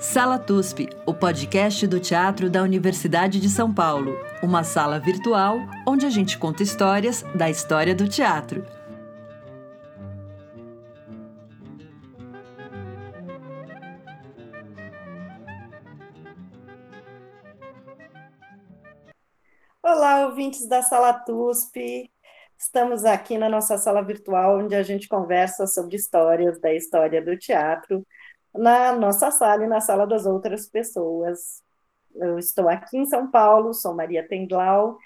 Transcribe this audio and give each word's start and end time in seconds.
Sala 0.00 0.38
TUSP, 0.38 0.88
o 1.04 1.12
podcast 1.12 1.84
do 1.84 1.98
teatro 1.98 2.48
da 2.48 2.62
Universidade 2.62 3.40
de 3.40 3.48
São 3.48 3.74
Paulo. 3.74 4.16
Uma 4.40 4.62
sala 4.62 5.00
virtual 5.00 5.58
onde 5.84 6.06
a 6.06 6.08
gente 6.08 6.38
conta 6.38 6.62
histórias 6.62 7.24
da 7.34 7.50
história 7.50 7.96
do 7.96 8.08
teatro. 8.08 8.64
Olá, 19.82 20.26
ouvintes 20.26 20.68
da 20.68 20.80
Sala 20.80 21.12
TUSP. 21.12 22.08
Estamos 22.56 23.04
aqui 23.04 23.36
na 23.36 23.48
nossa 23.48 23.76
sala 23.76 24.02
virtual, 24.02 24.60
onde 24.60 24.76
a 24.76 24.82
gente 24.84 25.08
conversa 25.08 25.66
sobre 25.66 25.96
histórias 25.96 26.60
da 26.60 26.72
história 26.72 27.20
do 27.20 27.36
teatro 27.36 28.06
na 28.54 28.92
nossa 28.92 29.30
sala 29.30 29.64
e 29.64 29.68
na 29.68 29.80
sala 29.80 30.06
das 30.06 30.26
outras 30.26 30.66
pessoas. 30.66 31.62
Eu 32.14 32.38
estou 32.38 32.68
aqui 32.68 32.98
em 32.98 33.06
São 33.06 33.30
Paulo, 33.30 33.72
sou 33.72 33.94
Maria 33.94 34.26
Tendlau, 34.26 34.98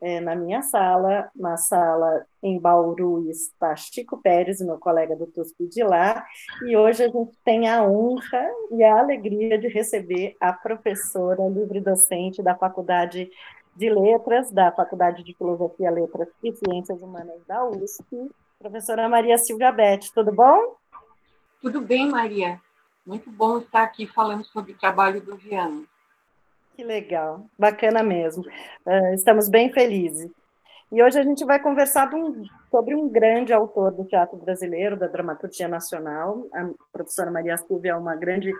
é, 0.00 0.18
na 0.18 0.34
minha 0.34 0.62
sala, 0.62 1.30
na 1.36 1.56
sala 1.58 2.24
em 2.42 2.58
Bauru 2.58 3.28
está 3.28 3.76
Chico 3.76 4.16
Pérez, 4.16 4.60
meu 4.60 4.78
colega 4.78 5.14
do 5.14 5.26
TUSP 5.26 5.66
de 5.66 5.82
lá, 5.82 6.24
e 6.66 6.74
hoje 6.74 7.04
a 7.04 7.08
gente 7.08 7.36
tem 7.44 7.68
a 7.68 7.84
honra 7.84 8.48
e 8.70 8.82
a 8.82 8.98
alegria 8.98 9.58
de 9.58 9.68
receber 9.68 10.36
a 10.40 10.52
professora 10.52 11.46
livre-docente 11.48 12.42
da 12.42 12.54
Faculdade 12.54 13.30
de 13.76 13.90
Letras, 13.90 14.50
da 14.50 14.72
Faculdade 14.72 15.22
de 15.22 15.34
Filosofia, 15.34 15.90
Letras 15.90 16.28
e 16.42 16.52
Ciências 16.52 17.00
Humanas 17.02 17.44
da 17.46 17.64
USP, 17.66 18.30
professora 18.58 19.08
Maria 19.08 19.36
Silvia 19.36 19.70
Bete, 19.70 20.12
tudo 20.14 20.32
bom? 20.32 20.76
Tudo 21.60 21.82
bem, 21.82 22.08
Maria. 22.08 22.58
Muito 23.06 23.30
bom 23.30 23.58
estar 23.58 23.82
aqui 23.82 24.06
falando 24.06 24.44
sobre 24.44 24.72
o 24.72 24.78
trabalho 24.78 25.20
do 25.20 25.36
Viana. 25.36 25.84
Que 26.76 26.84
legal, 26.84 27.44
bacana 27.58 28.02
mesmo. 28.02 28.44
Uh, 28.86 29.14
estamos 29.14 29.48
bem 29.48 29.72
felizes. 29.72 30.30
E 30.92 31.02
hoje 31.02 31.18
a 31.18 31.22
gente 31.22 31.44
vai 31.44 31.60
conversar 31.60 32.12
um, 32.12 32.44
sobre 32.68 32.96
um 32.96 33.08
grande 33.08 33.52
autor 33.52 33.92
do 33.92 34.04
teatro 34.04 34.36
brasileiro, 34.36 34.96
da 34.96 35.06
dramaturgia 35.06 35.68
nacional. 35.68 36.46
A 36.52 36.68
professora 36.92 37.30
Maria 37.30 37.56
Silvia 37.56 37.92
é 37.92 37.96
uma 37.96 38.16
grande 38.16 38.52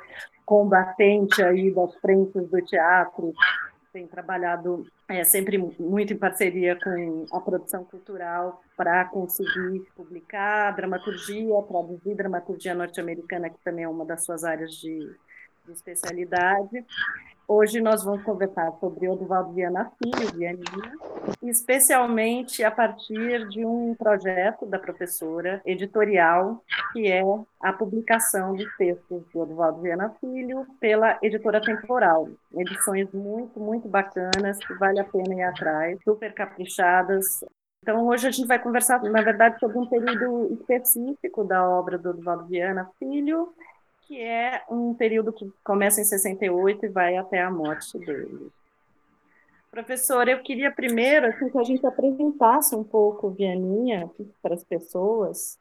combatente 0.47 1.43
aí 1.43 1.73
das 1.73 1.95
frentes 1.97 2.49
do 2.49 2.63
teatro, 2.63 3.35
tem 3.93 4.07
trabalhado 4.07 4.87
é, 5.09 5.25
sempre 5.25 5.59
muito 5.59 6.13
em 6.13 6.17
parceria 6.17 6.77
com 6.77 7.27
a 7.33 7.41
produção 7.41 7.85
cultural 7.85 8.63
para 8.77 9.05
conseguir 9.07 9.85
publicar 9.95 10.71
dramaturgia, 10.73 11.63
traduzir 11.69 12.15
dramaturgia 12.15 12.75
norte-americana, 12.75 13.51
que 13.51 13.59
também 13.65 13.85
é 13.85 13.89
uma 13.89 14.05
das 14.05 14.25
suas 14.25 14.45
áreas 14.45 14.73
de, 14.73 14.99
de 15.67 15.73
especialidade. 15.73 16.85
Hoje 17.53 17.81
nós 17.81 18.05
vamos 18.05 18.23
conversar 18.23 18.71
sobre 18.79 19.09
Oduvaldo 19.09 19.53
Viana 19.53 19.91
Filho, 19.99 20.33
Vianinha, 20.39 20.93
especialmente 21.43 22.63
a 22.63 22.71
partir 22.71 23.49
de 23.49 23.65
um 23.65 23.93
projeto 23.97 24.65
da 24.67 24.79
professora 24.79 25.61
editorial, 25.67 26.63
que 26.93 27.11
é 27.11 27.25
a 27.61 27.73
publicação 27.73 28.55
dos 28.55 28.73
textos 28.77 29.29
de 29.29 29.37
Oduvaldo 29.37 29.83
Viana 29.83 30.15
Filho 30.21 30.65
pela 30.79 31.19
editora 31.21 31.61
Temporal. 31.61 32.29
Edições 32.57 33.11
muito, 33.13 33.59
muito 33.59 33.89
bacanas, 33.89 34.57
que 34.65 34.73
vale 34.75 35.01
a 35.01 35.05
pena 35.05 35.35
ir 35.35 35.43
atrás, 35.43 35.99
super 36.05 36.33
caprichadas. 36.33 37.45
Então, 37.83 38.07
hoje 38.07 38.29
a 38.29 38.31
gente 38.31 38.47
vai 38.47 38.61
conversar, 38.61 39.03
na 39.03 39.23
verdade, 39.23 39.59
sobre 39.59 39.77
um 39.77 39.89
período 39.89 40.55
específico 40.55 41.43
da 41.43 41.69
obra 41.69 41.99
do 41.99 42.11
Oduvaldo 42.11 42.47
Viana 42.47 42.89
Filho, 42.97 43.53
que 44.11 44.21
é 44.21 44.65
um 44.69 44.93
período 44.93 45.33
que 45.33 45.49
começa 45.63 46.01
em 46.01 46.05
68 46.05 46.85
e 46.85 46.89
vai 46.89 47.17
até 47.17 47.41
a 47.41 47.49
morte 47.49 47.97
dele. 47.97 48.51
Professora, 49.71 50.33
eu 50.33 50.43
queria 50.43 50.69
primeiro 50.73 51.27
assim, 51.27 51.49
que 51.49 51.57
a 51.57 51.63
gente 51.63 51.87
apresentasse 51.87 52.75
um 52.75 52.83
pouco 52.83 53.31
Vianinha 53.31 54.11
para 54.43 54.57
as 54.57 54.65
pessoas, 54.65 55.61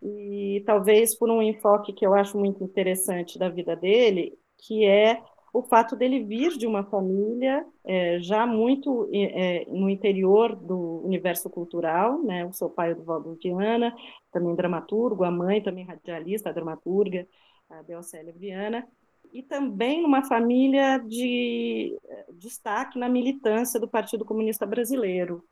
e 0.00 0.62
talvez 0.64 1.12
por 1.16 1.28
um 1.28 1.42
enfoque 1.42 1.92
que 1.92 2.06
eu 2.06 2.14
acho 2.14 2.38
muito 2.38 2.62
interessante 2.62 3.36
da 3.36 3.48
vida 3.48 3.74
dele, 3.74 4.38
que 4.58 4.86
é 4.86 5.20
o 5.52 5.64
fato 5.64 5.96
dele 5.96 6.22
vir 6.22 6.56
de 6.56 6.68
uma 6.68 6.84
família 6.84 7.66
é, 7.84 8.20
já 8.20 8.46
muito 8.46 9.10
é, 9.12 9.66
no 9.68 9.90
interior 9.90 10.54
do 10.54 11.02
universo 11.04 11.50
cultural, 11.50 12.22
né? 12.22 12.46
O 12.46 12.52
seu 12.52 12.70
pai, 12.70 12.92
o 12.92 13.02
Valdo 13.02 13.36
Viana, 13.42 13.92
também 14.30 14.54
dramaturgo, 14.54 15.24
a 15.24 15.32
mãe 15.32 15.60
também 15.60 15.84
radialista, 15.84 16.52
dramaturga, 16.52 17.26
a 17.70 17.82
Belcélia 17.82 18.32
Viana, 18.32 18.86
e 19.32 19.42
também 19.42 20.02
numa 20.02 20.22
família 20.22 20.98
de 20.98 21.98
eh, 22.08 22.26
destaque 22.32 22.98
na 22.98 23.08
militância 23.08 23.78
do 23.78 23.86
Partido 23.86 24.24
Comunista 24.24 24.64
Brasileiro. 24.64 25.44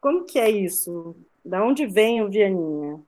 Como 0.00 0.24
que 0.24 0.38
é 0.38 0.48
isso? 0.48 1.16
Da 1.44 1.64
onde 1.64 1.86
vem 1.86 2.22
o 2.22 2.30
Vianinha? 2.30 3.00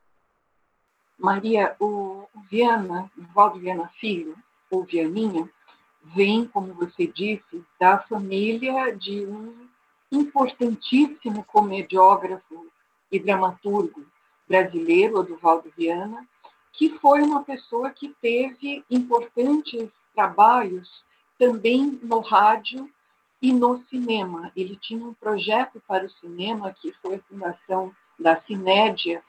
Maria, 1.16 1.76
o 1.80 2.26
Viana, 2.50 3.10
o 3.16 3.22
Valdo 3.32 3.60
Viana 3.60 3.88
Filho, 4.00 4.36
ou 4.70 4.84
Vianinha, 4.84 5.48
vem, 6.02 6.46
como 6.46 6.74
você 6.74 7.06
disse, 7.06 7.64
da 7.78 7.98
família 7.98 8.90
de 8.96 9.26
um 9.26 9.68
importantíssimo 10.10 11.44
comediógrafo 11.44 12.66
e 13.10 13.18
dramaturgo 13.18 14.04
brasileiro, 14.48 15.18
Oduvaldo 15.18 15.70
Viana, 15.76 16.26
que 16.78 16.96
foi 17.00 17.22
uma 17.22 17.42
pessoa 17.42 17.90
que 17.90 18.14
teve 18.22 18.84
importantes 18.88 19.90
trabalhos 20.14 20.88
também 21.36 21.98
no 22.00 22.20
rádio 22.20 22.88
e 23.42 23.52
no 23.52 23.82
cinema. 23.90 24.52
Ele 24.54 24.76
tinha 24.76 25.04
um 25.04 25.12
projeto 25.12 25.82
para 25.88 26.06
o 26.06 26.10
cinema, 26.10 26.72
que 26.80 26.92
foi 27.02 27.16
a 27.16 27.22
fundação 27.28 27.92
da 28.16 28.40
Cinédia, 28.42 29.24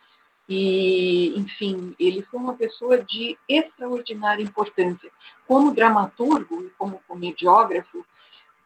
e, 0.48 1.34
enfim, 1.40 1.96
ele 2.00 2.22
foi 2.22 2.40
uma 2.40 2.54
pessoa 2.54 3.04
de 3.04 3.36
extraordinária 3.48 4.44
importância. 4.44 5.12
Como 5.48 5.74
dramaturgo 5.74 6.64
e 6.64 6.70
como 6.72 7.02
comediógrafo, 7.08 8.06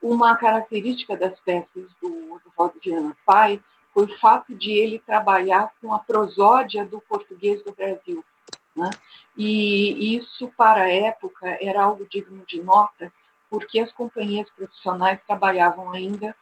uma 0.02 0.36
característica 0.36 1.16
das 1.16 1.40
peças 1.40 1.88
do, 2.02 2.10
do 2.10 2.52
Valdo 2.58 2.82
Viana 2.84 3.16
Pai 3.26 3.62
foi 3.94 4.06
o 4.06 4.20
fato 4.20 4.54
de 4.54 4.72
ele 4.72 5.00
trabalhar 5.00 5.72
com 5.82 5.94
a 5.94 6.00
prosódia 6.00 6.86
do 6.86 7.00
português 7.00 7.64
do 7.64 7.72
Brasil. 7.72 8.24
Né? 8.76 8.90
E 9.38 10.16
isso, 10.18 10.52
para 10.58 10.84
a 10.84 10.92
época, 10.92 11.58
era 11.62 11.84
algo 11.84 12.08
digno 12.10 12.44
de 12.46 12.62
nota, 12.62 13.12
porque 13.50 13.80
as 13.80 13.92
companhias 13.92 14.50
profissionais 14.52 15.20
trabalhavam 15.28 15.92
ainda 15.92 16.36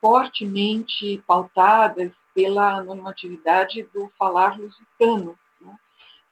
fortemente 0.00 1.22
pautadas 1.26 2.12
pela 2.34 2.82
normatividade 2.82 3.82
do 3.94 4.10
falar 4.18 4.58
lusitano. 4.58 5.38
Né? 5.60 5.76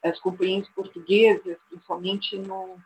As 0.05 0.19
companhias 0.19 0.69
portuguesas, 0.69 1.57
principalmente 1.69 2.37
no, 2.39 2.77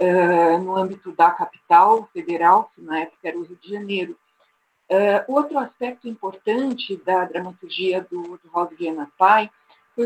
uh, 0.00 0.58
no 0.62 0.76
âmbito 0.76 1.12
da 1.12 1.30
capital 1.30 2.08
federal, 2.12 2.70
que 2.74 2.80
na 2.80 3.00
época 3.00 3.28
era 3.28 3.38
o 3.38 3.42
Rio 3.42 3.56
de 3.56 3.68
Janeiro. 3.68 4.18
Uh, 4.90 5.32
outro 5.32 5.58
aspecto 5.58 6.08
importante 6.08 6.96
da 7.04 7.24
dramaturgia 7.26 8.00
do, 8.10 8.38
do 8.42 8.76
Viana 8.76 9.10
Pai 9.18 9.50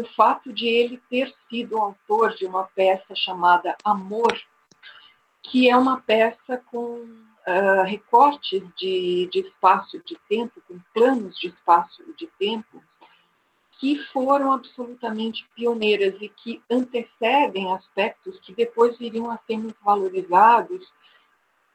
o 0.00 0.04
fato 0.14 0.52
de 0.52 0.66
ele 0.66 1.00
ter 1.10 1.32
sido 1.48 1.76
autor 1.76 2.34
de 2.34 2.46
uma 2.46 2.64
peça 2.64 3.14
chamada 3.14 3.76
Amor, 3.84 4.40
que 5.42 5.68
é 5.68 5.76
uma 5.76 6.00
peça 6.00 6.62
com 6.70 7.00
uh, 7.46 7.82
recortes 7.84 8.62
de, 8.76 9.28
de 9.30 9.40
espaço 9.40 10.00
de 10.04 10.16
tempo, 10.28 10.62
com 10.66 10.80
planos 10.94 11.38
de 11.38 11.48
espaço 11.48 12.02
de 12.16 12.26
tempo, 12.38 12.82
que 13.78 13.98
foram 14.12 14.52
absolutamente 14.52 15.46
pioneiras 15.54 16.14
e 16.20 16.28
que 16.28 16.62
antecedem 16.70 17.72
aspectos 17.74 18.38
que 18.40 18.54
depois 18.54 18.98
iriam 19.00 19.30
a 19.30 19.38
ser 19.46 19.58
muito 19.58 19.78
valorizados 19.82 20.90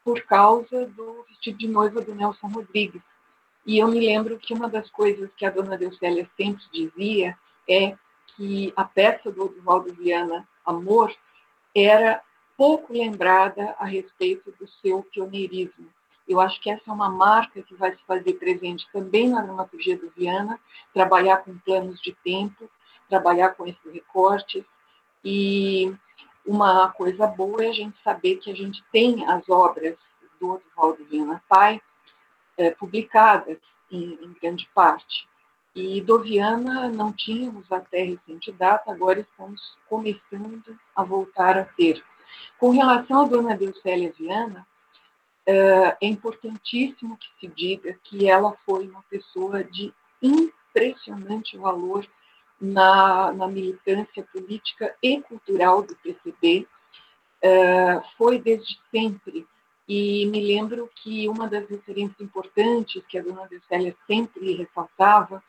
por 0.03 0.21
causa 0.21 0.85
do 0.87 1.25
vestido 1.27 1.57
de 1.57 1.67
noiva 1.67 2.01
do 2.01 2.15
Nelson 2.15 2.47
Rodrigues. 2.47 3.01
E 3.65 3.77
eu 3.79 3.89
me 3.89 3.99
lembro 3.99 4.39
que 4.39 4.53
uma 4.53 4.69
das 4.69 4.89
coisas 4.89 5.29
que 5.35 5.45
a 5.45 5.51
dona 5.51 5.77
Deucélia 5.77 6.27
sempre 6.37 6.63
dizia 6.71 7.37
é 7.67 7.97
que 8.37 8.71
a 8.75 8.85
peça 8.85 9.31
do 9.31 9.45
Oswaldo 9.45 9.93
Viana, 9.93 10.47
Amor, 10.63 11.13
era 11.75 12.21
pouco 12.55 12.93
lembrada 12.93 13.75
a 13.79 13.85
respeito 13.85 14.53
do 14.59 14.67
seu 14.81 15.03
pioneirismo. 15.03 15.89
Eu 16.27 16.39
acho 16.39 16.61
que 16.61 16.69
essa 16.69 16.83
é 16.87 16.93
uma 16.93 17.09
marca 17.09 17.61
que 17.61 17.73
vai 17.75 17.91
se 17.91 18.03
fazer 18.05 18.33
presente 18.33 18.87
também 18.93 19.29
na 19.29 19.41
dramaturgia 19.41 19.97
do 19.97 20.11
Viana, 20.15 20.59
trabalhar 20.93 21.37
com 21.37 21.57
planos 21.59 21.99
de 22.01 22.13
tempo, 22.23 22.69
trabalhar 23.09 23.49
com 23.49 23.65
esses 23.65 23.93
recortes. 23.93 24.63
E 25.23 25.93
uma 26.45 26.89
coisa 26.91 27.25
boa 27.25 27.63
é 27.63 27.69
a 27.69 27.73
gente 27.73 27.97
saber 28.03 28.37
que 28.37 28.51
a 28.51 28.55
gente 28.55 28.83
tem 28.91 29.25
as 29.25 29.47
obras 29.49 29.95
do 30.39 30.61
Oswaldo 30.75 31.05
Viana 31.05 31.41
Pai 31.47 31.81
é, 32.57 32.71
publicadas 32.71 33.57
em, 33.91 34.19
em 34.21 34.35
grande 34.41 34.67
parte. 34.75 35.27
E 35.79 36.01
do 36.01 36.17
Viana 36.23 36.89
não 36.89 37.13
tínhamos 37.13 37.71
até 37.71 38.01
recente 38.01 38.51
data, 38.51 38.91
agora 38.91 39.19
estamos 39.19 39.77
começando 39.87 40.75
a 40.95 41.03
voltar 41.03 41.55
a 41.55 41.65
ter. 41.65 42.03
Com 42.57 42.71
relação 42.71 43.21
a 43.21 43.27
Dona 43.27 43.55
Deucélia 43.55 44.11
Viana, 44.17 44.65
é 45.45 45.95
importantíssimo 46.01 47.15
que 47.15 47.27
se 47.39 47.53
diga 47.53 47.95
que 48.03 48.27
ela 48.27 48.57
foi 48.65 48.87
uma 48.87 49.03
pessoa 49.03 49.63
de 49.63 49.93
impressionante 50.19 51.55
valor 51.55 52.07
na, 52.59 53.31
na 53.33 53.47
militância 53.47 54.23
política 54.33 54.95
e 54.99 55.21
cultural 55.21 55.83
do 55.83 55.95
PCB. 55.97 56.67
Foi 58.17 58.39
desde 58.39 58.79
sempre 58.89 59.45
e 59.87 60.25
me 60.25 60.43
lembro 60.43 60.89
que 60.95 61.29
uma 61.29 61.47
das 61.47 61.69
referências 61.69 62.19
importantes 62.19 63.03
que 63.07 63.19
a 63.19 63.21
dona 63.21 63.47
Deucélia 63.47 63.95
sempre 64.07 64.55
ressaltava 64.55 65.43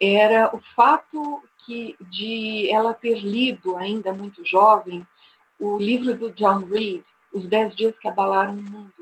era 0.00 0.54
o 0.54 0.60
fato 0.74 1.42
que 1.66 1.94
de 2.00 2.70
ela 2.70 2.94
ter 2.94 3.20
lido, 3.20 3.76
ainda 3.76 4.12
muito 4.12 4.44
jovem, 4.44 5.06
o 5.58 5.76
livro 5.76 6.16
do 6.16 6.32
John 6.32 6.64
Reed, 6.64 7.04
Os 7.32 7.46
Dez 7.46 7.76
Dias 7.76 7.94
que 8.00 8.08
Abalaram 8.08 8.54
o 8.54 8.62
Mundo. 8.62 8.94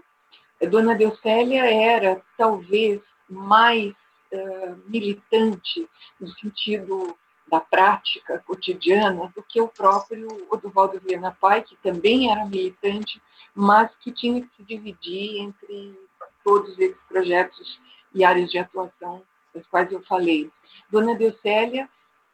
A 0.60 0.66
dona 0.66 0.96
Deucélia 0.96 1.64
era, 1.72 2.20
talvez, 2.36 3.00
mais 3.30 3.92
uh, 4.32 4.76
militante, 4.88 5.88
no 6.18 6.28
sentido 6.34 7.16
da 7.46 7.60
prática 7.60 8.42
cotidiana, 8.44 9.32
do 9.34 9.42
que 9.42 9.60
o 9.60 9.68
próprio 9.68 10.26
Oduvaldo 10.50 11.00
Viana 11.00 11.36
Pai, 11.40 11.62
que 11.62 11.76
também 11.76 12.30
era 12.30 12.44
militante, 12.44 13.22
mas 13.54 13.90
que 14.00 14.10
tinha 14.10 14.42
que 14.42 14.48
se 14.56 14.62
dividir 14.64 15.38
entre 15.38 15.98
todos 16.42 16.76
esses 16.78 17.00
projetos 17.08 17.80
e 18.12 18.24
áreas 18.24 18.50
de 18.50 18.58
atuação 18.58 19.22
das 19.54 19.66
quais 19.66 19.90
eu 19.92 20.02
falei. 20.02 20.50
Dona 20.90 21.14
Deucélia 21.14 21.88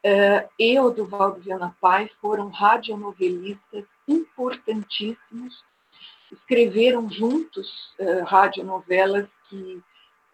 uh, 0.04 0.48
e 0.58 0.78
o 0.78 0.90
Duvaldo 0.90 1.40
Viana 1.40 1.76
Paz 1.80 2.10
foram 2.20 2.48
radionovelistas 2.48 3.84
importantíssimos, 4.06 5.64
escreveram 6.30 7.10
juntos 7.10 7.94
uh, 7.98 8.24
radionovelas 8.24 9.28
que 9.48 9.82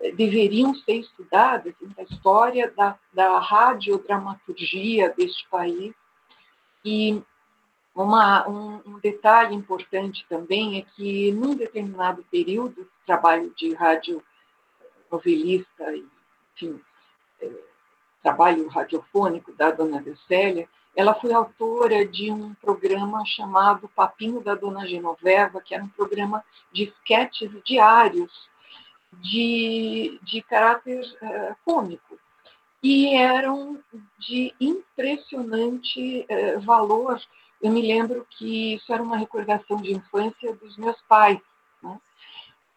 uh, 0.00 0.16
deveriam 0.16 0.74
ser 0.74 1.00
estudadas 1.00 1.74
na 1.96 2.02
história 2.04 2.72
da, 2.76 2.98
da 3.12 3.38
radiodramaturgia 3.38 5.14
deste 5.16 5.46
país. 5.48 5.94
E 6.84 7.22
uma, 7.94 8.48
um, 8.48 8.80
um, 8.86 8.98
detalhe 8.98 9.54
importante 9.54 10.24
também 10.28 10.78
é 10.78 10.82
que, 10.94 11.32
num 11.32 11.54
determinado 11.54 12.24
período, 12.30 12.88
trabalho 13.04 13.52
de 13.56 13.74
rádio 13.74 14.22
novelista, 15.10 15.84
enfim, 16.62 16.80
é, 17.40 17.50
trabalho 18.22 18.68
radiofônico 18.68 19.52
da 19.52 19.70
Dona 19.70 20.00
Decélia, 20.00 20.68
ela 20.94 21.14
foi 21.14 21.32
autora 21.32 22.04
de 22.04 22.30
um 22.30 22.52
programa 22.54 23.24
chamado 23.24 23.88
Papinho 23.88 24.40
da 24.40 24.54
Dona 24.54 24.86
Genoveva, 24.86 25.60
que 25.60 25.74
era 25.74 25.84
um 25.84 25.88
programa 25.88 26.44
de 26.72 26.84
sketches 26.84 27.50
diários 27.64 28.48
de, 29.12 30.18
de 30.22 30.42
caráter 30.42 31.00
uh, 31.22 31.56
cômico. 31.64 32.18
E 32.82 33.14
eram 33.14 33.78
de 34.18 34.52
impressionante 34.60 36.26
uh, 36.28 36.60
valor 36.60 37.20
eu 37.60 37.70
me 37.70 37.82
lembro 37.82 38.26
que 38.30 38.74
isso 38.74 38.90
era 38.92 39.02
uma 39.02 39.18
recordação 39.18 39.76
de 39.82 39.92
infância 39.92 40.54
dos 40.54 40.76
meus 40.78 40.98
pais. 41.02 41.38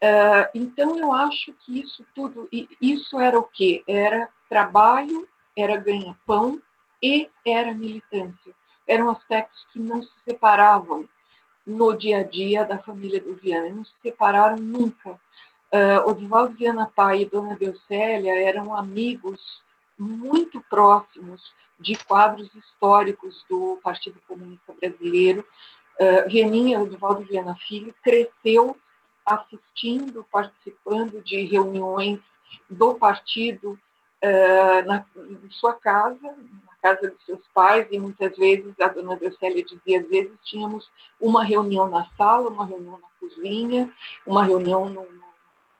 Uh, 0.04 0.50
então, 0.54 1.00
eu 1.00 1.14
acho 1.14 1.54
que 1.54 1.80
isso 1.80 2.06
tudo, 2.14 2.50
isso 2.82 3.18
era 3.22 3.40
o 3.40 3.44
quê? 3.44 3.86
Era 3.88 4.28
trabalho, 4.50 5.26
era 5.56 5.78
ganha-pão 5.78 6.62
e 7.02 7.30
era 7.46 7.74
militância. 7.74 8.54
Eram 8.86 9.10
aspectos 9.10 9.66
que 9.72 9.80
não 9.80 10.04
se 10.04 10.12
separavam 10.28 11.08
no 11.66 11.94
dia 11.94 12.18
a 12.18 12.24
dia 12.24 12.66
da 12.66 12.80
família 12.80 13.22
do 13.22 13.34
Viana, 13.36 13.70
não 13.70 13.86
se 13.86 13.94
separaram 14.02 14.58
nunca. 14.58 15.12
Uh, 15.12 16.10
Odivaldo 16.10 16.54
Viana 16.54 16.92
Pai 16.94 17.22
e 17.22 17.26
Dona 17.26 17.56
Belcélia 17.56 18.34
eram 18.42 18.76
amigos 18.76 19.62
muito 19.98 20.60
próximos 20.70 21.42
de 21.80 21.96
quadros 21.96 22.54
históricos 22.54 23.46
do 23.50 23.80
Partido 23.82 24.20
Comunista 24.28 24.74
Brasileiro. 24.74 25.46
Uh, 25.98 26.30
Vianinha, 26.30 26.82
Eduvaldo 26.82 27.24
Viana 27.24 27.56
Filho, 27.56 27.96
cresceu 28.04 28.76
assistindo, 29.26 30.26
participando 30.32 31.22
de 31.22 31.44
reuniões 31.44 32.20
do 32.70 32.96
partido 32.96 33.80
uh, 34.24 34.88
na, 34.88 35.06
em 35.16 35.50
sua 35.52 35.74
casa, 35.74 36.22
na 36.22 36.76
casa 36.82 37.10
dos 37.10 37.26
seus 37.26 37.42
pais, 37.54 37.88
e 37.92 38.00
muitas 38.00 38.36
vezes, 38.38 38.74
a 38.80 38.88
dona 38.88 39.16
Dracélia 39.16 39.64
dizia, 39.64 40.02
às 40.02 40.08
vezes 40.08 40.32
tínhamos 40.44 40.90
uma 41.20 41.44
reunião 41.44 41.90
na 41.90 42.06
sala, 42.18 42.50
uma 42.50 42.66
reunião 42.66 43.00
na 43.00 43.08
cozinha, 43.20 43.92
uma 44.26 44.44
reunião 44.44 44.90
no, 44.90 45.04
no 45.04 45.24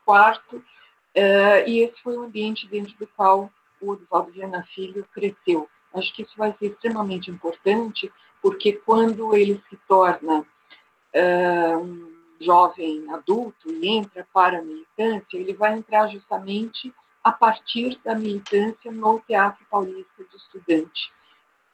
quarto, 0.06 0.58
uh, 0.58 1.68
e 1.68 1.80
esse 1.80 2.02
foi 2.02 2.18
o 2.18 2.24
ambiente 2.24 2.68
dentro 2.68 2.96
do 2.98 3.08
qual 3.08 3.52
o 3.82 3.94
Eduvaldo 3.94 4.32
Viana 4.32 4.64
Filho 4.74 5.06
cresceu. 5.14 5.70
Acho 5.94 6.14
que 6.14 6.24
isso 6.24 6.34
vai 6.38 6.56
ser 6.58 6.68
extremamente 6.68 7.30
importante, 7.30 8.12
porque 8.42 8.74
quando 8.74 9.36
ele 9.36 9.62
se 9.70 9.78
torna 9.88 10.40
uh, 10.40 12.13
jovem 12.44 13.10
adulto 13.12 13.72
e 13.72 13.88
entra 13.88 14.28
para 14.34 14.60
a 14.60 14.62
militância, 14.62 15.38
ele 15.38 15.54
vai 15.54 15.74
entrar 15.74 16.08
justamente 16.08 16.94
a 17.24 17.32
partir 17.32 18.00
da 18.04 18.14
militância 18.16 18.92
no 18.92 19.20
Teatro 19.22 19.66
Paulista 19.70 20.24
de 20.24 20.36
Estudante, 20.36 21.12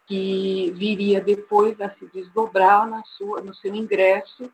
que 0.06 0.72
viria 0.76 1.20
depois 1.20 1.80
a 1.82 1.90
se 1.90 2.06
desdobrar 2.08 2.88
na 2.88 3.04
sua, 3.04 3.42
no 3.42 3.54
seu 3.56 3.74
ingresso 3.74 4.52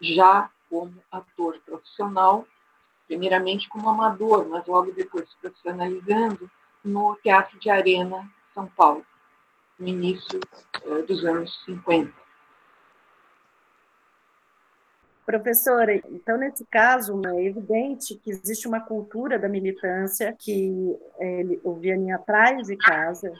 já 0.00 0.50
como 0.68 1.02
ator 1.10 1.58
profissional, 1.64 2.46
primeiramente 3.06 3.68
como 3.68 3.88
amador, 3.88 4.46
mas 4.48 4.66
logo 4.66 4.92
depois 4.92 5.28
se 5.28 5.36
profissionalizando 5.38 6.50
no 6.84 7.16
Teatro 7.22 7.58
de 7.58 7.70
Arena 7.70 8.30
são 8.54 8.66
Paulo, 8.66 9.04
no 9.78 9.88
início 9.88 10.40
uh, 10.84 11.02
dos 11.06 11.24
anos 11.24 11.62
50. 11.64 12.27
Professora, 15.28 15.94
então, 15.94 16.38
nesse 16.38 16.64
caso, 16.64 17.20
é 17.26 17.44
evidente 17.44 18.14
que 18.14 18.30
existe 18.30 18.66
uma 18.66 18.80
cultura 18.80 19.38
da 19.38 19.46
militância 19.46 20.34
que 20.38 20.98
ele, 21.20 21.60
o 21.62 21.74
Vianinha 21.74 22.16
traz 22.16 22.66
de 22.66 22.74
casa, 22.78 23.30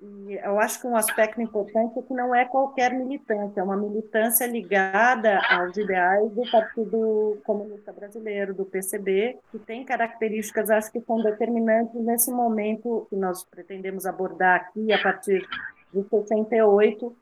e 0.00 0.40
eu 0.42 0.58
acho 0.58 0.80
que 0.80 0.86
um 0.86 0.96
aspecto 0.96 1.42
importante 1.42 1.98
é 1.98 2.02
que 2.02 2.14
não 2.14 2.34
é 2.34 2.46
qualquer 2.46 2.94
militância, 2.94 3.60
é 3.60 3.62
uma 3.62 3.76
militância 3.76 4.46
ligada 4.46 5.38
aos 5.50 5.76
ideais 5.76 6.32
do 6.32 6.50
Partido 6.50 7.38
Comunista 7.44 7.92
Brasileiro, 7.92 8.54
do 8.54 8.64
PCB, 8.64 9.36
que 9.50 9.58
tem 9.58 9.84
características, 9.84 10.70
acho 10.70 10.90
que 10.90 11.00
são 11.02 11.22
determinantes 11.22 11.94
nesse 12.00 12.30
momento 12.30 13.06
que 13.10 13.16
nós 13.16 13.44
pretendemos 13.44 14.06
abordar 14.06 14.62
aqui, 14.62 14.90
a 14.90 15.02
partir 15.02 15.46
de 15.92 16.02
68, 16.08 17.14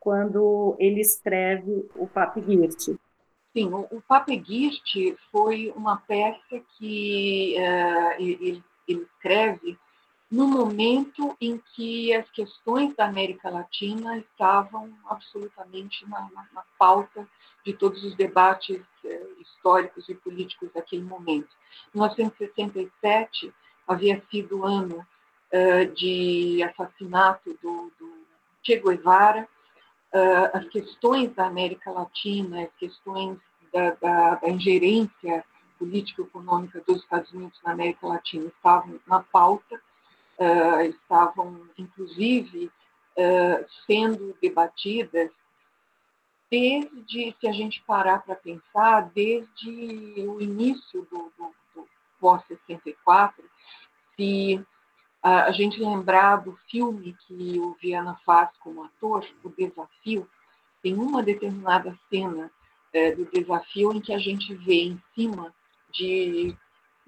quando 0.00 0.74
ele 0.80 1.00
escreve 1.00 1.88
o 1.94 2.08
Papigirte. 2.08 2.98
Sim, 3.56 3.72
o, 3.72 4.02
Papigirte 4.06 5.16
foi 5.32 5.72
uma 5.74 5.96
peça 5.96 6.60
que 6.76 7.56
uh, 7.56 8.22
ele, 8.22 8.62
ele 8.86 9.06
escreve 9.14 9.78
no 10.30 10.46
momento 10.46 11.34
em 11.40 11.58
que 11.74 12.12
as 12.12 12.28
questões 12.32 12.94
da 12.94 13.06
América 13.06 13.48
Latina 13.48 14.18
estavam 14.18 14.92
absolutamente 15.08 16.06
na, 16.06 16.28
na, 16.34 16.46
na 16.52 16.64
pauta 16.78 17.26
de 17.64 17.72
todos 17.72 18.04
os 18.04 18.14
debates 18.14 18.82
eh, 19.02 19.26
históricos 19.40 20.06
e 20.08 20.14
políticos 20.14 20.68
daquele 20.74 21.04
momento. 21.04 21.48
1967 21.94 23.54
havia 23.88 24.22
sido 24.30 24.58
o 24.58 24.64
ano 24.66 25.06
eh, 25.50 25.86
de 25.86 26.62
assassinato 26.62 27.56
do, 27.62 27.90
do 27.98 28.12
Che 28.62 28.80
Guevara, 28.80 29.48
eh, 30.16 30.50
as 30.54 30.66
questões 30.68 31.34
da 31.34 31.46
América 31.46 31.90
Latina, 31.90 32.62
as 32.62 32.74
questões 32.78 33.36
da, 33.70 33.90
da, 34.00 34.34
da 34.36 34.48
ingerência 34.48 35.44
político-econômica 35.78 36.82
dos 36.86 37.02
Estados 37.02 37.30
Unidos 37.34 37.60
na 37.62 37.72
América 37.72 38.06
Latina 38.06 38.46
estavam 38.46 38.98
na 39.06 39.20
pauta, 39.20 39.78
uh, 40.38 40.80
estavam, 40.88 41.68
inclusive, 41.76 42.70
uh, 43.18 43.66
sendo 43.86 44.34
debatidas 44.40 45.30
desde, 46.50 47.36
se 47.38 47.46
a 47.46 47.52
gente 47.52 47.82
parar 47.86 48.22
para 48.22 48.36
pensar, 48.36 49.10
desde 49.14 50.24
o 50.26 50.40
início 50.40 51.06
do, 51.10 51.30
do, 51.36 51.54
do 51.74 51.86
pós-64, 52.18 53.34
se 54.16 54.64
a 55.28 55.50
gente 55.50 55.80
lembrar 55.80 56.36
do 56.36 56.56
filme 56.70 57.16
que 57.26 57.58
o 57.58 57.76
Viana 57.82 58.16
faz 58.24 58.48
como 58.60 58.84
ator, 58.84 59.26
O 59.42 59.48
Desafio, 59.48 60.28
tem 60.80 60.94
uma 60.94 61.20
determinada 61.20 61.98
cena 62.08 62.48
é, 62.92 63.10
do 63.10 63.24
desafio 63.24 63.92
em 63.92 64.00
que 64.00 64.14
a 64.14 64.18
gente 64.18 64.54
vê 64.54 64.84
em 64.84 65.02
cima 65.16 65.52
de 65.90 66.56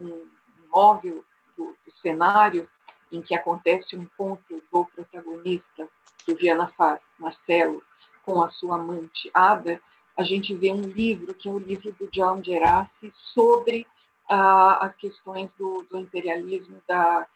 um 0.01 0.27
móvel 0.69 1.25
do, 1.57 1.77
do 1.87 1.93
cenário 2.03 2.69
em 3.13 3.23
que 3.23 3.37
acontece 3.37 3.97
um 3.97 4.03
encontro 4.03 4.63
do 4.73 4.85
protagonista, 4.87 5.89
que 6.25 6.35
Viana 6.35 6.67
faz, 6.77 7.01
Marcelo, 7.19 7.83
com 8.25 8.43
a 8.43 8.51
sua 8.51 8.75
amante 8.75 9.31
Ada, 9.33 9.81
a 10.17 10.25
gente 10.25 10.53
vê 10.57 10.73
um 10.73 10.83
livro, 10.83 11.33
que 11.33 11.49
é 11.49 11.53
o 11.53 11.59
livro 11.59 11.93
do 11.93 12.11
John 12.11 12.43
Gerassi, 12.43 13.13
sobre 13.33 13.87
ah, 14.29 14.87
as 14.87 14.97
questões 14.97 15.49
do, 15.57 15.87
do 15.89 15.99
imperialismo, 15.99 16.83
da, 16.87 17.27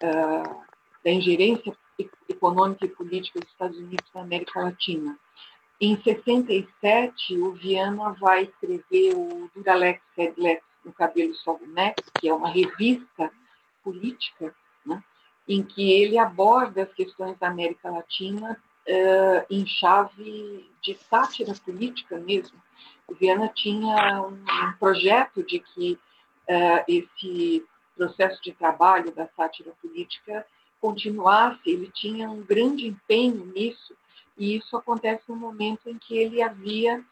da 0.00 1.10
ingerência 1.10 1.76
econômica 2.28 2.84
e 2.84 2.88
política 2.88 3.40
dos 3.40 3.48
Estados 3.50 3.78
Unidos 3.78 4.06
na 4.14 4.22
América 4.22 4.60
Latina. 4.60 5.18
Em 5.80 6.00
67, 6.02 7.38
o 7.38 7.52
Viana 7.52 8.12
vai 8.18 8.44
escrever 8.44 9.14
o 9.14 9.50
Duralex 9.54 10.00
Headlex 10.16 10.62
no 10.84 10.92
Cabelo 10.92 11.34
Solnex, 11.34 12.02
que 12.18 12.28
é 12.28 12.34
uma 12.34 12.48
revista 12.48 13.30
política, 13.82 14.54
né, 14.84 15.02
em 15.46 15.62
que 15.62 15.92
ele 15.92 16.18
aborda 16.18 16.82
as 16.82 16.92
questões 16.94 17.38
da 17.38 17.48
América 17.48 17.90
Latina 17.90 18.60
uh, 18.88 19.46
em 19.50 19.66
chave 19.66 20.68
de 20.80 20.94
sátira 20.94 21.54
política 21.64 22.18
mesmo. 22.18 22.60
O 23.06 23.14
Viana 23.14 23.50
tinha 23.54 24.22
um, 24.22 24.34
um 24.34 24.72
projeto 24.78 25.42
de 25.42 25.60
que 25.60 25.98
uh, 26.48 26.84
esse 26.88 27.64
processo 27.96 28.42
de 28.42 28.52
trabalho 28.52 29.10
da 29.12 29.28
sátira 29.36 29.72
política 29.80 30.46
continuasse, 30.80 31.60
ele 31.66 31.90
tinha 31.92 32.30
um 32.30 32.42
grande 32.42 32.86
empenho 32.86 33.46
nisso, 33.46 33.96
e 34.36 34.56
isso 34.56 34.76
acontece 34.76 35.22
no 35.28 35.36
momento 35.36 35.88
em 35.88 35.98
que 35.98 36.16
ele 36.16 36.42
havia 36.42 37.02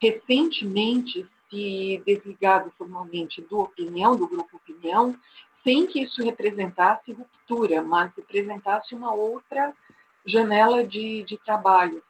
recentemente 0.00 1.26
se 1.50 2.02
desligado 2.06 2.72
formalmente 2.78 3.42
do 3.42 3.60
Opinião, 3.60 4.16
do 4.16 4.26
Grupo 4.26 4.56
Opinião, 4.56 5.14
sem 5.62 5.86
que 5.86 6.02
isso 6.02 6.22
representasse 6.22 7.12
ruptura, 7.12 7.82
mas 7.82 8.12
representasse 8.16 8.94
uma 8.94 9.12
outra 9.12 9.74
janela 10.24 10.86
de, 10.86 11.22
de 11.24 11.36
trabalho. 11.38 12.02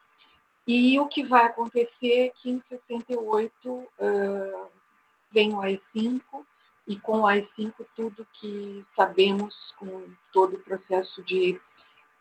E 0.67 1.01
o 1.01 1.09
que 1.09 1.25
vai 1.25 1.47
acontecer 1.47 2.27
é 2.27 2.29
que 2.29 2.51
em 2.51 2.63
68 2.69 3.69
uh, 3.69 3.89
vem 5.33 5.53
o 5.53 5.61
AI-5, 5.61 6.23
e 6.87 6.99
com 6.99 7.21
o 7.21 7.27
AI-5 7.27 7.73
tudo 7.95 8.27
que 8.33 8.85
sabemos 8.97 9.55
com 9.79 10.05
todo 10.33 10.57
o 10.57 10.61
processo 10.61 11.23
de 11.25 11.61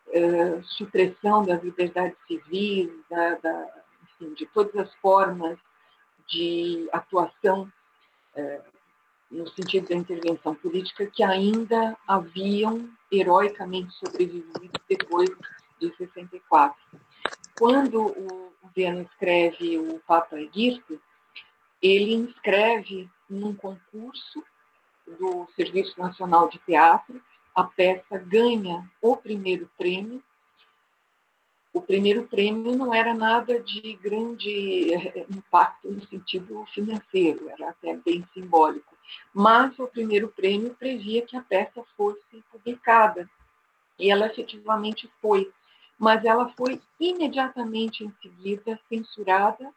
uh, 0.07 0.63
supressão 0.63 1.43
das 1.43 1.63
liberdades 1.63 2.17
civis, 2.27 2.89
da, 3.09 3.35
da, 3.35 3.83
enfim, 4.03 4.33
de 4.33 4.45
todas 4.47 4.75
as 4.75 4.93
formas 4.95 5.57
de 6.27 6.87
atuação 6.91 7.71
uh, 8.35 8.63
no 9.31 9.47
sentido 9.49 9.89
da 9.89 9.95
intervenção 9.95 10.55
política 10.55 11.05
que 11.05 11.23
ainda 11.23 11.97
haviam 12.07 12.89
heroicamente 13.11 13.93
sobrevivido 13.93 14.71
depois 14.87 15.29
de 15.79 15.95
64. 15.95 16.79
Quando 17.57 18.07
o 18.07 18.51
Viana 18.75 19.01
escreve 19.01 19.77
o 19.77 19.99
Papa 19.99 20.39
Egito, 20.39 20.99
ele 21.81 22.13
inscreve 22.13 23.09
num 23.29 23.53
concurso 23.53 24.43
do 25.19 25.47
Serviço 25.55 25.99
Nacional 25.99 26.49
de 26.49 26.59
Teatro, 26.59 27.21
a 27.55 27.63
peça 27.63 28.17
ganha 28.17 28.89
o 29.01 29.15
primeiro 29.15 29.69
prêmio. 29.77 30.23
O 31.73 31.81
primeiro 31.81 32.27
prêmio 32.27 32.75
não 32.75 32.93
era 32.93 33.13
nada 33.13 33.59
de 33.59 33.93
grande 33.93 34.93
eh, 34.93 35.25
impacto 35.29 35.91
no 35.91 36.05
sentido 36.07 36.65
financeiro, 36.73 37.49
era 37.49 37.69
até 37.69 37.95
bem 37.95 38.27
simbólico. 38.33 38.95
Mas 39.33 39.77
o 39.77 39.87
primeiro 39.87 40.29
prêmio 40.29 40.75
previa 40.75 41.21
que 41.21 41.35
a 41.35 41.41
peça 41.41 41.83
fosse 41.95 42.43
publicada, 42.51 43.29
e 43.97 44.09
ela 44.09 44.27
efetivamente 44.27 45.09
foi 45.21 45.51
mas 45.99 46.23
ela 46.23 46.47
foi 46.55 46.81
imediatamente 46.97 48.05
em 48.05 48.13
seguida 48.21 48.79
censurada 48.87 49.69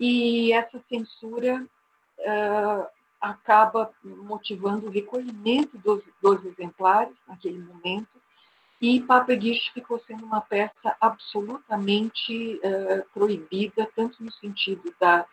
e 0.00 0.50
essa 0.50 0.82
censura 0.88 1.64
uh, 2.22 2.86
acaba 3.20 3.90
motivando 4.02 4.86
o 4.86 4.90
recolhimento 4.90 5.78
dos, 5.78 6.02
dos 6.20 6.44
exemplares 6.44 7.14
naquele 7.26 7.58
momento 7.60 8.08
e 8.80 9.00
Papa 9.00 9.34
Guiche 9.34 9.70
ficou 9.72 10.00
sendo 10.00 10.24
uma 10.24 10.40
peça 10.40 10.96
absolutamente 11.00 12.60
uh, 12.64 13.04
proibida, 13.14 13.88
tanto 13.94 14.22
no 14.22 14.32
sentido 14.32 14.92
da 15.00 15.24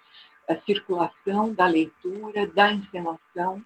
circulação, 0.65 1.53
da 1.53 1.67
leitura, 1.67 2.47
da 2.47 2.71
encenação, 2.71 3.63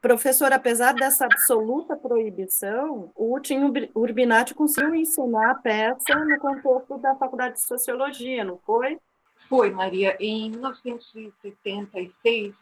Professor, 0.00 0.52
apesar 0.52 0.94
dessa 0.94 1.24
absoluta 1.24 1.96
proibição, 1.96 3.10
o 3.16 3.38
Tim 3.40 3.58
Urbinati 3.94 4.54
conseguiu 4.54 4.94
ensinar 4.94 5.50
a 5.50 5.54
peça 5.56 6.14
no 6.14 6.38
contexto 6.38 6.98
da 6.98 7.16
Faculdade 7.16 7.54
de 7.54 7.62
Sociologia, 7.62 8.44
não 8.44 8.58
foi? 8.58 9.00
Foi, 9.48 9.70
Maria. 9.70 10.16
Em 10.20 10.50
1976, 10.50 12.54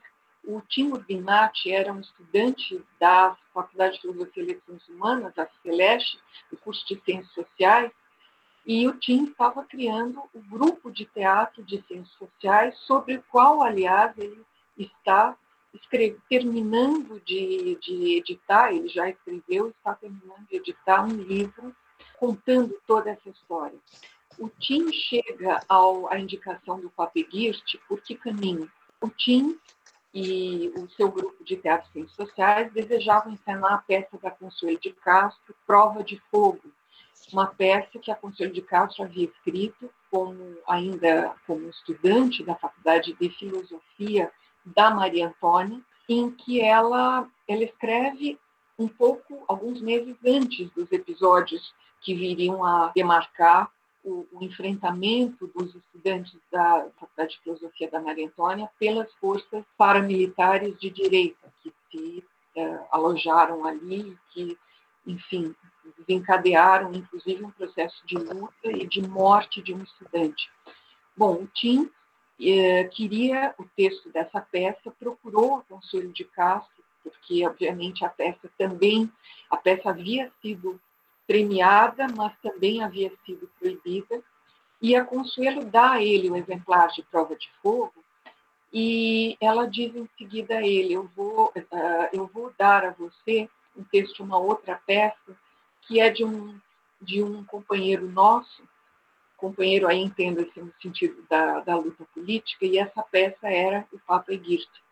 o 0.44 0.60
Tim 0.60 0.92
Urbinati 0.92 1.72
era 1.72 1.92
um 1.92 2.00
estudante 2.00 2.80
da 3.00 3.36
Faculdade 3.52 3.96
de 3.96 4.02
Filosofia 4.02 4.42
e 4.42 4.46
Letras 4.46 4.88
Humanas, 4.88 5.34
da 5.34 5.48
Celeste, 5.62 6.18
do 6.50 6.56
curso 6.58 6.86
de 6.86 7.00
Ciências 7.04 7.34
Sociais, 7.34 7.90
e 8.64 8.86
o 8.86 8.96
Tim 8.98 9.24
estava 9.24 9.64
criando 9.64 10.22
o 10.32 10.40
grupo 10.40 10.90
de 10.90 11.04
teatro 11.06 11.64
de 11.64 11.82
Ciências 11.82 12.16
Sociais, 12.16 12.78
sobre 12.78 13.16
o 13.16 13.24
qual, 13.30 13.62
aliás, 13.62 14.16
ele 14.16 14.44
está 14.78 15.36
escreve, 15.74 16.18
terminando 16.28 17.20
de, 17.20 17.76
de 17.80 18.16
editar, 18.16 18.72
ele 18.72 18.88
já 18.88 19.08
escreveu, 19.08 19.68
está 19.68 19.94
terminando 19.94 20.46
de 20.48 20.56
editar 20.56 21.04
um 21.04 21.16
livro 21.16 21.74
contando 22.18 22.78
toda 22.86 23.10
essa 23.10 23.28
história. 23.28 23.78
O 24.38 24.48
Tim 24.48 24.92
chega 24.92 25.60
ao, 25.68 26.12
à 26.12 26.18
indicação 26.18 26.78
do 26.78 26.90
Papeguirte 26.90 27.80
por 27.88 28.00
que 28.00 28.14
caminho? 28.14 28.70
O 29.00 29.08
Tim 29.08 29.58
e 30.12 30.72
o 30.76 30.88
seu 30.90 31.10
grupo 31.10 31.42
de 31.44 31.56
teatro 31.56 31.90
ciências 31.92 32.16
sociais 32.16 32.72
desejavam 32.72 33.32
encenar 33.32 33.74
a 33.74 33.78
peça 33.78 34.18
da 34.22 34.30
Consuelo 34.30 34.78
de 34.80 34.92
Castro, 34.92 35.54
Prova 35.66 36.02
de 36.02 36.20
Fogo, 36.30 36.62
uma 37.32 37.46
peça 37.46 37.98
que 37.98 38.10
a 38.10 38.14
Consuelo 38.14 38.52
de 38.52 38.62
Castro 38.62 39.04
havia 39.04 39.26
escrito 39.26 39.90
como 40.10 40.56
ainda 40.66 41.34
como 41.46 41.68
estudante 41.68 42.44
da 42.44 42.54
Faculdade 42.54 43.16
de 43.18 43.30
Filosofia 43.30 44.30
da 44.64 44.90
Maria 44.90 45.28
Antônia, 45.28 45.80
em 46.08 46.30
que 46.30 46.60
ela, 46.60 47.28
ela 47.48 47.64
escreve 47.64 48.38
um 48.78 48.88
pouco, 48.88 49.42
alguns 49.48 49.80
meses 49.80 50.16
antes 50.24 50.70
dos 50.70 50.90
episódios 50.92 51.74
que 52.00 52.14
viriam 52.14 52.64
a 52.64 52.92
demarcar 52.94 53.70
o, 54.06 54.26
o 54.32 54.44
enfrentamento 54.44 55.48
dos 55.48 55.75
estudantes 55.75 56.38
da 56.50 56.88
Faculdade 56.98 57.32
de 57.32 57.40
Filosofia 57.40 57.90
da 57.90 58.00
Maria 58.00 58.26
Antônia 58.26 58.70
pelas 58.78 59.12
forças 59.14 59.64
paramilitares 59.76 60.78
de 60.78 60.88
direita 60.90 61.52
que 61.60 61.72
se 61.90 62.25
é, 62.54 62.80
alojaram 62.92 63.66
ali, 63.66 64.16
que, 64.30 64.56
enfim, 65.04 65.54
desencadearam, 65.98 66.92
inclusive, 66.94 67.44
um 67.44 67.50
processo 67.50 68.06
de 68.06 68.16
luta 68.16 68.70
e 68.70 68.86
de 68.86 69.02
morte 69.02 69.60
de 69.60 69.75
um 69.75 69.82
estudante. 69.82 70.48
Bom, 71.16 71.42
o 71.42 71.46
Tim 71.48 71.90
eh, 72.40 72.84
queria 72.84 73.54
o 73.58 73.64
texto 73.64 74.10
dessa 74.10 74.40
peça, 74.40 74.90
procurou 74.98 75.58
o 75.58 75.62
Conselho 75.62 76.12
de 76.12 76.25
Castro, 76.25 76.84
porque, 77.02 77.46
obviamente, 77.46 78.04
a 78.04 78.08
peça 78.08 78.50
também, 78.58 79.10
a 79.50 79.56
peça 79.56 79.90
havia 79.90 80.30
sido 80.42 80.80
premiada, 81.26 82.06
mas 82.16 82.33
também 82.40 82.83
havia 82.83 83.12
sido 83.25 83.50
proibida, 83.59 84.23
e 84.80 84.95
a 84.95 85.04
Consuelo 85.04 85.64
dá 85.64 85.92
a 85.92 86.02
ele 86.02 86.30
o 86.30 86.37
exemplar 86.37 86.88
de 86.88 87.02
prova 87.02 87.35
de 87.35 87.50
fogo, 87.62 87.95
e 88.73 89.37
ela 89.40 89.66
diz 89.66 89.95
em 89.95 90.09
seguida 90.18 90.59
a 90.59 90.66
ele, 90.66 90.92
eu 90.92 91.11
vou, 91.16 91.47
uh, 91.56 92.09
eu 92.12 92.26
vou 92.26 92.52
dar 92.59 92.85
a 92.85 92.90
você 92.90 93.49
um 93.76 93.85
texto 93.85 94.23
uma 94.23 94.38
outra 94.38 94.80
peça, 94.87 95.37
que 95.83 96.00
é 96.00 96.11
de 96.11 96.25
um, 96.25 96.59
de 97.00 97.23
um 97.23 97.45
companheiro 97.45 98.09
nosso, 98.11 98.62
companheiro 99.37 99.87
aí 99.87 99.99
entenda-se 99.99 100.59
no 100.61 100.73
sentido 100.80 101.25
da, 101.28 101.61
da 101.61 101.76
luta 101.76 102.04
política, 102.14 102.64
e 102.64 102.78
essa 102.78 103.02
peça 103.02 103.49
era 103.49 103.87
o 103.92 103.99
Papa 103.99 104.33
Egirte. 104.33 104.83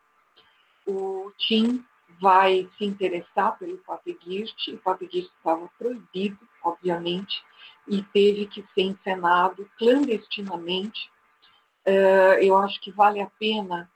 O 0.87 1.33
Tim 1.39 1.85
vai 2.21 2.69
se 2.77 2.85
interessar 2.85 3.59
pelo 3.59 3.79
Papa 3.79 4.03
Egirte, 4.07 4.73
o 4.73 4.79
Papa 4.79 5.05
Egirte 5.05 5.33
estava 5.37 5.69
proibido, 5.79 6.39
obviamente, 6.63 7.43
e 7.87 8.03
teve 8.03 8.47
que 8.47 8.65
ser 8.75 8.83
encenado 8.83 9.69
clandestinamente. 9.79 11.11
Uh, 11.87 12.41
eu 12.41 12.57
acho 12.57 12.81
que 12.81 12.91
vale 12.91 13.21
a 13.21 13.31
pena 13.39 13.91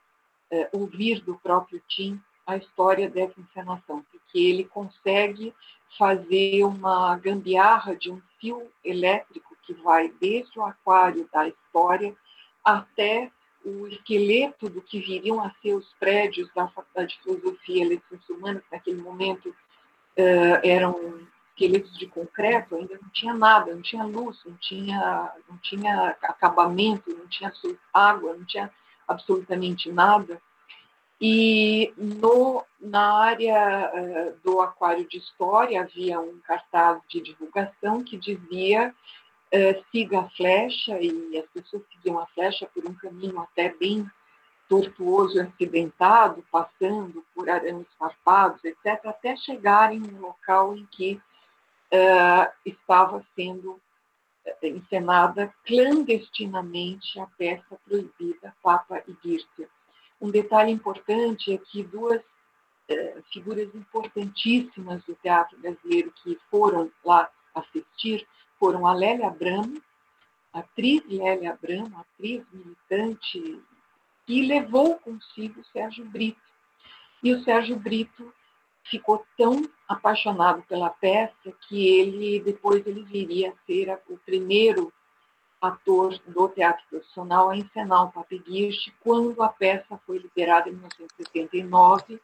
uh, 0.51 0.79
ouvir 0.79 1.21
do 1.21 1.35
próprio 1.35 1.81
Tim 1.87 2.21
a 2.45 2.57
história 2.57 3.09
dessa 3.09 3.39
encenação, 3.39 4.03
porque 4.11 4.39
ele 4.39 4.63
consegue 4.63 5.53
fazer 5.97 6.63
uma 6.63 7.17
gambiarra 7.17 7.95
de 7.95 8.11
um 8.11 8.21
fio 8.39 8.71
elétrico 8.83 9.55
que 9.63 9.73
vai 9.73 10.09
desde 10.19 10.57
o 10.57 10.63
aquário 10.63 11.27
da 11.31 11.47
história 11.47 12.15
até 12.63 13.31
o 13.69 13.87
esqueleto 13.87 14.69
do 14.69 14.81
que 14.81 14.99
viriam 14.99 15.41
a 15.43 15.51
ser 15.61 15.75
os 15.75 15.87
prédios 15.99 16.49
da 16.53 16.67
Faculdade 16.67 17.15
de 17.15 17.23
Filosofia 17.23 17.83
e 17.83 17.87
Letras 17.87 18.29
Humanas, 18.29 18.63
que 18.63 18.75
naquele 18.75 19.01
momento 19.01 19.49
uh, 19.49 20.59
eram 20.63 21.19
esqueletos 21.49 21.97
de 21.97 22.07
concreto, 22.07 22.75
ainda 22.75 22.97
não 23.01 23.09
tinha 23.09 23.33
nada, 23.33 23.73
não 23.73 23.81
tinha 23.81 24.03
luz, 24.05 24.39
não 24.45 24.55
tinha, 24.55 25.31
não 25.47 25.57
tinha 25.57 26.15
acabamento, 26.23 27.09
não 27.09 27.27
tinha 27.27 27.51
água, 27.93 28.33
não 28.33 28.45
tinha 28.45 28.71
absolutamente 29.07 29.91
nada. 29.91 30.41
E 31.21 31.93
no, 31.97 32.63
na 32.79 33.13
área 33.19 33.91
uh, 33.93 34.39
do 34.41 34.61
aquário 34.61 35.05
de 35.07 35.17
história 35.17 35.81
havia 35.81 36.19
um 36.19 36.39
cartaz 36.39 37.01
de 37.09 37.19
divulgação 37.19 38.01
que 38.03 38.15
dizia 38.15 38.95
uh, 39.53 39.85
siga 39.91 40.21
a 40.21 40.29
flecha, 40.29 40.99
e 41.01 41.37
as 41.37 41.45
pessoas 41.49 41.83
seguiam 41.91 42.19
a 42.19 42.25
flecha 42.27 42.69
por 42.73 42.85
um 42.85 42.93
caminho 42.93 43.39
até 43.39 43.73
bem 43.73 44.09
tortuoso 44.67 45.41
acidentado, 45.41 46.45
passando 46.51 47.25
por 47.33 47.49
arames 47.49 47.87
farpados, 47.97 48.63
etc., 48.63 49.05
até 49.05 49.35
chegarem 49.35 49.99
no 49.99 50.21
local 50.21 50.75
em 50.75 50.85
que 50.91 51.19
uh, 51.93 52.51
estava 52.65 53.25
sendo 53.35 53.79
encenada 54.63 55.53
clandestinamente 55.65 57.19
a 57.19 57.27
peça 57.37 57.77
proibida 57.85 58.55
Papa 58.63 59.03
e 59.07 59.15
Gírcia 59.21 59.69
um 60.21 60.29
detalhe 60.29 60.71
importante 60.71 61.53
é 61.53 61.57
que 61.57 61.83
duas 61.83 62.21
eh, 62.89 63.21
figuras 63.31 63.73
importantíssimas 63.73 65.03
do 65.05 65.15
teatro 65.15 65.57
brasileiro 65.59 66.11
que 66.21 66.37
foram 66.51 66.91
lá 67.05 67.29
assistir 67.55 68.27
foram 68.59 68.85
a 68.85 68.93
Lélia 68.93 69.27
Abramo, 69.27 69.81
atriz 70.53 71.03
Lélia 71.07 71.53
Abramo, 71.53 71.97
atriz 71.97 72.43
militante, 72.51 73.61
que 74.25 74.45
levou 74.45 74.95
consigo 74.99 75.61
o 75.61 75.65
Sérgio 75.65 76.05
Brito. 76.05 76.41
E 77.23 77.33
o 77.33 77.43
Sérgio 77.43 77.77
Brito 77.77 78.33
ficou 78.83 79.25
tão 79.37 79.67
apaixonado 79.87 80.61
pela 80.63 80.89
peça 80.89 81.51
que 81.67 81.87
ele 81.87 82.39
depois 82.39 82.85
ele 82.85 83.03
viria 83.03 83.51
a 83.51 83.65
ser 83.65 83.97
o 84.07 84.17
primeiro 84.17 84.91
ator 85.61 86.17
do 86.27 86.47
teatro 86.49 86.83
profissional 86.89 87.49
a 87.49 87.57
encenar 87.57 88.05
o 88.05 88.11
Papiguiste 88.11 88.93
quando 89.01 89.41
a 89.43 89.49
peça 89.49 89.99
foi 90.05 90.17
liberada 90.17 90.69
em 90.69 90.73
1979, 90.73 92.19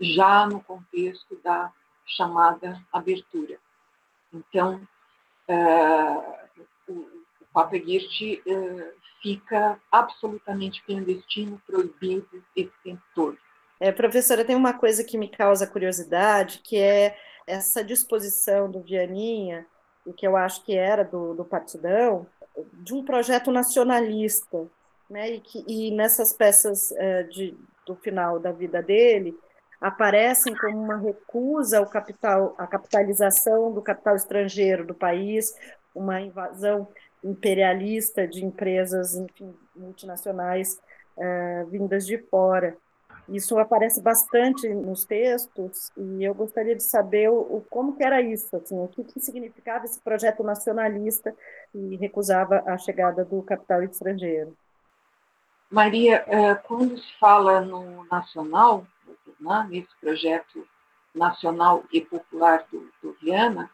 já 0.00 0.46
no 0.46 0.60
contexto 0.62 1.36
da 1.44 1.72
chamada 2.04 2.82
abertura. 2.92 3.58
Então, 4.32 4.80
uh, 5.52 6.24
o, 6.88 6.92
o 6.92 7.46
Papiguiste 7.52 8.42
uh, 8.46 8.92
fica 9.22 9.78
absolutamente 9.90 10.82
clandestino, 10.84 11.60
proibido 11.66 12.42
esse 12.56 12.72
tempo 12.82 13.02
todo. 13.14 13.38
É, 13.80 13.90
professora, 13.90 14.44
tem 14.44 14.56
uma 14.56 14.74
coisa 14.74 15.02
que 15.02 15.18
me 15.18 15.28
causa 15.28 15.66
curiosidade, 15.66 16.60
que 16.62 16.76
é 16.76 17.16
essa 17.46 17.82
disposição 17.82 18.70
do 18.70 18.80
Vianinha, 18.80 19.66
e 20.06 20.12
que 20.12 20.26
eu 20.26 20.36
acho 20.36 20.64
que 20.64 20.76
era 20.76 21.04
do, 21.04 21.34
do 21.34 21.44
Partidão, 21.44 22.26
de 22.74 22.94
um 22.94 23.04
projeto 23.04 23.50
nacionalista, 23.50 24.68
né? 25.08 25.32
E, 25.32 25.40
que, 25.40 25.64
e 25.66 25.90
nessas 25.90 26.32
peças 26.32 26.92
é, 26.92 27.22
de, 27.24 27.56
do 27.86 27.94
final 27.96 28.38
da 28.38 28.52
vida 28.52 28.82
dele 28.82 29.36
aparecem 29.82 30.54
como 30.54 30.80
uma 30.80 30.96
recusa 30.96 31.78
ao 31.78 31.86
capital, 31.86 32.54
à 32.56 32.68
capitalização 32.68 33.72
do 33.72 33.82
capital 33.82 34.14
estrangeiro 34.14 34.86
do 34.86 34.94
país, 34.94 35.52
uma 35.92 36.20
invasão 36.20 36.86
imperialista 37.22 38.26
de 38.26 38.44
empresas 38.44 39.14
enfim, 39.14 39.52
multinacionais 39.74 40.80
é, 41.18 41.64
vindas 41.64 42.06
de 42.06 42.16
fora. 42.16 42.76
Isso 43.28 43.58
aparece 43.58 44.00
bastante 44.00 44.68
nos 44.68 45.04
textos 45.04 45.90
e 45.96 46.24
eu 46.24 46.34
gostaria 46.34 46.76
de 46.76 46.82
saber 46.82 47.28
o, 47.30 47.38
o 47.38 47.66
como 47.68 47.96
que 47.96 48.04
era 48.04 48.20
isso, 48.20 48.54
assim, 48.56 48.78
o 48.78 48.86
que, 48.86 49.02
que 49.02 49.20
significava 49.20 49.84
esse 49.84 50.00
projeto 50.00 50.44
nacionalista 50.44 51.34
e 51.74 51.96
recusava 51.96 52.62
a 52.66 52.78
chegada 52.78 53.24
do 53.24 53.42
capital 53.42 53.82
estrangeiro. 53.82 54.56
Maria, 55.68 56.24
é, 56.26 56.54
quando 56.54 56.98
se 56.98 57.18
fala 57.18 57.62
no 57.62 58.04
nacional, 58.04 58.86
né, 59.42 59.66
nesse 59.68 59.94
projeto 60.00 60.66
nacional 61.14 61.84
e 61.92 62.00
popular 62.00 62.64
do, 62.70 62.90
do 63.02 63.16
Viana, 63.20 63.70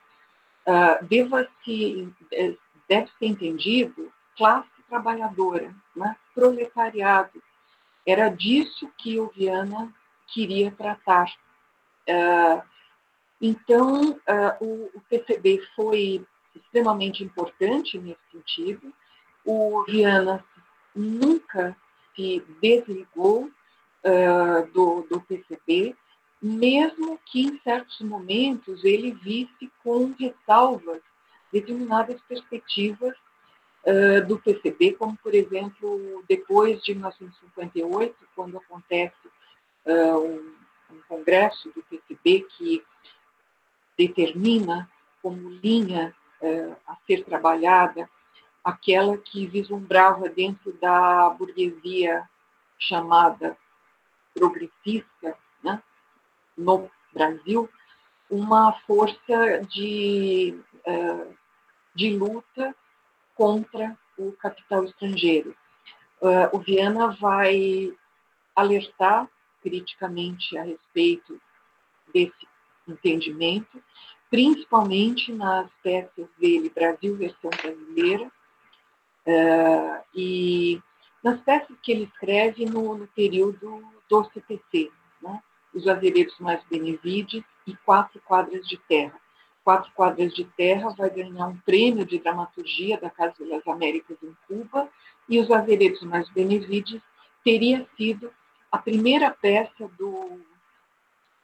é, 0.66 1.04
deva-se, 1.04 2.12
é, 2.32 2.54
deve 2.88 3.10
ser 3.18 3.26
entendido 3.26 4.12
classe 4.36 4.68
trabalhadora, 4.88 5.74
né, 5.94 6.16
proletariado, 6.34 7.42
era 8.06 8.30
disso 8.30 8.90
que 8.96 9.20
o 9.20 9.28
Viana 9.28 9.92
queria 10.28 10.70
tratar. 10.70 11.30
Uh, 12.08 12.62
então, 13.40 14.12
uh, 14.12 14.64
o, 14.64 14.90
o, 14.94 15.00
PCB 15.10 15.62
foi 15.76 16.24
extremamente 16.56 17.22
importante 17.22 17.98
nesse 17.98 18.20
sentido. 18.32 18.92
O 19.44 19.84
Viana 19.84 20.42
nunca 20.94 21.76
se 22.16 22.42
desligou 22.62 23.50
uh, 24.04 24.66
do, 24.72 25.06
do 25.10 25.20
PCB, 25.20 25.94
mesmo 26.40 27.18
que 27.26 27.42
em 27.42 27.60
certos 27.62 28.00
momentos 28.00 28.84
ele 28.84 29.12
visse 29.12 29.70
com 29.82 30.14
ressalvas 30.18 31.00
determinadas 31.52 32.20
perspectivas 32.28 33.14
do 34.26 34.38
PCB, 34.38 34.94
como, 34.94 35.16
por 35.16 35.34
exemplo, 35.34 36.22
depois 36.28 36.82
de 36.82 36.92
1958, 36.92 38.14
quando 38.36 38.58
acontece 38.58 39.16
uh, 39.86 40.18
um, 40.18 40.54
um, 40.90 41.00
congresso 41.08 41.70
do 41.70 41.82
PCB 41.82 42.46
que 42.56 42.84
determina 43.96 44.88
como 45.22 45.48
linha 45.48 46.14
uh, 46.40 46.76
a 46.86 46.96
ser 47.06 47.24
trabalhada 47.24 48.08
aquela 48.62 49.16
que 49.16 49.46
vislumbrava 49.46 50.28
dentro 50.28 50.72
da 50.74 51.30
burguesia 51.30 52.28
chamada 52.78 53.56
progressista, 54.38 55.36
né, 55.62 55.82
no 56.56 56.90
Brasil, 57.12 57.68
uma 58.30 58.72
força 58.86 59.60
de, 59.68 60.58
de 61.94 62.16
luta 62.16 62.74
contra 63.34 63.96
o 64.18 64.32
capital 64.32 64.84
estrangeiro. 64.84 65.56
Uh, 66.20 66.56
o 66.56 66.58
Viana 66.58 67.16
vai 67.20 67.92
alertar 68.54 69.28
criticamente 69.62 70.58
a 70.58 70.64
respeito 70.64 71.40
desse 72.12 72.48
entendimento, 72.86 73.82
principalmente 74.28 75.32
nas 75.32 75.70
peças 75.82 76.26
dele 76.38 76.70
Brasil 76.74 77.16
versão 77.16 77.50
brasileira 77.50 78.26
uh, 79.26 80.04
e 80.14 80.82
nas 81.22 81.40
peças 81.40 81.76
que 81.82 81.92
ele 81.92 82.04
escreve 82.04 82.66
no, 82.66 82.96
no 82.96 83.06
período 83.08 83.82
do 84.08 84.24
CPC, 84.24 84.90
né? 85.22 85.42
Os 85.74 85.86
Azeredos 85.86 86.38
Mais 86.38 86.62
Benevides 86.64 87.44
e 87.66 87.76
Quatro 87.84 88.20
Quadras 88.22 88.66
de 88.66 88.78
Terra. 88.88 89.20
Quatro 89.62 89.92
Quadras 89.92 90.32
de 90.34 90.44
Terra 90.44 90.94
vai 90.96 91.10
ganhar 91.10 91.46
um 91.46 91.56
prêmio 91.58 92.04
de 92.04 92.18
dramaturgia 92.18 92.98
da 92.98 93.10
Casa 93.10 93.44
das 93.44 93.66
Américas 93.66 94.16
em 94.22 94.34
Cuba, 94.46 94.88
e 95.28 95.38
Os 95.38 95.50
Azeredos 95.50 96.02
Mais 96.02 96.28
Benevides 96.30 97.02
teria 97.44 97.86
sido 97.96 98.32
a 98.72 98.78
primeira 98.78 99.30
peça 99.30 99.88
do 99.98 100.40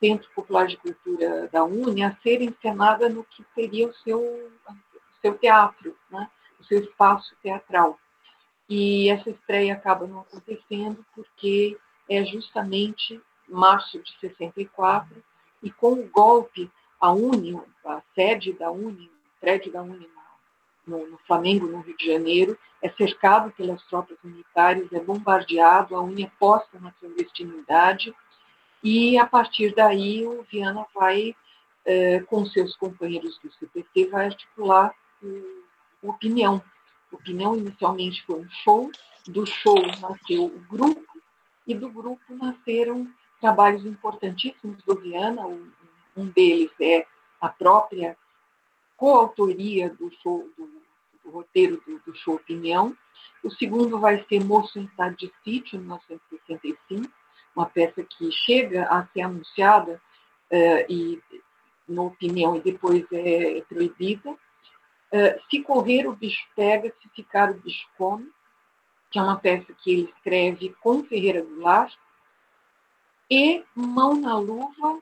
Centro 0.00 0.28
Popular 0.34 0.66
de 0.66 0.76
Cultura 0.76 1.48
da 1.52 1.64
UNE 1.64 2.02
a 2.02 2.16
ser 2.22 2.42
encenada 2.42 3.08
no 3.08 3.24
que 3.24 3.44
seria 3.54 3.88
o 3.88 3.94
seu, 3.94 4.50
seu 5.20 5.36
teatro, 5.38 5.96
né? 6.10 6.28
o 6.60 6.64
seu 6.64 6.80
espaço 6.80 7.34
teatral. 7.42 7.98
E 8.68 9.10
essa 9.10 9.30
estreia 9.30 9.74
acaba 9.74 10.06
não 10.06 10.20
acontecendo 10.20 11.04
porque 11.14 11.78
é 12.08 12.24
justamente 12.24 13.20
março 13.48 13.98
de 14.00 14.18
64, 14.20 15.22
e 15.62 15.70
com 15.70 15.92
o 15.92 16.08
golpe 16.08 16.70
a 17.00 17.10
Uni, 17.12 17.58
a 17.84 18.02
sede 18.14 18.52
da 18.52 18.70
Uni, 18.70 19.06
o 19.06 19.40
prédio 19.40 19.72
da 19.72 19.82
Uni 19.82 20.08
no, 20.86 21.06
no, 21.06 21.18
Flamengo, 21.26 21.66
no 21.66 21.80
Rio 21.80 21.96
de 21.96 22.06
Janeiro, 22.06 22.58
é 22.82 22.90
cercado 22.90 23.50
pelas 23.52 23.82
tropas 23.84 24.18
militares, 24.22 24.92
é 24.92 25.00
bombardeado, 25.00 25.96
a 25.96 26.00
Uni 26.00 26.24
é 26.24 26.30
posta 26.38 26.78
na 26.78 26.92
clandestinidade, 26.92 28.14
e 28.82 29.16
a 29.16 29.26
partir 29.26 29.74
daí 29.74 30.26
o 30.26 30.42
Viana 30.50 30.86
vai, 30.94 31.34
eh, 31.86 32.20
com 32.26 32.44
seus 32.44 32.76
companheiros 32.76 33.38
do 33.38 33.50
CPT, 33.52 34.06
vai 34.06 34.26
articular 34.26 34.94
o 35.22 36.10
Opinião. 36.10 36.62
Opinião 37.10 37.56
inicialmente 37.56 38.22
foi 38.26 38.40
um 38.40 38.50
show, 38.50 38.90
do 39.26 39.46
show 39.46 39.80
nasceu 40.00 40.44
o 40.44 40.60
grupo, 40.68 41.13
e 41.66 41.74
do 41.74 41.88
grupo 41.88 42.22
nasceram 42.34 43.08
trabalhos 43.40 43.84
importantíssimos 43.84 44.82
do 44.84 44.94
Viana, 44.96 45.46
um 46.16 46.26
deles 46.28 46.70
é 46.80 47.06
a 47.40 47.48
própria 47.48 48.16
coautoria 48.96 49.90
do 49.90 50.10
show, 50.22 50.48
do, 50.56 50.70
do 51.24 51.30
roteiro 51.30 51.82
do, 51.86 51.98
do, 52.00 52.14
show 52.16 52.36
Opinião. 52.36 52.96
O 53.42 53.50
segundo 53.50 53.98
vai 53.98 54.24
ser 54.28 54.42
Moço 54.42 54.78
em 54.78 54.84
Estado 54.84 55.16
de 55.16 55.32
Sítio, 55.42 55.76
em 55.76 55.80
1965, 55.80 57.12
uma 57.54 57.66
peça 57.66 58.02
que 58.02 58.30
chega 58.32 58.84
a 58.84 59.06
ser 59.08 59.22
anunciada 59.22 60.00
uh, 60.50 60.92
e 60.92 61.22
na 61.86 62.02
opinião, 62.02 62.56
e 62.56 62.60
depois 62.60 63.04
é, 63.12 63.62
proibida. 63.68 64.30
Uh, 64.30 65.40
se 65.50 65.60
correr, 65.60 66.08
o 66.08 66.16
bicho 66.16 66.42
pega, 66.56 66.92
se 67.00 67.08
ficar, 67.10 67.50
o 67.50 67.54
bicho 67.54 67.86
come, 67.98 68.28
que 69.14 69.18
é 69.20 69.22
uma 69.22 69.36
peça 69.36 69.72
que 69.74 69.92
ele 69.92 70.12
escreve 70.16 70.74
com 70.82 71.04
Ferreira 71.04 71.40
Goulart, 71.40 71.94
e 73.30 73.64
Mão 73.72 74.16
na 74.16 74.36
Luva, 74.36 74.98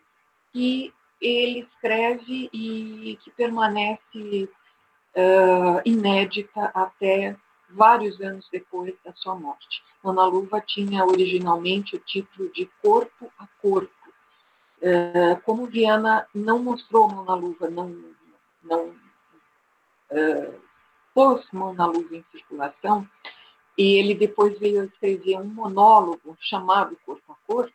que 0.53 0.93
ele 1.19 1.61
escreve 1.61 2.51
e 2.53 3.19
que 3.23 3.31
permanece 3.31 4.51
uh, 5.17 5.81
inédita 5.87 6.71
até 6.75 7.35
vários 7.71 8.21
anos 8.21 8.47
depois 8.53 8.95
da 9.03 9.15
sua 9.15 9.35
morte. 9.35 9.83
Ana 10.05 10.27
Luva 10.27 10.61
tinha 10.61 11.07
originalmente 11.07 11.97
o 11.97 11.99
título 11.99 12.53
de 12.53 12.69
Corpo 12.83 13.33
a 13.39 13.47
Corpo. 13.63 13.91
Uh, 14.83 15.41
como 15.43 15.67
Viana 15.69 16.29
não 16.35 16.59
mostrou 16.59 17.09
Mão 17.09 17.25
na 17.25 17.35
Luva, 17.35 17.71
não, 17.71 17.97
não 18.63 18.89
uh, 18.89 20.61
pôs 21.15 21.47
Mão 21.51 21.73
na 21.73 21.87
Luva 21.87 22.15
em 22.15 22.25
circulação, 22.31 23.09
e 23.77 23.99
ele 23.99 24.15
depois 24.15 24.59
veio 24.59 24.85
escrever 24.85 25.39
um 25.39 25.45
monólogo 25.45 26.37
chamado 26.41 26.97
Corpo 27.05 27.33
a 27.33 27.37
Corpo. 27.47 27.73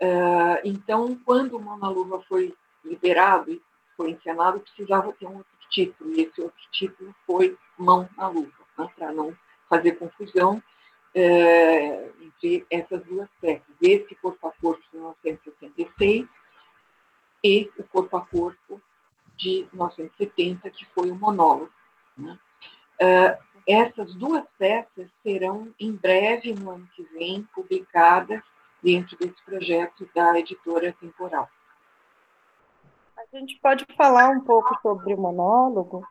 Uh, 0.00 0.60
então, 0.64 1.18
quando 1.24 1.60
Mão 1.60 1.76
na 1.78 1.88
Luva 1.88 2.22
foi 2.28 2.54
liberado 2.84 3.50
e 3.50 3.62
foi 3.96 4.10
encenado, 4.10 4.60
precisava 4.60 5.12
ter 5.12 5.26
um 5.26 5.36
outro 5.36 5.52
título, 5.70 6.12
e 6.12 6.22
esse 6.22 6.40
outro 6.40 6.60
título 6.72 7.14
foi 7.26 7.56
Mão 7.78 8.08
na 8.16 8.28
Luva, 8.28 8.52
né, 8.78 8.88
para 8.96 9.12
não 9.12 9.36
fazer 9.68 9.92
confusão 9.92 10.62
é, 11.14 12.10
entre 12.20 12.66
essas 12.70 13.02
duas 13.04 13.28
peças. 13.40 13.62
Esse 13.80 14.14
Corpo 14.16 14.48
a 14.48 14.52
Corpo 14.52 14.82
de 14.90 14.96
1966 14.96 16.26
e 17.42 17.70
o 17.78 17.84
Corpo 17.84 18.16
a 18.16 18.20
Corpo 18.22 18.80
de 19.36 19.68
1970, 19.72 20.70
que 20.70 20.84
foi 20.86 21.10
o 21.10 21.14
monólogo. 21.14 21.72
Né? 22.16 22.38
É, 22.98 23.38
essas 23.66 24.14
duas 24.14 24.44
peças 24.58 25.08
serão, 25.22 25.72
em 25.80 25.92
breve, 25.92 26.54
no 26.54 26.70
ano 26.70 26.88
que 26.94 27.02
vem, 27.04 27.42
publicadas 27.54 28.42
dentro 28.82 29.16
desse 29.16 29.42
projeto 29.44 30.08
da 30.14 30.38
editora 30.38 30.94
Temporal. 31.00 31.48
A 33.16 33.38
gente 33.38 33.58
pode 33.60 33.86
falar 33.96 34.28
um 34.30 34.40
pouco 34.40 34.78
sobre 34.82 35.14
o 35.14 35.18
monólogo, 35.18 36.06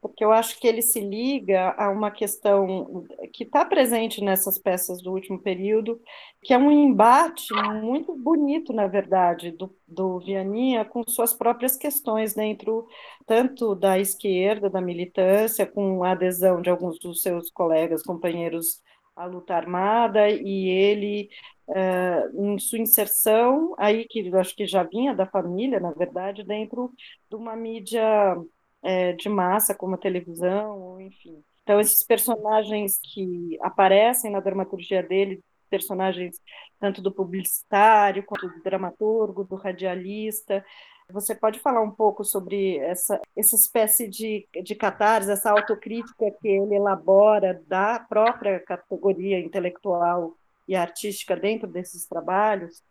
porque 0.00 0.24
eu 0.24 0.32
acho 0.32 0.58
que 0.58 0.66
ele 0.66 0.80
se 0.80 1.00
liga 1.00 1.74
a 1.76 1.90
uma 1.90 2.10
questão 2.10 3.04
que 3.32 3.44
está 3.44 3.64
presente 3.64 4.24
nessas 4.24 4.58
peças 4.58 5.02
do 5.02 5.12
último 5.12 5.38
período, 5.38 6.00
que 6.42 6.54
é 6.54 6.58
um 6.58 6.70
embate 6.70 7.52
muito 7.82 8.16
bonito, 8.16 8.72
na 8.72 8.86
verdade, 8.86 9.50
do, 9.50 9.74
do 9.86 10.18
Vianinha 10.20 10.84
com 10.84 11.04
suas 11.06 11.34
próprias 11.34 11.76
questões 11.76 12.34
dentro 12.34 12.86
tanto 13.26 13.74
da 13.74 13.98
esquerda, 13.98 14.70
da 14.70 14.80
militância, 14.80 15.66
com 15.66 16.02
a 16.02 16.12
adesão 16.12 16.62
de 16.62 16.70
alguns 16.70 16.98
dos 16.98 17.20
seus 17.20 17.50
colegas, 17.50 18.02
companheiros 18.02 18.80
à 19.14 19.26
luta 19.26 19.54
armada, 19.54 20.30
e 20.30 20.68
ele 20.68 21.28
uh, 21.68 22.42
em 22.42 22.58
sua 22.58 22.78
inserção, 22.78 23.74
aí 23.78 24.06
que 24.08 24.20
eu 24.26 24.38
acho 24.38 24.56
que 24.56 24.66
já 24.66 24.82
vinha 24.82 25.14
da 25.14 25.26
família, 25.26 25.78
na 25.78 25.92
verdade, 25.92 26.42
dentro 26.42 26.90
de 27.28 27.36
uma 27.36 27.54
mídia 27.54 28.36
é, 28.82 29.12
de 29.12 29.28
massa, 29.28 29.74
como 29.74 29.94
a 29.94 29.98
televisão, 29.98 31.00
enfim. 31.00 31.42
Então, 31.62 31.78
esses 31.78 32.02
personagens 32.02 32.98
que 33.02 33.58
aparecem 33.62 34.30
na 34.30 34.40
dramaturgia 34.40 35.02
dele, 35.02 35.42
personagens 35.68 36.40
tanto 36.78 37.00
do 37.00 37.12
publicitário, 37.12 38.24
quanto 38.24 38.48
do 38.48 38.62
dramaturgo, 38.62 39.44
do 39.44 39.54
radialista, 39.54 40.64
você 41.12 41.34
pode 41.34 41.58
falar 41.58 41.82
um 41.82 41.90
pouco 41.90 42.24
sobre 42.24 42.78
essa, 42.78 43.20
essa 43.36 43.56
espécie 43.56 44.08
de, 44.08 44.48
de 44.62 44.74
catarse, 44.74 45.30
essa 45.30 45.50
autocrítica 45.50 46.30
que 46.40 46.48
ele 46.48 46.76
elabora 46.76 47.62
da 47.66 47.98
própria 47.98 48.60
categoria 48.60 49.38
intelectual 49.38 50.36
e 50.66 50.74
artística 50.74 51.36
dentro 51.36 51.68
desses 51.68 52.06
trabalhos? 52.06 52.82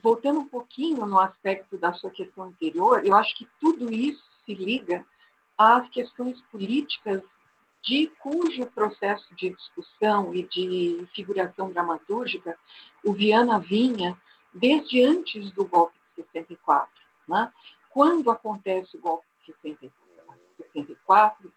Voltando 0.00 0.40
um 0.40 0.48
pouquinho 0.48 1.04
no 1.06 1.18
aspecto 1.18 1.76
da 1.76 1.92
sua 1.92 2.10
questão 2.10 2.44
anterior, 2.44 3.04
eu 3.04 3.14
acho 3.14 3.36
que 3.36 3.48
tudo 3.60 3.92
isso 3.92 4.22
se 4.44 4.54
liga 4.54 5.04
às 5.56 5.88
questões 5.90 6.40
políticas 6.42 7.22
de 7.82 8.06
cujo 8.20 8.64
processo 8.66 9.34
de 9.34 9.50
discussão 9.50 10.32
e 10.34 10.44
de 10.44 11.06
figuração 11.14 11.70
dramatúrgica 11.70 12.56
o 13.04 13.12
Viana 13.12 13.58
vinha 13.58 14.16
desde 14.54 15.02
antes 15.04 15.50
do 15.52 15.64
golpe 15.64 15.98
de 16.16 16.22
64. 16.22 16.88
Né? 17.28 17.52
Quando 17.90 18.30
acontece 18.30 18.96
o 18.96 19.00
golpe 19.00 19.26
de 19.46 19.52
64, 19.62 21.52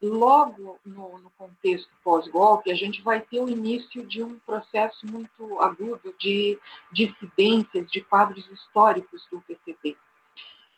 logo 0.00 0.78
no, 0.84 1.18
no 1.18 1.30
contexto 1.36 1.90
pós-golpe, 2.04 2.70
a 2.70 2.74
gente 2.74 3.02
vai 3.02 3.20
ter 3.20 3.40
o 3.40 3.48
início 3.48 4.06
de 4.06 4.22
um 4.22 4.38
processo 4.40 5.06
muito 5.06 5.60
agudo 5.60 6.14
de 6.18 6.58
dissidências, 6.92 7.90
de 7.90 8.00
quadros 8.02 8.48
históricos 8.50 9.26
do 9.30 9.40
PCB. 9.40 9.96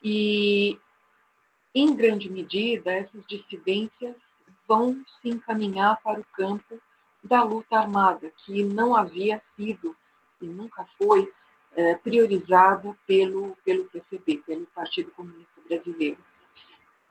E, 0.03 0.79
em 1.75 1.95
grande 1.95 2.31
medida, 2.31 2.93
essas 2.93 3.25
dissidências 3.27 4.17
vão 4.67 5.05
se 5.21 5.29
encaminhar 5.29 6.01
para 6.03 6.21
o 6.21 6.25
campo 6.33 6.81
da 7.23 7.43
luta 7.43 7.79
armada, 7.79 8.33
que 8.45 8.65
não 8.65 8.97
havia 8.97 9.43
sido 9.55 9.95
e 10.41 10.47
nunca 10.47 10.87
foi 10.97 11.31
é, 11.77 11.95
priorizada 11.97 12.97
pelo, 13.07 13.57
pelo 13.65 13.85
PCB, 13.87 14.39
pelo 14.39 14.67
Partido 14.67 15.11
Comunista 15.11 15.61
Brasileiro. 15.69 16.19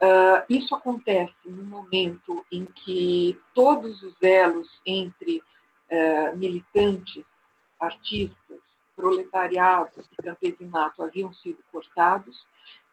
Uh, 0.01 0.45
isso 0.49 0.73
acontece 0.73 1.33
no 1.45 1.63
momento 1.63 2.45
em 2.49 2.65
que 2.65 3.37
todos 3.53 4.01
os 4.01 4.15
elos 4.21 4.69
entre 4.85 5.43
uh, 5.91 6.37
militantes, 6.37 7.25
artistas, 7.77 8.59
proletariado 8.95 9.91
e 10.11 10.21
campesinato 10.21 11.03
haviam 11.03 11.33
sido 11.33 11.59
cortados, 11.71 12.45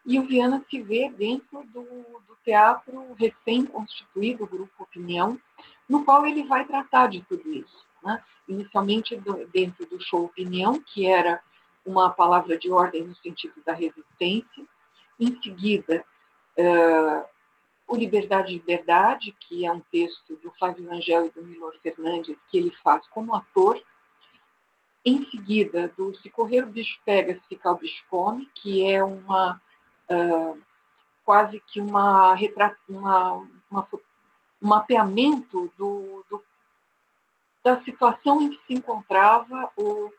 e 0.04 0.18
o 0.18 0.26
Viana 0.26 0.64
se 0.70 0.80
vê 0.80 1.08
dentro 1.10 1.64
do, 1.64 1.82
do 1.82 2.36
teatro 2.44 3.14
recém-constituído, 3.14 4.46
Grupo 4.46 4.84
Opinião, 4.84 5.40
no 5.88 6.04
qual 6.04 6.24
ele 6.26 6.44
vai 6.44 6.64
tratar 6.64 7.08
de 7.08 7.22
tudo 7.22 7.52
isso. 7.52 7.84
Né? 8.04 8.22
Inicialmente 8.48 9.16
do, 9.16 9.46
dentro 9.48 9.84
do 9.86 10.00
show 10.00 10.24
Opinião, 10.24 10.80
que 10.80 11.06
era 11.06 11.40
uma 11.84 12.10
palavra 12.10 12.56
de 12.56 12.70
ordem 12.70 13.04
no 13.04 13.16
sentido 13.16 13.54
da 13.64 13.72
resistência, 13.72 14.64
em 15.18 15.40
seguida 15.42 16.04
Uh, 16.58 17.24
o 17.88 17.96
Liberdade 17.96 18.48
de 18.48 18.54
Liberdade, 18.54 19.36
que 19.40 19.64
é 19.64 19.70
um 19.70 19.80
texto 19.80 20.36
do 20.36 20.50
Flávio 20.52 20.90
Angel 20.92 21.26
e 21.26 21.30
do 21.30 21.42
Milor 21.42 21.74
Fernandes, 21.82 22.36
que 22.50 22.58
ele 22.58 22.70
faz 22.82 23.06
como 23.08 23.34
ator. 23.34 23.80
Em 25.04 25.24
seguida, 25.30 25.92
do 25.96 26.14
Se 26.16 26.28
Correr 26.28 26.64
o 26.64 26.66
Bicho 26.66 26.98
Pega, 27.04 27.34
Se 27.34 27.48
Ficar 27.48 27.72
o 27.72 27.78
Bicho 27.78 28.04
Come, 28.10 28.50
que 28.54 28.84
é 28.84 29.04
uma 29.04 29.60
uh, 30.10 30.60
quase 31.24 31.60
que 31.60 31.80
uma, 31.80 32.36
uma, 32.88 33.48
uma 33.70 33.88
um 34.62 34.68
mapeamento 34.68 35.72
do, 35.76 36.24
do, 36.28 36.42
da 37.62 37.82
situação 37.82 38.42
em 38.42 38.50
que 38.50 38.66
se 38.66 38.74
encontrava 38.74 39.70
o, 39.76 40.10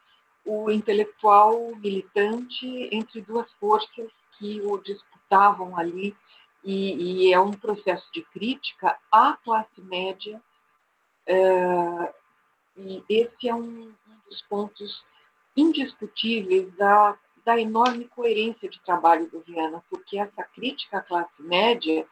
o 0.45 0.71
intelectual 0.71 1.75
militante 1.75 2.89
entre 2.91 3.21
duas 3.21 3.51
forças 3.53 4.11
que 4.37 4.61
o 4.61 4.77
disputavam 4.77 5.77
ali 5.77 6.15
e, 6.63 7.27
e 7.27 7.33
é 7.33 7.39
um 7.39 7.51
processo 7.51 8.05
de 8.11 8.21
crítica 8.23 8.97
à 9.11 9.37
classe 9.43 9.81
média, 9.81 10.41
é, 11.25 12.13
e 12.77 13.03
esse 13.09 13.47
é 13.47 13.55
um, 13.55 13.59
um, 13.89 14.29
dos 14.29 14.41
pontos 14.43 15.03
indiscutíveis 15.55 16.71
da, 16.75 17.17
da 17.45 17.59
enorme 17.59 18.05
coerência 18.05 18.69
de 18.69 18.79
trabalho 18.81 19.29
do 19.29 19.41
Viana, 19.41 19.83
porque 19.89 20.17
essa 20.17 20.43
crítica 20.43 20.97
à 20.97 21.01
classe 21.01 21.41
média 21.41 22.05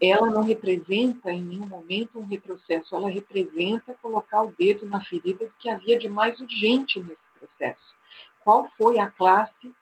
ela 0.00 0.30
não 0.30 0.42
representa 0.42 1.30
em 1.30 1.42
nenhum 1.42 1.66
momento 1.66 2.18
um 2.18 2.26
retrocesso, 2.26 2.94
ela 2.94 3.10
representa 3.10 3.94
colocar 4.00 4.42
o 4.42 4.52
dedo 4.52 4.86
na 4.86 5.02
ferida 5.02 5.44
do 5.46 5.54
que 5.58 5.68
havia 5.68 5.98
de 5.98 6.08
mais 6.08 6.40
urgente 6.40 7.00
nesse 7.00 7.20
processo. 7.38 7.94
Qual 8.42 8.70
foi 8.78 8.98
a 8.98 9.10
classe 9.10 9.74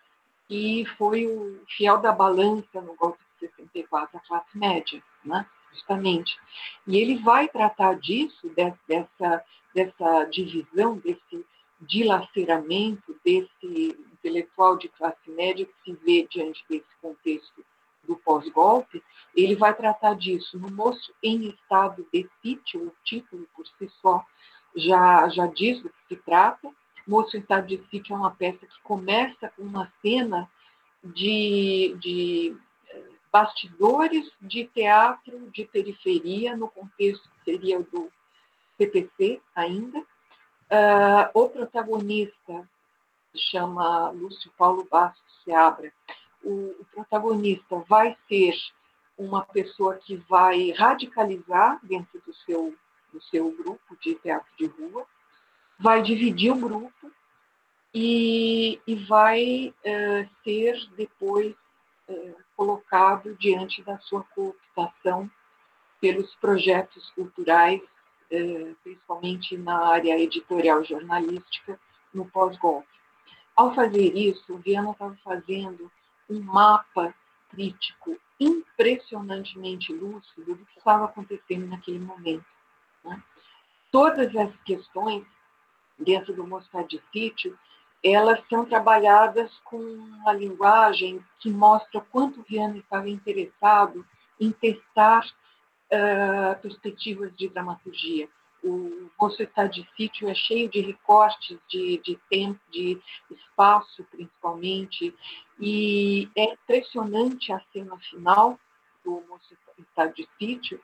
que 0.48 0.84
foi 0.96 1.26
o 1.26 1.61
fiel 1.76 1.98
da 1.98 2.12
balança 2.12 2.80
no 2.80 2.94
golpe 2.94 3.18
64, 3.38 4.16
a 4.16 4.20
classe 4.20 4.58
média, 4.58 5.02
né? 5.24 5.46
justamente. 5.72 6.37
E 6.87 6.96
ele 6.96 7.16
vai 7.18 7.48
tratar 7.48 7.94
disso, 7.94 8.50
dessa, 8.87 9.44
dessa 9.74 10.24
divisão, 10.24 10.96
desse 10.96 11.46
dilaceramento 11.80 13.16
desse 13.24 13.96
intelectual 14.12 14.76
de 14.76 14.88
classe 14.88 15.30
média 15.30 15.64
que 15.64 15.74
se 15.84 15.98
vê 16.04 16.26
diante 16.28 16.64
desse 16.68 16.88
contexto 17.00 17.64
do 18.02 18.16
pós-golpe, 18.16 19.02
ele 19.37 19.54
vai 19.54 19.74
tratar 19.74 20.14
disso 20.14 20.58
no 20.58 20.70
Moço 20.70 21.12
em 21.22 21.48
Estado 21.48 22.06
de 22.12 22.28
Sítio, 22.42 22.88
o 22.88 22.92
título 23.04 23.46
por 23.54 23.66
si 23.66 23.88
só 24.00 24.24
já, 24.74 25.28
já 25.28 25.46
diz 25.46 25.82
do 25.82 25.90
que 25.90 26.14
se 26.14 26.16
trata. 26.16 26.70
Moço 27.09 27.37
em 27.37 27.40
Estado 27.40 27.66
de 27.66 27.83
Sítio 27.90 28.14
é 28.14 28.18
uma 28.18 28.31
peça 28.31 28.59
que 28.59 28.83
começa 28.83 29.51
com 29.57 29.62
uma 29.62 29.90
cena 30.03 30.49
de, 31.03 31.97
de 31.99 32.57
bastidores 33.33 34.31
de 34.40 34.66
teatro 34.66 35.51
de 35.51 35.64
periferia, 35.64 36.57
no 36.57 36.68
contexto 36.68 37.29
que 37.31 37.53
seria 37.53 37.81
o 37.81 37.85
do 37.85 38.12
CPC 38.77 39.40
ainda. 39.55 40.01
Uh, 40.01 41.31
o 41.33 41.49
protagonista 41.49 42.68
se 43.33 43.38
chama 43.38 44.11
Lúcio 44.11 44.51
Paulo 44.59 44.87
Bastos 44.90 45.42
Seabra. 45.44 45.92
O, 46.42 46.77
o 46.79 46.87
protagonista 46.92 47.83
vai 47.88 48.16
ser 48.29 48.55
uma 49.16 49.44
pessoa 49.47 49.97
que 49.97 50.16
vai 50.16 50.71
radicalizar 50.73 51.81
dentro 51.83 52.21
do 52.25 52.35
seu, 52.35 52.75
do 53.12 53.21
seu 53.23 53.51
grupo 53.51 53.97
de 54.01 54.14
teatro 54.16 54.51
de 54.59 54.66
rua, 54.66 55.07
vai 55.79 56.03
dividir 56.03 56.53
o 56.53 56.57
grupo 56.57 57.12
e, 57.95 58.81
e 58.87 58.95
vai 59.07 59.75
uh, 59.85 60.29
ser 60.43 60.77
depois 60.97 61.55
uh, 62.09 62.37
colocado 62.57 63.35
diante 63.37 63.83
da 63.83 63.99
sua 63.99 64.25
cooptação 64.35 65.31
pelos 66.01 66.35
projetos 66.37 67.11
culturais, 67.11 67.81
uh, 67.81 68.77
principalmente 68.83 69.57
na 69.57 69.87
área 69.87 70.19
editorial 70.19 70.85
jornalística, 70.85 71.79
no 72.12 72.27
pós-golpe. 72.27 72.88
Ao 73.55 73.75
fazer 73.75 74.17
isso, 74.17 74.55
o 74.55 74.59
Viana 74.59 74.93
estava 74.93 75.17
fazendo 75.25 75.91
um 76.29 76.41
mapa 76.41 77.14
crítico 77.51 78.19
impressionantemente 78.38 79.93
lúcido 79.93 80.55
do 80.55 80.67
que 80.67 80.79
estava 80.79 81.07
acontecendo 81.07 81.67
naquele 81.67 81.99
momento. 81.99 82.45
Né? 83.05 83.23
Todas 83.91 84.35
as 84.37 84.55
questões 84.62 85.27
dentro 85.98 86.32
do 86.32 86.46
Mostar 86.46 86.84
de 86.84 87.02
Sítio, 87.12 87.58
elas 88.02 88.40
são 88.48 88.64
trabalhadas 88.64 89.50
com 89.64 89.76
uma 89.76 90.32
linguagem 90.32 91.24
que 91.40 91.50
mostra 91.50 92.00
quanto 92.12 92.44
Viana 92.48 92.78
estava 92.78 93.08
interessado 93.08 94.06
em 94.40 94.52
testar 94.52 95.26
uh, 95.26 96.61
perspectivas 96.62 97.34
de 97.37 97.48
dramaturgia. 97.48 98.28
O 98.62 99.08
está 99.38 99.66
de 99.66 99.88
Sítio 99.96 100.28
é 100.28 100.34
cheio 100.34 100.68
de 100.68 100.80
recortes 100.80 101.58
de, 101.68 101.98
de 101.98 102.18
tempo, 102.28 102.61
de 102.70 103.00
espaço, 103.30 104.04
principalmente, 104.11 105.14
e 105.61 106.28
é 106.37 106.52
impressionante 106.52 107.52
a 107.52 107.61
cena 107.72 107.96
final 107.98 108.58
do 109.04 109.22
está 109.78 110.06
de 110.06 110.28
Sítio, 110.38 110.80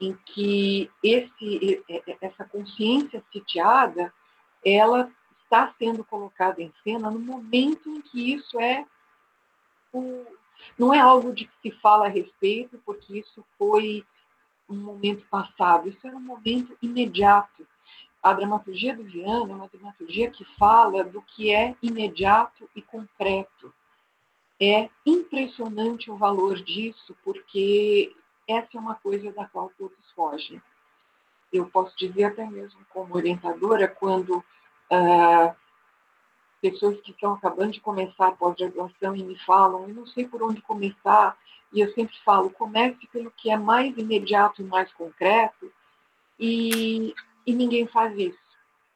em 0.00 0.14
que 0.26 0.90
esse, 1.02 1.84
essa 2.20 2.44
consciência 2.44 3.22
sitiada 3.30 4.12
ela 4.64 5.10
está 5.44 5.74
sendo 5.78 6.04
colocada 6.04 6.62
em 6.62 6.72
cena 6.82 7.10
no 7.10 7.18
momento 7.18 7.90
em 7.90 8.00
que 8.00 8.32
isso 8.32 8.58
é 8.58 8.86
o, 9.92 10.24
não 10.78 10.92
é 10.92 11.00
algo 11.00 11.32
de 11.32 11.46
que 11.46 11.70
se 11.70 11.70
fala 11.80 12.06
a 12.06 12.08
respeito, 12.08 12.80
porque 12.84 13.18
isso 13.18 13.44
foi 13.58 14.04
um 14.68 14.76
momento 14.76 15.26
passado, 15.28 15.88
isso 15.88 16.06
era 16.06 16.16
um 16.16 16.20
momento 16.20 16.76
imediato. 16.80 17.66
A 18.22 18.32
dramaturgia 18.32 18.96
do 18.96 19.02
Viana 19.02 19.52
é 19.52 19.56
uma 19.56 19.68
dramaturgia 19.68 20.30
que 20.30 20.44
fala 20.56 21.04
do 21.04 21.20
que 21.20 21.52
é 21.52 21.74
imediato 21.82 22.68
e 22.74 22.80
concreto. 22.80 23.72
É 24.60 24.88
impressionante 25.04 26.10
o 26.10 26.16
valor 26.16 26.62
disso, 26.62 27.16
porque 27.24 28.14
essa 28.46 28.68
é 28.74 28.80
uma 28.80 28.94
coisa 28.94 29.32
da 29.32 29.44
qual 29.46 29.72
todos 29.76 30.10
fogem. 30.14 30.62
Eu 31.52 31.66
posso 31.66 31.96
dizer 31.96 32.24
até 32.24 32.46
mesmo 32.46 32.80
como 32.90 33.14
orientadora, 33.14 33.86
quando 33.86 34.42
ah, 34.90 35.54
pessoas 36.62 37.00
que 37.00 37.10
estão 37.10 37.34
acabando 37.34 37.72
de 37.72 37.80
começar 37.80 38.28
a 38.28 38.32
pós-graduação 38.32 39.16
e 39.16 39.22
me 39.24 39.36
falam, 39.40 39.88
eu 39.88 39.94
não 39.94 40.06
sei 40.06 40.26
por 40.26 40.42
onde 40.42 40.62
começar, 40.62 41.36
e 41.72 41.80
eu 41.80 41.92
sempre 41.92 42.16
falo, 42.24 42.50
comece 42.50 43.06
pelo 43.12 43.30
que 43.32 43.50
é 43.50 43.56
mais 43.56 43.96
imediato 43.98 44.62
e 44.62 44.64
mais 44.64 44.92
concreto, 44.92 45.72
e, 46.38 47.14
e 47.46 47.52
ninguém 47.52 47.86
faz 47.86 48.16
isso, 48.16 48.38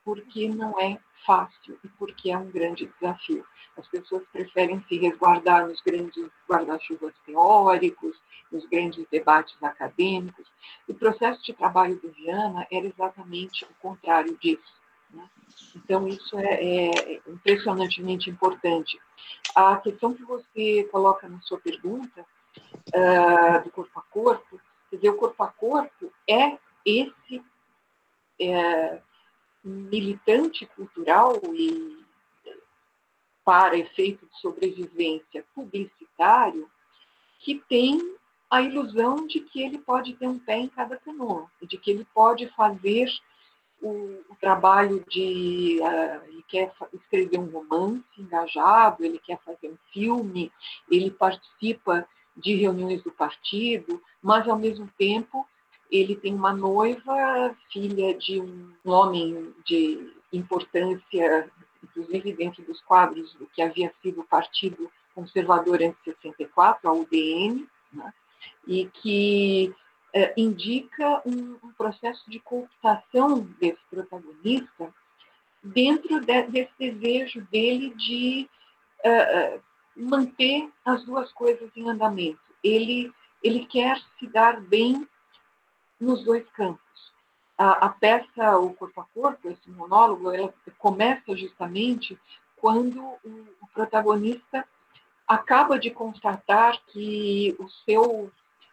porque 0.04 0.48
não 0.48 0.78
é 0.80 0.98
fácil 1.26 1.78
e 1.82 1.88
porque 1.88 2.30
é 2.30 2.38
um 2.38 2.50
grande 2.50 2.86
desafio. 2.86 3.44
As 3.76 3.86
pessoas 3.88 4.22
preferem 4.32 4.82
se 4.88 4.96
resguardar 4.96 5.66
nos 5.66 5.80
grandes 5.82 6.30
guarda-chuvas 6.48 7.12
teóricos, 7.26 8.16
nos 8.50 8.64
grandes 8.66 9.04
debates 9.10 9.60
acadêmicos. 9.62 10.46
O 10.88 10.94
processo 10.94 11.42
de 11.44 11.52
trabalho 11.52 11.96
do 11.96 12.10
Viana 12.12 12.66
era 12.70 12.86
exatamente 12.86 13.64
o 13.64 13.74
contrário 13.80 14.36
disso. 14.38 14.80
Né? 15.10 15.28
Então, 15.74 16.08
isso 16.08 16.38
é, 16.38 16.54
é, 16.54 17.20
impressionantemente 17.26 18.30
importante. 18.30 18.98
A 19.54 19.76
questão 19.76 20.14
que 20.14 20.22
você 20.22 20.84
coloca 20.90 21.28
na 21.28 21.40
sua 21.42 21.58
pergunta, 21.58 22.24
uh, 22.94 23.64
do 23.64 23.70
corpo 23.70 23.98
a 23.98 24.02
corpo, 24.02 24.60
quer 24.88 24.96
dizer, 24.96 25.10
o 25.10 25.16
corpo 25.16 25.42
a 25.42 25.48
corpo 25.48 26.12
é 26.28 26.58
esse 26.84 27.42
é, 28.40 29.00
militante 29.68 30.66
cultural 30.66 31.40
e 31.54 32.04
para 33.44 33.78
efeito 33.78 34.26
de 34.26 34.40
sobrevivência 34.40 35.44
publicitário 35.54 36.68
que 37.40 37.62
tem 37.68 38.16
a 38.50 38.62
ilusão 38.62 39.26
de 39.26 39.40
que 39.40 39.62
ele 39.62 39.78
pode 39.78 40.14
ter 40.14 40.26
um 40.26 40.38
pé 40.38 40.58
em 40.58 40.68
cada 40.68 40.96
canoa, 40.96 41.50
de 41.62 41.76
que 41.76 41.90
ele 41.90 42.06
pode 42.14 42.46
fazer 42.48 43.08
o, 43.80 44.22
o 44.28 44.36
trabalho 44.40 45.04
de. 45.08 45.78
Uh, 45.80 46.28
ele 46.28 46.44
quer 46.48 46.72
escrever 46.92 47.38
um 47.38 47.50
romance 47.50 48.04
engajado, 48.18 49.04
ele 49.04 49.18
quer 49.18 49.38
fazer 49.44 49.68
um 49.68 49.78
filme, 49.92 50.50
ele 50.90 51.10
participa 51.10 52.08
de 52.36 52.54
reuniões 52.54 53.02
do 53.02 53.10
partido, 53.10 54.02
mas, 54.22 54.48
ao 54.48 54.58
mesmo 54.58 54.88
tempo, 54.98 55.46
ele 55.90 56.16
tem 56.16 56.34
uma 56.34 56.52
noiva, 56.52 57.56
filha 57.72 58.16
de 58.16 58.40
um 58.40 58.72
homem 58.84 59.54
de 59.64 60.12
importância, 60.32 61.50
inclusive 61.82 62.32
dentro 62.32 62.62
dos 62.64 62.80
quadros 62.82 63.32
do 63.34 63.46
que 63.46 63.62
havia 63.62 63.92
sido 64.02 64.20
o 64.20 64.26
Partido 64.26 64.90
Conservador 65.14 65.80
antes 65.82 65.98
de 66.04 66.14
64, 66.20 66.88
a 66.88 66.92
UDN, 66.92 67.66
né? 67.92 68.12
e 68.66 68.86
que 68.86 69.74
é, 70.12 70.34
indica 70.36 71.22
um, 71.24 71.56
um, 71.62 71.72
processo 71.72 72.28
de 72.28 72.40
cooptação 72.40 73.40
desse 73.58 73.80
protagonista 73.90 74.92
dentro 75.62 76.20
de, 76.20 76.42
desse 76.44 76.72
desejo 76.78 77.46
dele 77.50 77.94
de 77.94 78.48
uh, 79.04 79.60
manter 79.96 80.70
as 80.84 81.04
duas 81.04 81.32
coisas 81.32 81.70
em 81.76 81.88
andamento. 81.88 82.40
Ele, 82.62 83.12
ele 83.42 83.66
quer 83.66 84.00
se 84.18 84.26
dar 84.26 84.60
bem 84.60 85.06
nos 86.00 86.24
dois 86.24 86.48
campos. 86.50 87.12
A, 87.58 87.86
a 87.86 87.88
peça 87.88 88.58
O 88.58 88.74
Corpo 88.74 89.00
a 89.00 89.04
Corpo, 89.04 89.48
esse 89.48 89.70
monólogo, 89.70 90.30
ela 90.30 90.52
começa 90.78 91.36
justamente 91.36 92.18
quando 92.56 93.00
o, 93.00 93.46
o 93.62 93.66
protagonista 93.72 94.66
acaba 95.26 95.78
de 95.78 95.90
constatar 95.90 96.78
que 96.86 97.56
o 97.58 97.68
seu 97.84 98.30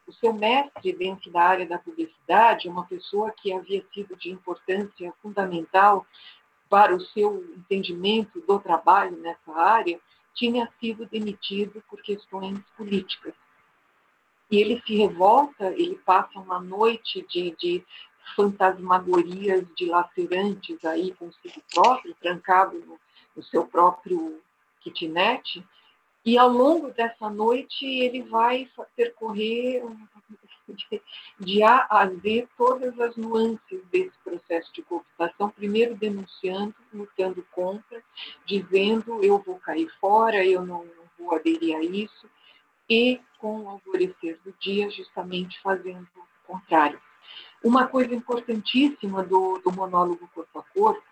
o 0.07 0.11
seu 0.13 0.33
mestre 0.33 0.93
dentro 0.93 1.31
da 1.31 1.41
área 1.41 1.65
da 1.65 1.77
publicidade, 1.77 2.67
uma 2.67 2.85
pessoa 2.85 3.31
que 3.31 3.53
havia 3.53 3.83
sido 3.93 4.15
de 4.15 4.29
importância 4.31 5.13
fundamental 5.21 6.05
para 6.69 6.95
o 6.95 6.99
seu 6.99 7.43
entendimento 7.55 8.41
do 8.41 8.59
trabalho 8.59 9.15
nessa 9.17 9.53
área, 9.53 9.99
tinha 10.33 10.69
sido 10.79 11.05
demitido 11.05 11.83
por 11.89 12.01
questões 12.01 12.59
políticas. 12.75 13.33
E 14.53 14.61
ele 14.61 14.79
se 14.85 14.95
revolta, 14.95 15.65
ele 15.71 15.95
passa 16.05 16.39
uma 16.39 16.59
noite 16.59 17.25
de, 17.27 17.55
de 17.57 17.83
fantasmagorias 18.35 19.65
dilacerantes 19.75 20.85
aí 20.85 21.11
consigo 21.15 21.59
próprio, 21.73 22.15
trancado 22.21 22.77
no, 22.85 22.99
no 23.35 23.43
seu 23.45 23.65
próprio 23.65 24.39
kitnet, 24.79 25.65
e 26.23 26.37
ao 26.37 26.49
longo 26.49 26.91
dessa 26.91 27.31
noite 27.31 27.83
ele 27.83 28.21
vai 28.21 28.69
percorrer 28.95 29.83
de, 31.39 31.63
A 31.63 31.87
a 31.89 32.07
Z 32.07 32.47
todas 32.55 32.99
as 32.99 33.17
nuances 33.17 33.83
desse 33.91 34.15
processo 34.23 34.71
de 34.71 34.83
cooptação, 34.83 35.49
primeiro 35.49 35.95
denunciando, 35.95 36.75
lutando 36.93 37.43
contra, 37.51 38.03
dizendo 38.45 39.23
eu 39.23 39.39
vou 39.39 39.57
cair 39.57 39.89
fora, 39.99 40.45
eu 40.45 40.63
não, 40.63 40.85
não 40.85 41.03
vou 41.17 41.33
aderir 41.33 41.75
a 41.75 41.81
isso, 41.81 42.29
e 42.89 43.19
com 43.37 43.61
o 43.61 43.69
alvorecer 43.69 44.39
do 44.43 44.53
dia 44.59 44.89
justamente 44.89 45.59
fazendo 45.61 46.07
o 46.15 46.47
contrário. 46.47 47.01
Uma 47.63 47.87
coisa 47.87 48.13
importantíssima 48.13 49.23
do, 49.23 49.59
do 49.59 49.71
monólogo 49.71 50.29
corpo 50.33 50.59
a 50.59 50.63
corpo 50.63 51.03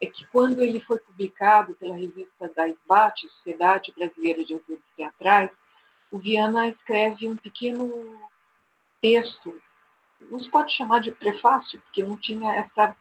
é 0.00 0.06
que 0.06 0.26
quando 0.26 0.60
ele 0.60 0.80
foi 0.80 0.98
publicado 0.98 1.74
pela 1.74 1.94
revista 1.94 2.50
da 2.56 2.68
SBAT, 2.68 3.28
Sociedade 3.28 3.92
Brasileira 3.96 4.44
de 4.44 4.54
Autores 4.54 4.82
Teatrais, 4.96 5.50
o 6.10 6.18
Viana 6.18 6.68
escreve 6.68 7.28
um 7.28 7.36
pequeno 7.36 8.20
texto, 9.00 9.60
não 10.30 10.40
se 10.40 10.50
pode 10.50 10.72
chamar 10.72 11.00
de 11.00 11.12
prefácio, 11.12 11.80
porque 11.82 12.02
não 12.02 12.16
tinha 12.16 12.52
essa 12.54 12.96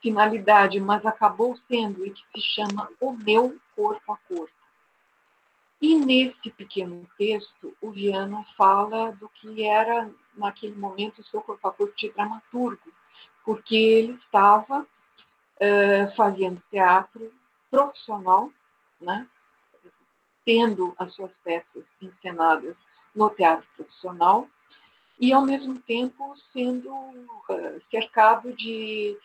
finalidade, 0.00 0.80
mas 0.80 1.06
acabou 1.06 1.56
sendo 1.68 2.04
e 2.04 2.10
que 2.10 2.22
se 2.34 2.42
chama 2.54 2.90
O 3.00 3.12
Meu 3.12 3.56
Corpo 3.76 4.12
a 4.12 4.16
Corpo. 4.28 4.61
E 5.82 5.96
nesse 5.96 6.48
pequeno 6.52 7.04
texto, 7.18 7.76
o 7.82 7.90
Viana 7.90 8.46
fala 8.56 9.10
do 9.10 9.28
que 9.30 9.64
era, 9.64 10.08
naquele 10.36 10.76
momento, 10.76 11.20
o 11.20 11.24
seu 11.24 11.40
papel 11.40 11.92
de 11.96 12.08
dramaturgo, 12.10 12.92
porque 13.44 13.74
ele 13.74 14.12
estava 14.12 14.82
uh, 14.82 16.16
fazendo 16.16 16.62
teatro 16.70 17.34
profissional, 17.68 18.48
né? 19.00 19.26
tendo 20.44 20.94
as 20.96 21.12
suas 21.14 21.32
peças 21.42 21.84
encenadas 22.00 22.76
no 23.12 23.28
teatro 23.30 23.66
profissional, 23.76 24.48
e, 25.18 25.32
ao 25.32 25.42
mesmo 25.42 25.80
tempo, 25.80 26.32
sendo 26.52 26.94
uh, 26.94 27.82
cercado 27.90 28.52
de, 28.52 29.18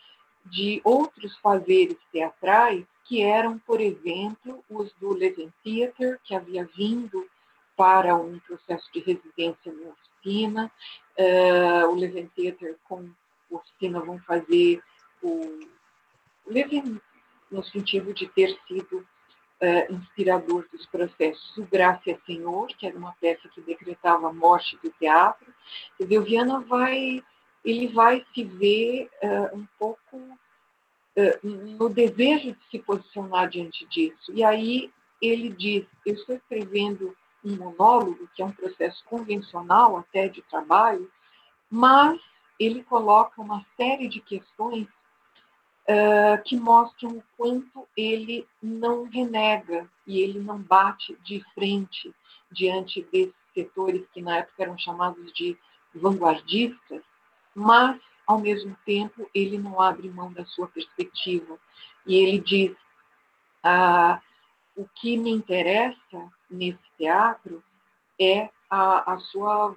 de 0.46 0.80
outros 0.82 1.36
fazeres 1.38 1.98
teatrais 2.10 2.84
que 3.08 3.22
eram, 3.22 3.58
por 3.58 3.80
exemplo, 3.80 4.62
os 4.68 4.92
do 5.00 5.14
Levin 5.14 5.50
Theater, 5.64 6.20
que 6.22 6.34
havia 6.34 6.68
vindo 6.76 7.26
para 7.74 8.14
um 8.14 8.38
processo 8.40 8.92
de 8.92 9.00
residência 9.00 9.72
na 9.72 9.90
oficina. 9.90 10.70
Uh, 11.18 11.88
o 11.88 11.94
Levin 11.94 12.26
Theater 12.36 12.76
com 12.84 13.08
a 13.50 13.54
oficina 13.56 14.00
vão 14.00 14.18
fazer 14.20 14.82
o, 15.22 15.60
Levin 16.46 17.00
no 17.50 17.62
sentido 17.62 18.12
de 18.12 18.26
ter 18.28 18.58
sido 18.66 18.98
uh, 18.98 19.92
inspirador 19.92 20.66
dos 20.70 20.84
processos. 20.86 21.56
O 21.56 21.64
Graça 21.64 22.10
é 22.10 22.18
Senhor, 22.26 22.66
que 22.68 22.86
era 22.86 22.98
uma 22.98 23.14
peça 23.20 23.48
que 23.48 23.60
decretava 23.62 24.28
a 24.28 24.32
morte 24.32 24.78
do 24.82 24.90
teatro. 24.90 25.46
O 25.98 26.04
Viana 26.04 26.60
vai, 26.60 27.22
ele 27.64 27.88
vai 27.88 28.24
se 28.34 28.44
ver 28.44 29.08
uh, 29.22 29.56
um 29.56 29.66
pouco 29.78 30.38
no 31.42 31.88
desejo 31.88 32.52
de 32.52 32.58
se 32.70 32.78
posicionar 32.78 33.48
diante 33.48 33.86
disso. 33.86 34.32
E 34.32 34.44
aí 34.44 34.92
ele 35.20 35.50
diz: 35.50 35.86
Eu 36.06 36.14
estou 36.14 36.36
escrevendo 36.36 37.16
um 37.44 37.56
monólogo, 37.56 38.28
que 38.34 38.42
é 38.42 38.44
um 38.44 38.52
processo 38.52 39.04
convencional 39.04 39.96
até 39.96 40.28
de 40.28 40.42
trabalho, 40.42 41.10
mas 41.70 42.20
ele 42.58 42.82
coloca 42.82 43.40
uma 43.40 43.64
série 43.76 44.08
de 44.08 44.20
questões 44.20 44.86
uh, 45.88 46.42
que 46.44 46.56
mostram 46.56 47.10
o 47.10 47.22
quanto 47.36 47.86
ele 47.96 48.46
não 48.62 49.04
renega 49.04 49.88
e 50.06 50.20
ele 50.20 50.40
não 50.40 50.58
bate 50.58 51.16
de 51.24 51.44
frente 51.54 52.12
diante 52.50 53.02
desses 53.12 53.34
setores 53.54 54.04
que 54.12 54.20
na 54.20 54.38
época 54.38 54.62
eram 54.62 54.78
chamados 54.78 55.32
de 55.32 55.56
vanguardistas, 55.94 57.02
mas 57.54 58.00
ao 58.28 58.38
mesmo 58.38 58.76
tempo, 58.84 59.28
ele 59.34 59.56
não 59.56 59.80
abre 59.80 60.10
mão 60.10 60.30
da 60.30 60.44
sua 60.44 60.68
perspectiva. 60.68 61.58
E 62.06 62.14
ele 62.14 62.38
diz: 62.38 62.76
ah, 63.64 64.20
o 64.76 64.86
que 64.86 65.16
me 65.16 65.30
interessa 65.30 66.30
nesse 66.50 66.78
teatro 66.98 67.64
é 68.20 68.50
a, 68.68 69.14
a 69.14 69.18
sua 69.18 69.74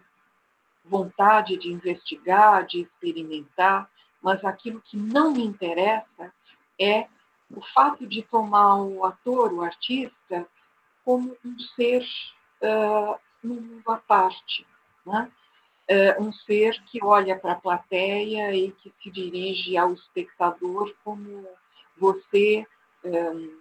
vontade 0.83 1.55
de 1.55 1.71
investigar, 1.71 2.65
de 2.65 2.81
experimentar, 2.81 3.89
mas 4.21 4.43
aquilo 4.43 4.81
que 4.81 4.97
não 4.97 5.31
me 5.31 5.45
interessa 5.45 6.33
é 6.77 7.07
o 7.49 7.61
fato 7.73 8.05
de 8.05 8.21
tomar 8.21 8.81
o 8.81 9.05
ator, 9.05 9.53
o 9.53 9.61
artista, 9.61 10.45
como 11.05 11.37
um 11.45 11.59
ser 11.75 12.05
uh, 12.61 13.17
num 13.41 13.61
mundo 13.61 13.89
à 13.91 13.97
parte. 13.97 14.67
Né? 15.05 15.31
Uh, 15.91 16.23
um 16.23 16.32
ser 16.32 16.82
que 16.86 17.04
olha 17.04 17.38
para 17.38 17.54
a 17.54 17.60
plateia 17.60 18.56
e 18.56 18.71
que 18.71 18.93
se 19.01 19.12
dirige 19.12 19.77
ao 19.77 19.93
espectador 19.93 20.93
como 21.04 21.45
você, 21.97 22.65
um, 23.04 23.60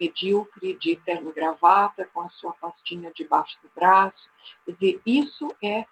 medíocre, 0.00 0.74
de 0.74 0.96
terno 0.96 1.32
gravata, 1.32 2.08
com 2.12 2.22
a 2.22 2.30
sua 2.30 2.52
pastinha 2.52 3.12
debaixo 3.14 3.58
do 3.62 3.70
braço. 3.74 4.28
Quer 4.64 4.72
dizer, 4.72 5.00
isso 5.04 5.54
é 5.62 5.84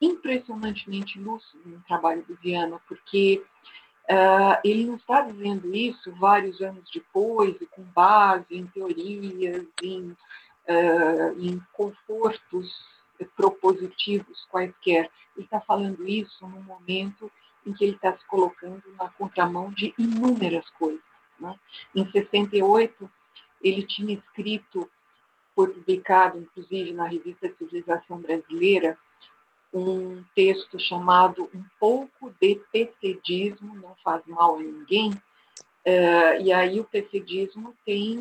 impressionantemente 0.00 1.18
lúcido 1.18 1.62
no 1.64 1.80
trabalho 1.82 2.24
do 2.24 2.34
Viana, 2.36 2.80
porque 2.88 3.42
uh, 4.10 4.58
ele 4.64 4.84
não 4.84 4.96
está 4.96 5.22
dizendo 5.22 5.74
isso 5.74 6.12
vários 6.12 6.60
anos 6.60 6.90
depois, 6.92 7.54
e 7.60 7.66
com 7.66 7.82
base 7.82 8.46
em 8.50 8.66
teorias, 8.66 9.64
em, 9.80 10.10
uh, 10.10 11.38
em 11.40 11.60
confortos 11.72 12.74
propositivos 13.36 14.46
quaisquer. 14.50 15.10
Ele 15.36 15.44
está 15.44 15.60
falando 15.60 16.06
isso 16.08 16.46
no 16.46 16.62
momento 16.62 17.30
em 17.66 17.72
que 17.72 17.84
ele 17.84 17.94
está 17.94 18.16
se 18.16 18.26
colocando 18.26 18.82
na 18.98 19.08
contramão 19.08 19.70
de 19.70 19.94
inúmeras 19.98 20.68
coisas. 20.70 21.02
Né? 21.38 21.54
Em 21.94 22.10
68, 22.10 23.10
ele 23.62 23.82
tinha 23.84 24.14
escrito, 24.14 24.90
foi 25.54 25.68
publicado, 25.68 26.38
inclusive, 26.38 26.92
na 26.92 27.06
revista 27.06 27.52
Civilização 27.56 28.20
Brasileira, 28.20 28.98
um 29.72 30.22
texto 30.34 30.78
chamado 30.78 31.48
Um 31.54 31.64
pouco 31.80 32.34
de 32.40 32.60
PCDismo 32.70 33.74
não 33.76 33.96
faz 34.04 34.22
mal 34.26 34.56
a 34.56 34.62
ninguém. 34.62 35.10
Uh, 35.10 36.40
e 36.42 36.52
aí 36.52 36.78
o 36.78 36.84
PCDismo 36.84 37.74
tem, 37.84 38.18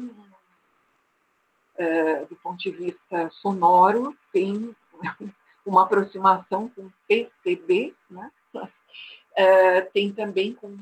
uh, 1.77 2.25
do 2.29 2.35
ponto 2.37 2.57
de 2.57 2.71
vista 2.71 3.29
sonoro, 3.41 4.15
tem 4.31 4.73
uma 5.65 5.83
aproximação 5.83 6.69
com 6.69 6.91
PCB, 7.07 7.93
né? 8.09 8.31
Uh, 8.53 9.91
tem 9.93 10.11
também 10.11 10.53
com 10.53 10.77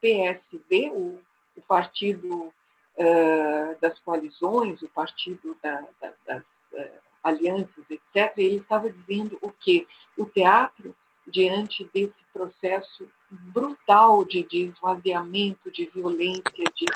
PSB, 0.00 0.90
o, 0.90 1.20
o 1.56 1.62
Partido 1.62 2.44
uh, 2.44 3.80
das 3.80 3.98
Coalizões, 4.00 4.80
o 4.82 4.88
Partido 4.88 5.56
da, 5.62 5.84
da, 6.00 6.12
das 6.26 6.42
uh, 6.72 7.00
Alianças, 7.22 7.84
etc. 7.90 8.32
Ele 8.38 8.56
estava 8.56 8.90
dizendo 8.90 9.38
o 9.42 9.50
que 9.52 9.86
o 10.16 10.24
teatro, 10.24 10.96
diante 11.26 11.84
desse 11.92 12.14
processo 12.32 13.06
brutal 13.30 14.24
de, 14.24 14.42
de 14.44 14.72
de 15.72 15.86
violência, 15.94 16.64
de, 16.74 16.86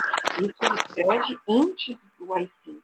isso 0.40 0.74
escreve 0.74 1.38
antes 1.46 1.96
do 2.18 2.32
AI-5 2.32 2.80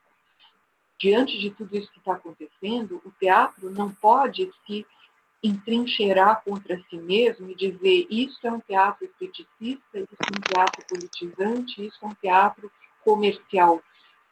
diante 1.01 1.39
de 1.39 1.51
tudo 1.51 1.75
isso 1.77 1.91
que 1.91 1.99
está 1.99 2.13
acontecendo, 2.13 2.50
o 2.63 3.13
teatro 3.19 3.71
não 3.71 3.91
pode 3.91 4.51
se 4.67 4.87
entrincheirar 5.43 6.43
contra 6.45 6.79
si 6.91 6.97
mesmo 6.97 7.51
e 7.51 7.55
dizer 7.55 8.07
isso 8.11 8.39
é 8.47 8.53
um 8.53 8.61
teatro 8.61 9.07
esteticista, 9.07 9.99
isso 9.99 10.17
é 10.21 10.39
um 10.39 10.55
teatro 10.55 10.87
politizante, 10.87 11.87
isso 11.87 11.99
é 12.03 12.07
um 12.07 12.15
teatro 12.15 12.71
comercial. 13.03 13.83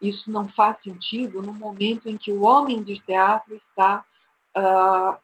Isso 0.01 0.31
não 0.31 0.49
faz 0.49 0.81
sentido 0.83 1.41
no 1.41 1.55
momento 1.55 2.09
em 2.09 2.17
que 2.17 2.31
o 2.31 2.43
homem 2.43 2.83
de 2.83 3.01
teatro 3.01 3.57
está 3.57 4.05
uh, 4.57 5.19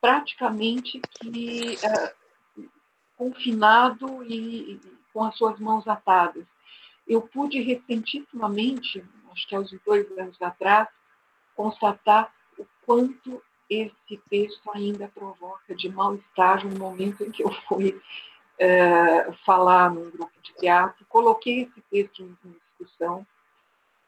praticamente 0.00 1.00
que, 1.00 1.76
uh, 1.76 2.68
confinado 3.16 4.22
e, 4.24 4.74
e 4.74 4.80
com 5.12 5.24
as 5.24 5.36
suas 5.36 5.58
mãos 5.58 5.88
atadas. 5.88 6.44
Eu 7.08 7.22
pude 7.22 7.60
recentissimamente 7.60 9.02
acho 9.32 9.48
que 9.48 9.54
há 9.54 9.60
uns 9.60 9.74
dois 9.84 10.06
anos 10.18 10.40
atrás, 10.40 10.88
constatar 11.56 12.32
o 12.58 12.66
quanto 12.84 13.42
esse 13.68 14.16
texto 14.28 14.70
ainda 14.74 15.08
provoca 15.08 15.74
de 15.74 15.88
mal-estar 15.88 16.66
no 16.66 16.78
momento 16.78 17.24
em 17.24 17.30
que 17.30 17.42
eu 17.42 17.52
fui 17.68 18.00
é, 18.58 19.32
falar 19.44 19.90
num 19.90 20.10
grupo 20.10 20.32
de 20.42 20.54
teatro, 20.54 21.04
coloquei 21.08 21.62
esse 21.62 21.80
texto 21.90 22.22
em, 22.22 22.56
discussão 22.78 23.26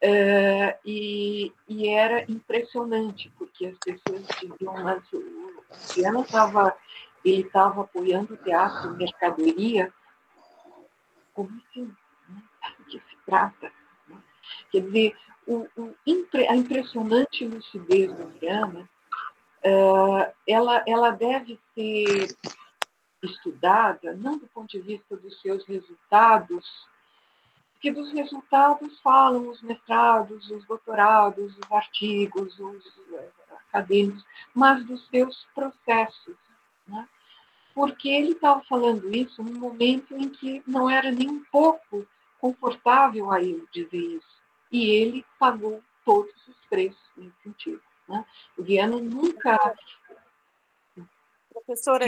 é, 0.01 0.79
e, 0.85 1.53
e, 1.67 1.89
era 1.89 2.31
impressionante, 2.31 3.33
porque 3.39 3.67
as 3.67 3.79
pessoas 3.79 4.27
diziam, 4.39 4.75
mas 4.83 5.03
o 5.13 5.65
Luciano 5.71 6.21
estava 6.21 6.77
ele 7.25 7.41
estava 7.41 7.81
apoiando 7.81 8.35
o 8.35 8.37
teatro 8.37 8.95
mercadoria, 8.97 9.93
como 11.33 11.49
assim? 11.71 11.87
Do 11.87 12.85
que 12.85 12.99
se 12.99 13.17
trata? 13.25 13.73
Quer 14.71 14.81
dizer, 14.83 15.17
o, 15.47 15.69
o, 15.77 15.95
a 16.49 16.57
impressionante 16.57 17.47
lucidez 17.47 18.13
do 18.13 18.29
Viana, 18.39 18.89
uh, 19.65 20.33
ela, 20.47 20.83
ela 20.87 21.11
deve 21.11 21.59
ser 21.75 22.37
estudada 23.23 24.15
não 24.15 24.39
do 24.39 24.47
ponto 24.49 24.69
de 24.69 24.81
vista 24.81 25.17
dos 25.17 25.41
seus 25.41 25.65
resultados, 25.65 26.67
porque 27.73 27.91
dos 27.91 28.13
resultados 28.13 28.99
falam 29.01 29.49
os 29.49 29.61
mestrados, 29.63 30.51
os 30.51 30.65
doutorados, 30.67 31.57
os 31.57 31.73
artigos, 31.73 32.59
os 32.59 32.87
uh, 32.87 33.33
acadêmicos, 33.69 34.25
mas 34.55 34.85
dos 34.85 35.07
seus 35.09 35.47
processos. 35.55 36.37
Né? 36.87 37.09
Porque 37.75 38.09
ele 38.09 38.33
estava 38.33 38.63
falando 38.65 39.15
isso 39.15 39.43
num 39.43 39.59
momento 39.59 40.15
em 40.17 40.29
que 40.29 40.63
não 40.67 40.89
era 40.89 41.11
nem 41.11 41.29
um 41.29 41.45
pouco 41.45 42.07
confortável 42.39 43.31
a 43.31 43.43
ele 43.43 43.67
dizer 43.73 43.99
isso 43.99 44.44
e 44.71 44.91
ele 44.91 45.25
pagou 45.39 45.83
todos 46.05 46.35
os 46.49 46.57
preços 46.69 47.11
nesse 47.17 47.37
sentido. 47.43 47.83
Né? 48.09 48.25
O 48.57 48.63
Viana 48.63 48.97
nunca. 48.99 49.59
Professora, 51.53 52.07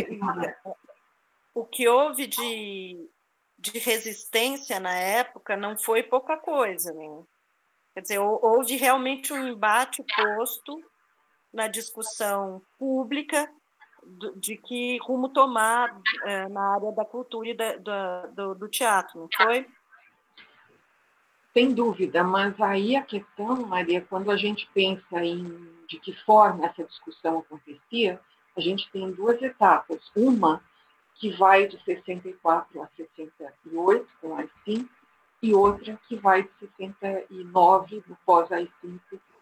o 1.55 1.65
que 1.65 1.89
houve 1.89 2.27
de, 2.27 3.09
de 3.59 3.79
resistência 3.79 4.79
na 4.81 4.95
época 4.95 5.57
não 5.57 5.79
foi 5.79 6.03
pouca 6.03 6.37
coisa, 6.37 6.93
né? 6.93 7.23
Quer 7.95 8.01
dizer, 8.03 8.19
houve 8.19 8.77
realmente 8.77 9.33
um 9.33 9.49
embate 9.49 10.05
posto 10.15 10.85
na 11.53 11.67
discussão 11.67 12.61
pública 12.79 13.51
de 14.37 14.57
que 14.57 14.99
rumo 14.99 15.31
tomar 15.31 16.01
é, 16.25 16.49
na 16.49 16.75
área 16.75 16.93
da 16.93 17.05
cultura 17.05 17.49
e 17.49 17.55
da, 17.55 17.77
da, 17.77 18.27
do, 18.27 18.55
do 18.55 18.69
teatro, 18.69 19.21
não 19.21 19.29
foi? 19.35 19.67
Sem 21.57 21.73
dúvida, 21.73 22.23
mas 22.23 22.61
aí 22.61 22.97
a 22.97 23.03
questão, 23.03 23.67
Maria, 23.67 24.03
quando 24.03 24.31
a 24.31 24.37
gente 24.37 24.69
pensa 24.75 25.25
em 25.25 25.67
de 25.89 25.99
que 25.99 26.13
forma 26.13 26.67
essa 26.67 26.85
discussão 26.85 27.39
acontecia, 27.39 28.21
a 28.55 28.61
gente 28.61 28.91
tem 28.91 29.11
duas 29.11 29.41
etapas. 29.41 30.03
Uma 30.15 30.63
que 31.15 31.31
vai 31.31 31.67
de 31.67 31.83
64 31.83 32.83
a 32.83 32.87
68, 32.95 34.07
com 34.21 34.35
a 34.35 34.41
AI-5, 34.41 34.87
e 35.43 35.55
outra 35.55 35.99
que 36.07 36.15
vai 36.17 36.43
de 36.43 36.51
69, 36.77 38.05
do 38.07 38.15
pós-AI-5 38.27 39.01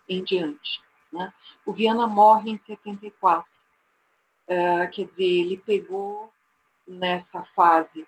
em 0.09 0.23
diante. 0.23 0.81
Né? 1.13 1.35
O 1.67 1.73
Viana 1.73 2.07
morre 2.07 2.53
em 2.53 2.61
74. 2.65 3.45
Uh, 4.47 4.89
quer 4.93 5.07
dizer, 5.07 5.25
ele 5.25 5.57
pegou 5.57 6.33
nessa 6.87 7.43
fase 7.57 8.07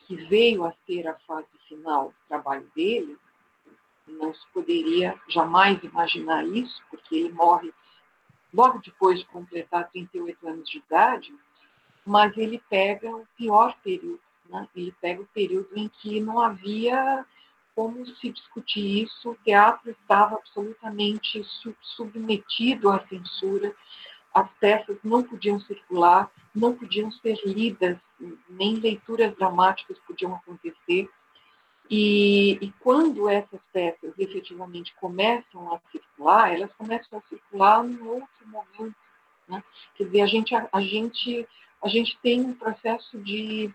que 0.00 0.16
veio 0.26 0.66
a 0.66 0.74
ser 0.84 1.08
a 1.08 1.14
fase 1.20 1.48
final 1.66 2.08
do 2.08 2.14
trabalho 2.28 2.70
dele, 2.76 3.16
não 4.12 4.34
se 4.34 4.46
poderia 4.52 5.18
jamais 5.28 5.82
imaginar 5.82 6.46
isso, 6.46 6.82
porque 6.90 7.14
ele 7.16 7.32
morre 7.32 7.72
logo 8.52 8.80
depois 8.80 9.18
de 9.18 9.26
completar 9.26 9.88
38 9.90 10.48
anos 10.48 10.68
de 10.68 10.78
idade, 10.78 11.34
mas 12.04 12.36
ele 12.36 12.62
pega 12.68 13.08
o 13.08 13.26
pior 13.36 13.76
período, 13.82 14.20
né? 14.48 14.68
ele 14.74 14.94
pega 15.00 15.22
o 15.22 15.26
período 15.26 15.68
em 15.76 15.88
que 15.88 16.20
não 16.20 16.40
havia 16.40 17.24
como 17.74 18.04
se 18.04 18.30
discutir 18.30 19.04
isso, 19.04 19.30
o 19.30 19.36
teatro 19.36 19.90
estava 19.90 20.36
absolutamente 20.36 21.42
submetido 21.96 22.90
à 22.90 23.06
censura, 23.06 23.74
as 24.34 24.50
peças 24.60 24.98
não 25.02 25.22
podiam 25.22 25.58
circular, 25.60 26.30
não 26.54 26.74
podiam 26.74 27.10
ser 27.10 27.38
lidas, 27.44 27.96
nem 28.48 28.76
leituras 28.76 29.34
dramáticas 29.36 29.98
podiam 30.06 30.34
acontecer. 30.34 31.08
E, 31.90 32.52
e, 32.64 32.72
quando 32.78 33.28
essas 33.28 33.60
peças 33.72 34.12
efetivamente 34.16 34.94
começam 34.94 35.74
a 35.74 35.80
circular, 35.90 36.54
elas 36.54 36.72
começam 36.74 37.18
a 37.18 37.28
circular 37.28 37.82
num 37.82 38.08
outro 38.08 38.46
momento. 38.46 38.94
Né? 39.48 39.62
Quer 39.96 40.04
dizer, 40.04 40.20
a 40.20 40.26
gente, 40.26 40.54
a, 40.54 40.68
a 40.72 40.80
gente, 40.80 41.48
a 41.82 41.88
gente 41.88 42.16
tem 42.22 42.42
um 42.42 42.54
processo 42.54 43.18
de, 43.18 43.74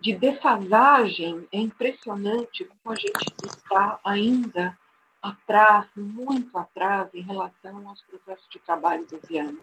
de 0.00 0.14
defasagem, 0.14 1.48
é 1.50 1.58
impressionante 1.58 2.64
como 2.64 2.94
a 2.94 2.98
gente 2.98 3.34
está 3.44 3.98
ainda 4.04 4.78
atrás, 5.20 5.86
muito 5.96 6.56
atrás, 6.56 7.08
em 7.14 7.22
relação 7.22 7.88
aos 7.88 8.02
processos 8.02 8.46
de 8.50 8.58
trabalho 8.58 9.06
do 9.06 9.18
Viana. 9.26 9.58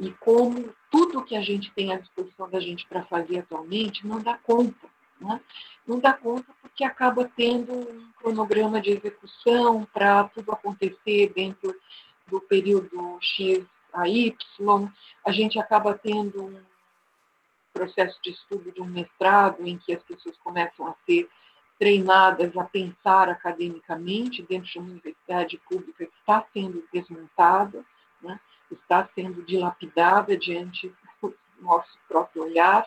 E 0.00 0.10
como 0.12 0.74
tudo 0.90 1.24
que 1.24 1.36
a 1.36 1.42
gente 1.42 1.70
tem 1.72 1.92
à 1.92 1.98
disposição 1.98 2.50
da 2.50 2.58
gente 2.58 2.86
para 2.86 3.04
fazer 3.04 3.38
atualmente 3.38 4.06
não 4.06 4.20
dá 4.20 4.36
conta. 4.36 4.88
Né? 5.20 5.40
Não 5.86 5.98
dá 5.98 6.12
conta 6.12 6.52
porque 6.62 6.84
acaba 6.84 7.30
tendo 7.36 7.72
um 7.72 8.10
cronograma 8.12 8.80
de 8.80 8.90
execução 8.90 9.86
para 9.92 10.24
tudo 10.24 10.52
acontecer 10.52 11.32
dentro 11.34 11.74
do 12.26 12.40
período 12.40 13.18
X 13.20 13.64
a 13.92 14.08
Y. 14.08 14.88
A 15.26 15.32
gente 15.32 15.58
acaba 15.58 15.94
tendo 15.94 16.44
um 16.44 16.62
processo 17.72 18.18
de 18.22 18.30
estudo 18.30 18.72
de 18.72 18.80
um 18.80 18.86
mestrado 18.86 19.66
em 19.66 19.78
que 19.78 19.92
as 19.92 20.02
pessoas 20.02 20.36
começam 20.38 20.86
a 20.86 20.94
ser 21.06 21.28
treinadas 21.78 22.54
a 22.56 22.64
pensar 22.64 23.28
academicamente 23.28 24.42
dentro 24.42 24.70
de 24.70 24.78
uma 24.78 24.90
universidade 24.90 25.58
pública 25.68 26.04
que 26.04 26.12
está 26.20 26.44
sendo 26.52 26.86
desmontada, 26.92 27.84
né? 28.20 28.38
está 28.70 29.08
sendo 29.14 29.42
dilapidada 29.42 30.36
diante 30.36 30.92
do 31.22 31.34
nosso 31.60 31.98
próprio 32.06 32.44
olhar. 32.44 32.86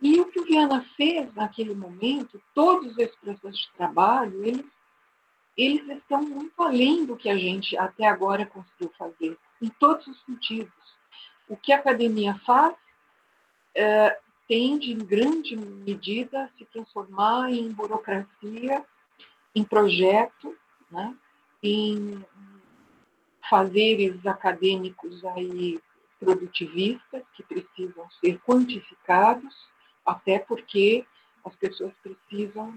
E 0.00 0.20
o 0.20 0.26
que 0.26 0.40
o 0.40 0.44
Viana 0.44 0.84
fez 0.96 1.32
naquele 1.34 1.74
momento, 1.74 2.40
todos 2.54 2.96
esses 2.98 3.16
processos 3.16 3.60
de 3.60 3.72
trabalho, 3.72 4.44
eles, 4.44 4.66
eles 5.56 5.88
estão 5.98 6.22
muito 6.22 6.62
além 6.62 7.04
do 7.04 7.16
que 7.16 7.28
a 7.28 7.36
gente 7.36 7.76
até 7.76 8.06
agora 8.06 8.46
conseguiu 8.46 8.90
fazer, 8.96 9.38
em 9.60 9.68
todos 9.68 10.06
os 10.06 10.24
sentidos. 10.24 10.72
O 11.48 11.56
que 11.56 11.72
a 11.72 11.76
academia 11.76 12.34
faz 12.46 12.74
é, 13.74 14.18
tende, 14.48 14.92
em 14.92 14.98
grande 14.98 15.54
medida, 15.54 16.44
a 16.44 16.48
se 16.56 16.64
transformar 16.66 17.50
em 17.50 17.70
burocracia, 17.70 18.84
em 19.54 19.62
projeto, 19.62 20.56
né? 20.90 21.14
em 21.62 22.24
fazeres 23.48 24.24
acadêmicos 24.24 25.24
aí 25.24 25.80
produtivistas 26.18 27.22
que 27.34 27.42
precisam 27.42 28.08
ser 28.20 28.38
quantificados, 28.40 29.54
até 30.10 30.38
porque 30.38 31.04
as 31.44 31.54
pessoas 31.56 31.92
precisam 32.02 32.74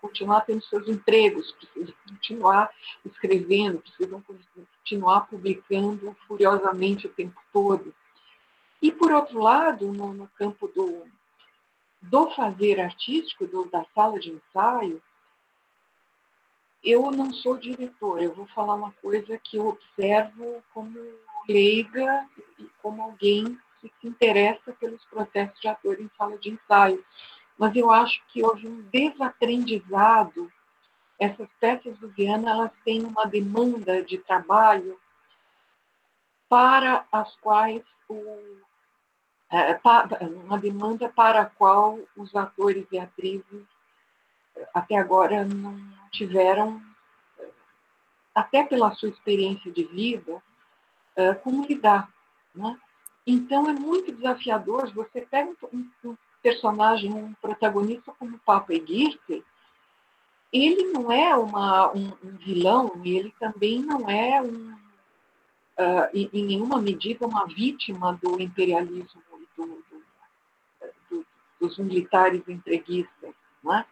continuar 0.00 0.42
tendo 0.42 0.62
seus 0.64 0.88
empregos, 0.88 1.52
precisam 1.52 1.94
continuar 2.08 2.70
escrevendo, 3.04 3.80
precisam 3.80 4.22
continuar 4.22 5.22
publicando 5.22 6.16
furiosamente 6.26 7.06
o 7.06 7.12
tempo 7.12 7.40
todo. 7.52 7.94
E, 8.80 8.92
por 8.92 9.10
outro 9.12 9.40
lado, 9.40 9.92
no, 9.92 10.12
no 10.12 10.28
campo 10.28 10.68
do, 10.68 11.04
do 12.00 12.30
fazer 12.30 12.80
artístico, 12.80 13.46
do, 13.46 13.64
da 13.64 13.84
sala 13.94 14.18
de 14.18 14.30
ensaio, 14.30 15.02
eu 16.84 17.10
não 17.10 17.32
sou 17.32 17.56
diretora, 17.56 18.22
eu 18.22 18.34
vou 18.34 18.46
falar 18.46 18.74
uma 18.74 18.92
coisa 19.02 19.36
que 19.38 19.56
eu 19.56 19.68
observo 19.68 20.62
como 20.72 20.96
leiga 21.48 22.28
e 22.58 22.68
como 22.80 23.02
alguém 23.02 23.58
que 23.88 24.00
se 24.00 24.08
interessa 24.08 24.72
pelos 24.72 25.04
processos 25.06 25.58
de 25.60 25.68
ator 25.68 26.00
em 26.00 26.10
sala 26.16 26.38
de 26.38 26.50
ensaio. 26.50 27.04
Mas 27.58 27.74
eu 27.74 27.90
acho 27.90 28.22
que 28.28 28.44
houve 28.44 28.68
um 28.68 28.82
desaprendizado. 28.82 30.52
Essas 31.18 31.48
peças 31.58 31.96
do 31.98 32.08
Viana 32.08 32.50
elas 32.50 32.72
têm 32.84 33.04
uma 33.04 33.24
demanda 33.24 34.02
de 34.02 34.18
trabalho 34.18 34.98
para 36.48 37.06
as 37.10 37.34
quais 37.36 37.82
o 38.08 38.56
é, 39.50 39.80
uma 40.44 40.58
demanda 40.58 41.08
para 41.08 41.42
a 41.42 41.46
qual 41.46 42.00
os 42.16 42.34
atores 42.34 42.84
e 42.90 42.98
atrizes 42.98 43.64
até 44.74 44.96
agora 44.96 45.44
não 45.44 45.78
tiveram, 46.10 46.80
até 48.34 48.64
pela 48.64 48.94
sua 48.94 49.08
experiência 49.08 49.70
de 49.70 49.84
vida, 49.84 50.42
é, 51.14 51.34
como 51.34 51.66
lidar. 51.66 52.10
Né? 52.54 52.78
Então 53.26 53.68
é 53.68 53.72
muito 53.72 54.12
desafiador. 54.12 54.92
Você 54.92 55.22
pega 55.22 55.50
um, 55.72 55.88
um 56.04 56.16
personagem, 56.42 57.12
um 57.12 57.32
protagonista 57.34 58.12
como 58.18 58.36
o 58.36 58.40
Papa 58.40 58.72
Egirte, 58.72 59.44
ele 60.52 60.92
não 60.92 61.10
é 61.10 61.34
uma, 61.36 61.92
um, 61.92 62.12
um 62.22 62.36
vilão, 62.38 62.92
ele 63.04 63.34
também 63.38 63.80
não 63.80 64.08
é 64.08 64.40
um, 64.40 64.72
uh, 64.72 66.08
em, 66.14 66.30
em 66.32 66.46
nenhuma 66.46 66.80
medida 66.80 67.26
uma 67.26 67.46
vítima 67.46 68.18
do 68.22 68.40
imperialismo 68.40 69.20
do, 69.56 69.84
do, 71.10 71.26
dos 71.60 71.78
militares 71.78 72.42
entreguistas. 72.48 73.34
É? 73.72 73.84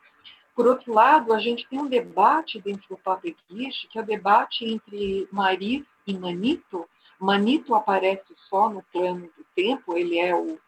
Por 0.55 0.68
outro 0.68 0.93
lado, 0.93 1.32
a 1.32 1.41
gente 1.41 1.66
tem 1.68 1.80
um 1.80 1.89
debate 1.89 2.61
dentro 2.61 2.89
do 2.89 2.97
Papequiche, 2.97 3.89
que 3.89 3.99
é 3.99 4.03
o 4.03 4.07
debate 4.07 4.64
entre 4.64 5.28
Maris 5.32 5.85
e 6.07 6.16
Manito. 6.16 6.89
Manito 7.18 7.74
aparece 7.74 8.34
só 8.48 8.68
no 8.68 8.82
plano 8.84 9.30
do 9.36 9.44
tempo, 9.54 9.96
ele 9.96 10.18
é 10.18 10.34
o, 10.34 10.58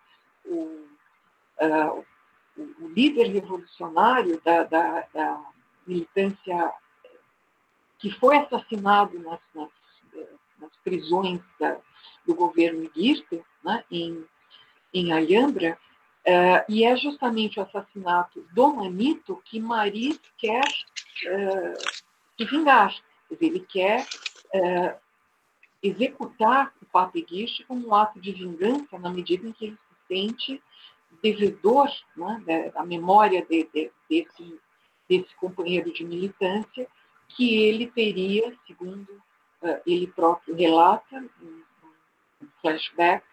o, 0.44 0.86
uh, 1.60 2.04
o 2.56 2.88
líder 2.88 3.28
revolucionário 3.28 4.40
da, 4.44 4.64
da, 4.64 5.06
da, 5.12 5.44
militância 5.86 6.72
que 7.98 8.10
foi 8.10 8.38
assassinado 8.38 9.18
nas, 9.20 9.40
nas, 9.54 9.70
nas 10.58 10.76
prisões 10.82 11.40
da, 11.60 11.76
do 12.26 12.34
governo 12.34 12.84
Iguirte, 12.84 13.44
né, 13.62 13.84
em 13.90 14.26
em 14.96 15.12
Alhambra, 15.12 15.78
uh, 16.26 16.64
e 16.68 16.84
é 16.84 16.96
justamente 16.96 17.60
o 17.60 17.62
assassinato 17.62 18.46
do 18.52 18.74
Manito 18.74 19.42
que 19.44 19.60
Maris 19.60 20.18
quer 20.38 20.64
uh, 20.64 22.02
se 22.36 22.44
vingar. 22.46 22.94
Ele 23.30 23.60
quer 23.60 24.06
uh, 24.54 24.98
executar 25.88 26.72
o 26.82 26.86
Papa 26.86 27.18
Eguiche 27.18 27.64
como 27.64 27.88
um 27.88 27.94
ato 27.94 28.20
de 28.20 28.32
vingança 28.32 28.98
na 28.98 29.10
medida 29.10 29.46
em 29.46 29.52
que 29.52 29.66
ele 29.66 29.76
se 29.76 30.14
sente 30.14 30.62
devedor 31.22 31.88
né, 32.46 32.70
da 32.70 32.84
memória 32.84 33.44
de, 33.44 33.68
de, 33.72 33.90
desse, 34.08 34.60
desse 35.08 35.34
companheiro 35.36 35.92
de 35.92 36.04
militância 36.04 36.86
que 37.28 37.62
ele 37.62 37.86
teria, 37.88 38.54
segundo 38.66 39.08
uh, 39.62 39.80
ele 39.86 40.06
próprio 40.06 40.54
relata, 40.54 41.24
um, 41.42 41.62
um 42.42 42.48
flashback, 42.60 43.24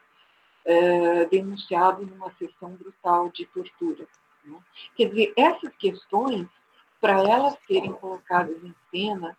uh, 0.66 1.30
denunciado 1.30 2.06
numa 2.06 2.32
sessão 2.34 2.72
brutal 2.72 3.30
de 3.30 3.46
tortura. 3.48 4.08
Né? 4.44 4.58
Quer 4.96 5.10
dizer, 5.10 5.34
essas 5.38 5.76
questões 5.78 6.48
para 7.00 7.20
elas 7.20 7.58
serem 7.68 7.92
colocadas 7.94 8.64
em 8.64 8.74
cena, 8.90 9.38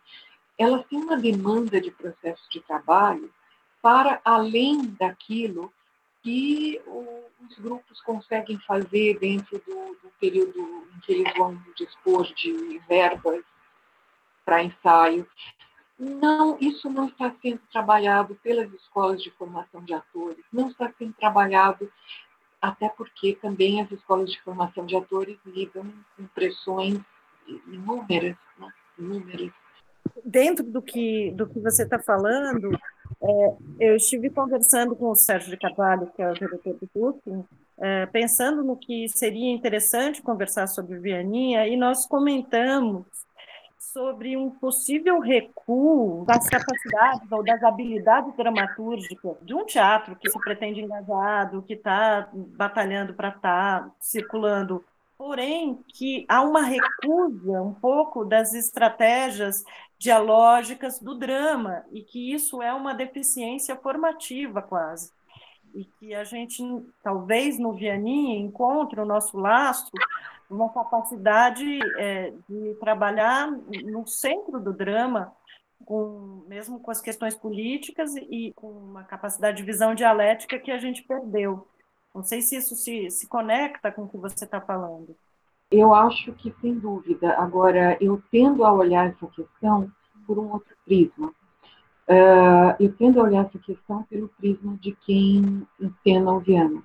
elas 0.57 0.85
têm 0.87 0.99
uma 0.99 1.17
demanda 1.17 1.79
de 1.79 1.91
processo 1.91 2.49
de 2.49 2.61
trabalho 2.61 3.31
para 3.81 4.19
além 4.23 4.87
daquilo 4.99 5.71
que 6.23 6.81
os 6.87 7.59
grupos 7.59 8.01
conseguem 8.01 8.57
fazer 8.59 9.19
dentro 9.19 9.59
do, 9.59 9.95
do 10.01 10.11
período 10.19 10.87
em 10.95 10.99
que 11.01 11.13
eles 11.13 11.33
vão 11.37 11.55
dispor 11.75 12.25
de 12.33 12.79
verbas 12.87 13.43
para 14.43 14.63
ensaio. 14.63 15.27
Não, 15.99 16.57
isso 16.59 16.89
não 16.89 17.07
está 17.07 17.33
sendo 17.41 17.61
trabalhado 17.71 18.35
pelas 18.41 18.71
escolas 18.73 19.21
de 19.21 19.31
formação 19.31 19.83
de 19.83 19.93
atores, 19.93 20.43
não 20.51 20.69
está 20.69 20.91
sendo 20.97 21.13
trabalhado 21.13 21.91
até 22.61 22.89
porque 22.89 23.35
também 23.35 23.81
as 23.81 23.91
escolas 23.91 24.31
de 24.31 24.41
formação 24.41 24.85
de 24.85 24.95
atores 24.95 25.37
lidam 25.45 25.93
com 26.17 26.25
pressões 26.27 26.99
inúmeras, 27.67 28.35
né? 28.57 28.73
inúmeras. 28.97 29.51
Dentro 30.23 30.63
do 30.63 30.81
que, 30.81 31.31
do 31.31 31.47
que 31.47 31.59
você 31.59 31.83
está 31.83 31.99
falando, 31.99 32.77
é, 33.21 33.55
eu 33.79 33.95
estive 33.95 34.29
conversando 34.29 34.95
com 34.95 35.09
o 35.09 35.15
Sérgio 35.15 35.51
de 35.51 35.57
Carvalho, 35.57 36.11
que 36.15 36.21
é 36.21 36.29
o 36.29 36.33
diretor 36.33 36.73
do 36.73 36.89
Booking, 36.93 37.45
é, 37.77 38.05
pensando 38.07 38.63
no 38.63 38.77
que 38.77 39.07
seria 39.09 39.51
interessante 39.51 40.21
conversar 40.21 40.67
sobre 40.67 40.97
Vianinha, 40.99 41.67
e 41.67 41.75
nós 41.75 42.05
comentamos 42.05 43.05
sobre 43.77 44.35
um 44.35 44.49
possível 44.49 45.19
recuo 45.19 46.25
das 46.25 46.49
capacidades 46.49 47.31
ou 47.31 47.41
das 47.41 47.63
habilidades 47.63 48.35
dramatúrgicas 48.35 49.37
de 49.41 49.53
um 49.53 49.65
teatro 49.65 50.17
que 50.17 50.29
se 50.29 50.37
pretende 50.39 50.81
engajado, 50.81 51.61
que 51.61 51.75
está 51.75 52.29
batalhando 52.33 53.13
para 53.13 53.29
estar 53.29 53.83
tá 53.83 53.91
circulando, 54.01 54.83
porém 55.17 55.79
que 55.87 56.25
há 56.27 56.41
uma 56.41 56.61
recusa 56.63 57.61
um 57.61 57.73
pouco 57.73 58.25
das 58.25 58.53
estratégias 58.53 59.63
dialógicas 59.97 60.99
do 60.99 61.15
drama 61.15 61.83
e 61.91 62.01
que 62.01 62.33
isso 62.33 62.61
é 62.61 62.73
uma 62.73 62.93
deficiência 62.93 63.75
formativa 63.75 64.61
quase 64.61 65.11
e 65.75 65.83
que 65.83 66.13
a 66.15 66.23
gente 66.23 66.63
talvez 67.03 67.59
no 67.59 67.73
Vianinha 67.73 68.39
encontre 68.39 68.99
o 68.99 69.05
nosso 69.05 69.37
lastro 69.37 69.91
uma 70.49 70.71
capacidade 70.71 71.79
é, 71.97 72.31
de 72.47 72.75
trabalhar 72.79 73.51
no 73.51 74.05
centro 74.07 74.59
do 74.59 74.71
drama, 74.71 75.33
com, 75.83 76.45
mesmo 76.47 76.79
com 76.79 76.91
as 76.91 77.01
questões 77.01 77.35
políticas 77.35 78.15
e 78.15 78.53
com 78.55 78.69
uma 78.69 79.03
capacidade 79.03 79.57
de 79.57 79.63
visão 79.63 79.93
dialética 79.93 80.59
que 80.59 80.71
a 80.71 80.77
gente 80.77 81.03
perdeu. 81.03 81.67
Não 82.13 82.23
sei 82.23 82.41
se 82.41 82.55
isso 82.55 82.75
se, 82.75 83.09
se 83.09 83.27
conecta 83.27 83.91
com 83.91 84.03
o 84.03 84.07
que 84.07 84.17
você 84.17 84.45
está 84.45 84.61
falando. 84.61 85.15
Eu 85.71 85.93
acho 85.93 86.31
que, 86.33 86.53
sem 86.61 86.75
dúvida. 86.75 87.33
Agora, 87.37 87.97
eu 87.99 88.21
tendo 88.31 88.63
a 88.63 88.71
olhar 88.71 89.09
essa 89.09 89.27
questão 89.27 89.91
por 90.25 90.39
um 90.39 90.51
outro 90.51 90.75
prisma. 90.85 91.33
Uh, 92.07 92.75
eu 92.79 92.93
tendo 92.95 93.19
a 93.19 93.23
olhar 93.23 93.45
essa 93.45 93.57
questão 93.59 94.03
pelo 94.03 94.29
prisma 94.29 94.77
de 94.77 94.95
quem 95.05 95.67
encena 95.79 96.31
o 96.31 96.39
Viana 96.39 96.83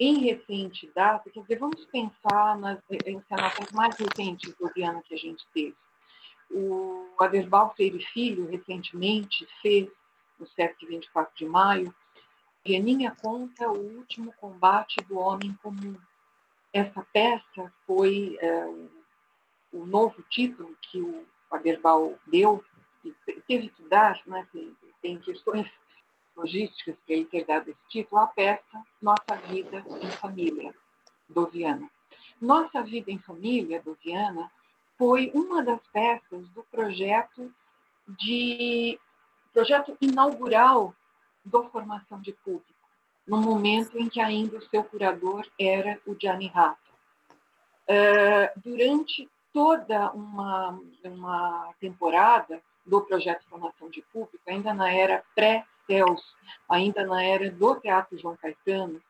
em 0.00 0.20
recente 0.20 0.90
data, 0.94 1.28
quer 1.28 1.40
dizer, 1.40 1.58
vamos 1.58 1.84
pensar 1.86 2.56
nas 2.58 2.78
encenações 3.04 3.72
mais 3.72 3.96
recentes 3.96 4.54
do 4.54 4.70
Viana 4.72 5.02
que 5.02 5.14
a 5.14 5.18
gente 5.18 5.44
teve. 5.52 5.76
O 6.50 7.06
Aderbal 7.18 7.74
Freire 7.74 8.02
Filho, 8.12 8.48
recentemente, 8.48 9.46
fez, 9.60 9.90
no 10.38 10.46
SESC 10.46 10.86
24 10.86 11.34
de 11.36 11.46
maio, 11.46 11.94
Vianinha 12.64 13.14
conta 13.20 13.68
o 13.68 13.96
último 13.96 14.32
combate 14.34 14.96
do 15.08 15.18
homem 15.18 15.52
comum. 15.62 15.96
Essa 16.72 17.06
peça 17.12 17.72
foi 17.86 18.36
é, 18.40 18.66
o 19.72 19.86
novo 19.86 20.22
título 20.30 20.76
que 20.82 21.00
o 21.00 21.26
Aderbal 21.50 22.18
deu, 22.26 22.64
teve 23.46 23.68
que 23.70 23.82
dar, 23.84 24.20
né, 24.26 24.46
tem, 24.52 24.76
tem 25.00 25.18
questões 25.18 25.70
logísticas 26.36 26.96
que 27.06 27.12
ele 27.12 27.24
ter 27.24 27.44
dado 27.44 27.70
esse 27.70 27.80
título, 27.88 28.20
a 28.20 28.26
peça 28.26 28.84
Nossa 29.02 29.34
Vida 29.48 29.84
em 30.00 30.10
Família, 30.12 30.74
do 31.28 31.46
Viana. 31.46 31.90
Nossa 32.40 32.82
Vida 32.82 33.10
em 33.10 33.18
Família, 33.18 33.82
do 33.82 33.98
Viana, 34.02 34.50
foi 34.96 35.30
uma 35.34 35.62
das 35.62 35.80
peças 35.88 36.48
do 36.50 36.62
projeto 36.64 37.52
de 38.06 38.98
projeto 39.52 39.96
inaugural 40.00 40.94
do 41.44 41.64
Formação 41.70 42.20
de 42.20 42.32
Público, 42.32 42.77
no 43.28 43.36
momento 43.36 43.98
em 43.98 44.08
que 44.08 44.20
ainda 44.20 44.56
o 44.56 44.68
seu 44.70 44.82
curador 44.82 45.46
era 45.60 46.00
o 46.06 46.16
Gianni 46.18 46.48
Rato. 46.48 46.88
Uh, 47.86 48.60
durante 48.60 49.28
toda 49.52 50.10
uma, 50.12 50.80
uma 51.04 51.74
temporada 51.78 52.60
do 52.86 53.02
projeto 53.02 53.44
formação 53.48 53.90
de 53.90 54.02
público, 54.12 54.42
ainda 54.46 54.72
na 54.72 54.90
era 54.90 55.22
pré 55.34 55.64
Céus, 55.86 56.22
ainda 56.68 57.06
na 57.06 57.22
era 57.22 57.50
do 57.50 57.74
Teatro 57.76 58.18
João 58.18 58.36
Caetano, 58.36 59.00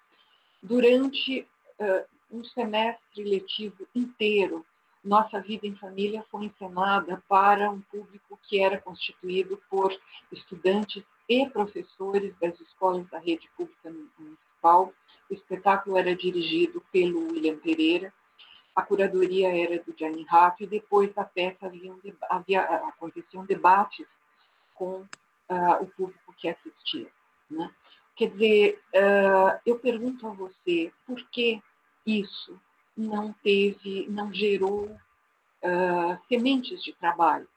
durante 0.62 1.46
uh, 1.80 2.04
um 2.30 2.44
semestre 2.44 3.24
letivo 3.24 3.86
inteiro, 3.94 4.64
nossa 5.04 5.40
vida 5.40 5.66
em 5.66 5.76
família 5.76 6.24
foi 6.30 6.46
encenada 6.46 7.22
para 7.28 7.70
um 7.70 7.80
público 7.80 8.38
que 8.42 8.60
era 8.60 8.80
constituído 8.80 9.60
por 9.70 9.96
estudantes 10.32 11.04
e 11.28 11.48
professores 11.48 12.34
das 12.40 12.58
escolas 12.60 13.06
da 13.08 13.18
rede 13.18 13.48
pública 13.56 13.90
municipal. 13.90 14.92
O 15.30 15.34
espetáculo 15.34 15.98
era 15.98 16.14
dirigido 16.14 16.82
pelo 16.90 17.30
William 17.30 17.58
Pereira, 17.58 18.12
a 18.74 18.82
curadoria 18.82 19.48
era 19.48 19.82
do 19.82 19.92
Gianni 19.96 20.24
Raff, 20.24 20.62
e 20.62 20.66
depois 20.66 21.12
da 21.12 21.24
peça 21.24 21.66
havia, 21.66 21.92
um, 21.92 22.00
havia 22.30 22.62
aconteciam 22.62 23.44
debates 23.44 24.06
com 24.74 25.00
uh, 25.00 25.82
o 25.82 25.86
público 25.88 26.32
que 26.36 26.48
assistia. 26.48 27.08
Né? 27.50 27.68
Quer 28.14 28.30
dizer, 28.30 28.82
uh, 28.94 29.60
eu 29.66 29.78
pergunto 29.80 30.28
a 30.28 30.30
você, 30.30 30.92
por 31.04 31.20
que 31.30 31.60
isso 32.06 32.58
não 32.98 33.32
teve, 33.32 34.06
não 34.08 34.32
gerou 34.32 34.86
uh, 34.86 36.18
sementes 36.28 36.82
de 36.82 36.92
trabalho? 36.92 37.48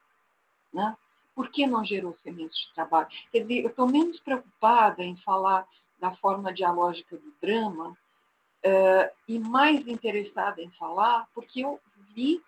Né? 0.72 0.96
Por 1.34 1.50
que 1.50 1.66
não 1.66 1.84
gerou 1.84 2.16
sementes 2.22 2.58
de 2.58 2.74
trabalho? 2.74 3.08
Quer 3.30 3.40
dizer, 3.40 3.62
eu 3.62 3.70
estou 3.70 3.88
menos 3.88 4.20
preocupada 4.20 5.02
em 5.02 5.16
falar 5.16 5.66
da 5.98 6.12
forma 6.16 6.52
dialógica 6.52 7.16
do 7.16 7.34
drama 7.40 7.90
uh, 7.90 9.16
e 9.26 9.38
mais 9.38 9.86
interessada 9.86 10.62
em 10.62 10.70
falar 10.72 11.28
porque 11.34 11.64
eu 11.64 11.80
vi 12.14 12.42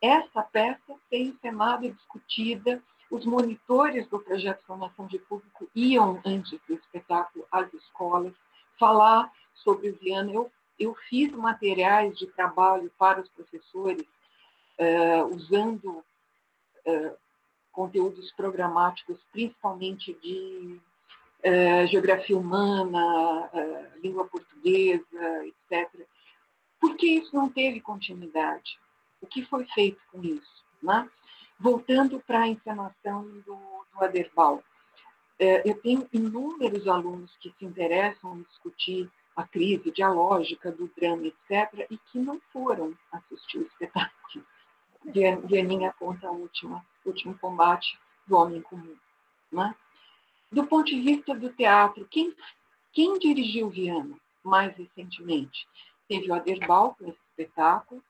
essa 0.00 0.42
peça 0.42 0.94
ser 1.08 1.18
encenada 1.18 1.84
e 1.84 1.92
discutida 1.92 2.82
os 3.10 3.24
monitores 3.24 4.06
do 4.08 4.20
projeto 4.20 4.60
de 4.60 4.66
formação 4.66 5.06
de 5.06 5.18
público 5.18 5.68
iam, 5.74 6.20
antes 6.24 6.60
do 6.68 6.74
espetáculo, 6.74 7.46
às 7.50 7.72
escolas, 7.72 8.34
falar 8.78 9.32
sobre 9.54 9.90
o 9.90 9.96
Viana. 9.96 10.30
Eu, 10.30 10.52
eu 10.78 10.94
fiz 11.08 11.32
materiais 11.32 12.16
de 12.16 12.26
trabalho 12.28 12.90
para 12.96 13.20
os 13.20 13.28
professores, 13.30 14.06
uh, 14.78 15.34
usando 15.34 16.04
uh, 16.86 17.16
conteúdos 17.72 18.30
programáticos, 18.32 19.18
principalmente 19.32 20.14
de 20.14 20.80
uh, 21.44 21.86
geografia 21.88 22.38
humana, 22.38 23.50
língua 24.02 24.26
portuguesa, 24.26 25.46
etc. 25.46 26.06
Por 26.80 26.96
que 26.96 27.06
isso 27.06 27.34
não 27.34 27.48
teve 27.48 27.80
continuidade? 27.80 28.78
O 29.20 29.26
que 29.26 29.44
foi 29.44 29.64
feito 29.74 30.00
com 30.12 30.22
isso? 30.22 30.64
Né? 30.80 31.08
Voltando 31.58 32.20
para 32.20 32.42
a 32.42 32.48
encenação 32.48 33.24
do, 33.40 33.56
do 33.92 34.04
Aderbal, 34.04 34.62
eu 35.64 35.80
tenho 35.80 36.08
inúmeros 36.12 36.86
alunos 36.88 37.36
que 37.40 37.52
se 37.56 37.64
interessam 37.64 38.38
em 38.38 38.42
discutir 38.42 39.08
a 39.38 39.46
crise 39.46 39.92
dialógica 39.92 40.72
do 40.72 40.90
drama, 40.96 41.28
etc., 41.28 41.86
e 41.88 41.96
que 41.96 42.18
não 42.18 42.40
foram 42.52 42.92
assistir 43.12 43.58
o 43.58 43.62
espetáculo. 43.62 44.44
Vianinha 45.44 45.94
conta 45.96 46.28
o 46.28 46.40
último, 46.40 46.84
último 47.06 47.38
combate 47.38 47.96
do 48.26 48.36
homem 48.36 48.60
comum. 48.60 48.96
Né? 49.52 49.72
Do 50.50 50.66
ponto 50.66 50.86
de 50.86 51.00
vista 51.00 51.36
do 51.36 51.50
teatro, 51.50 52.04
quem, 52.10 52.34
quem 52.92 53.16
dirigiu 53.20 53.70
Viana 53.70 54.18
mais 54.42 54.76
recentemente? 54.76 55.68
Teve 56.08 56.28
o 56.32 56.34
Aderbal 56.34 56.96
com 56.98 57.08
esse 57.08 57.18
espetáculo. 57.30 58.02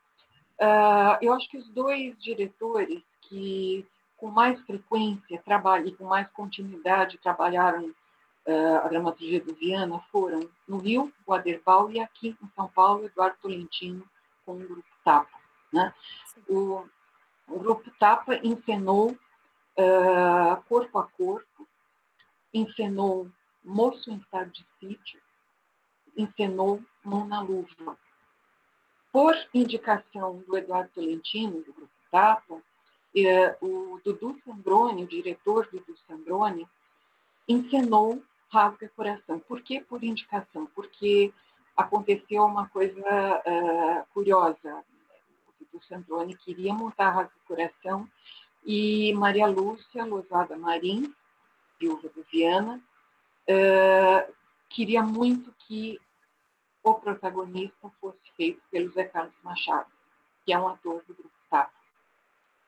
Uh, 0.59 1.19
eu 1.21 1.35
acho 1.35 1.47
que 1.51 1.59
os 1.59 1.69
dois 1.69 2.17
diretores 2.23 3.03
que 3.21 3.87
com 4.17 4.31
mais 4.31 4.59
frequência 4.63 5.43
trabalham 5.45 5.89
e 5.89 5.95
com 5.95 6.05
mais 6.05 6.27
continuidade 6.31 7.19
trabalharam 7.19 7.95
uh, 8.49 8.85
a 8.85 8.89
dramaturgia 8.89 9.41
do 9.41 9.55
Viana 9.55 10.01
foram 10.11 10.49
no 10.67 10.79
Rio, 10.79 11.13
o 11.27 11.91
e 11.91 12.01
aqui 12.01 12.37
em 12.43 12.49
São 12.57 12.67
Paulo, 12.69 13.05
Eduardo 13.05 13.37
Tolentino, 13.43 14.03
com 14.45 14.55
o 14.55 14.59
Grupo 14.59 14.89
Tapa. 15.05 15.39
Né? 15.73 15.95
O, 16.49 16.85
o 17.47 17.59
Grupo 17.59 17.91
Tapa 17.99 18.37
encenou 18.43 19.11
uh, 19.11 20.63
Corpo 20.69 20.99
a 20.99 21.07
Corpo, 21.07 21.69
encenou 22.53 23.31
Moço 23.63 24.11
em 24.11 24.17
Estado 24.17 24.51
de 24.51 24.65
Sítio, 24.81 25.21
encenou 26.17 26.83
Mão 27.05 27.27
na 27.27 27.43
Luva. 27.43 27.99
por 29.13 29.35
indicação 29.53 30.43
do 30.47 30.57
Eduardo 30.57 30.91
Tolentino, 30.95 31.61
do 31.63 31.73
Grupo 31.73 31.93
Tapa, 32.11 32.63
eh, 33.15 33.57
o 33.61 34.01
Dudu 34.05 34.39
Sambroni, 34.45 35.05
o 35.05 35.09
diretor 35.09 35.69
Dudu 35.71 35.97
Sambroni, 36.07 36.69
encenou 37.49 38.23
Rasga 38.51 38.89
Coração. 38.97 39.39
Por 39.41 39.61
que 39.63 39.81
por 39.81 40.03
indicação? 40.03 40.67
Porque 40.75 41.33
aconteceu 41.77 42.45
uma 42.45 42.69
coisa 42.69 43.01
uh, 43.01 44.07
curiosa. 44.13 44.85
O 45.49 45.65
Dudu 45.65 45.85
Sambroni 45.85 46.37
queria 46.37 46.73
montar 46.73 47.11
Rasga 47.11 47.35
Coração 47.47 48.09
e 48.65 49.13
Maria 49.15 49.47
Lúcia 49.47 50.05
Lozada 50.05 50.57
Marim, 50.57 51.15
viúva 51.79 52.09
do 52.09 52.25
Viana, 52.31 52.81
uh, 53.49 54.35
queria 54.69 55.03
muito 55.03 55.55
que 55.67 56.01
o 56.83 56.95
protagonista 56.95 57.91
fosse 58.01 58.19
feito 58.37 58.61
pelo 58.71 58.91
Zé 58.93 59.05
Carlos 59.05 59.35
Machado, 59.43 59.91
que 60.45 60.53
é 60.53 60.59
um 60.59 60.69
ator 60.69 61.03
do 61.07 61.15
Grupo 61.15 61.31
TAP. 61.51 61.71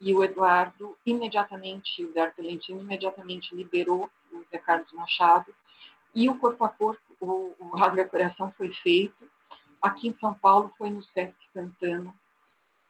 E 0.00 0.14
o 0.14 0.24
Eduardo, 0.24 0.96
imediatamente, 1.04 2.04
o 2.04 2.10
Eduardo 2.10 2.36
Tolentino, 2.36 2.80
imediatamente 2.80 3.54
liberou 3.54 4.10
o 4.32 4.44
Zé 4.50 4.58
Carlos 4.58 4.92
Machado 4.92 5.54
e 6.14 6.28
o 6.28 6.38
Corpo 6.38 6.64
a 6.64 6.68
Corpo, 6.68 7.02
o, 7.20 7.54
o 7.58 7.76
Rasga 7.76 8.04
Coração 8.04 8.52
foi 8.56 8.72
feito. 8.72 9.30
Aqui 9.80 10.08
em 10.08 10.16
São 10.18 10.34
Paulo 10.34 10.72
foi 10.76 10.90
no 10.90 11.02
Sesc 11.02 11.34
Santana, 11.52 12.14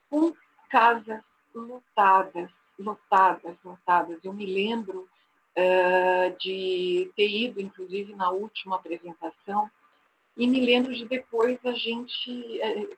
com 0.09 0.33
casas 0.69 1.23
lotadas, 1.55 2.51
lotadas, 2.79 3.57
lotadas. 3.65 4.19
Eu 4.25 4.33
me 4.33 4.47
lembro 4.47 5.09
uh, 5.57 6.37
de 6.39 7.13
ter 7.17 7.29
ido, 7.29 7.61
inclusive, 7.61 8.15
na 8.15 8.31
última 8.31 8.77
apresentação, 8.77 9.71
e 10.37 10.47
me 10.47 10.61
lembro 10.65 10.95
de 10.95 11.05
depois 11.05 11.59
a 11.65 11.73
gente 11.73 12.31
uh, 12.31 12.97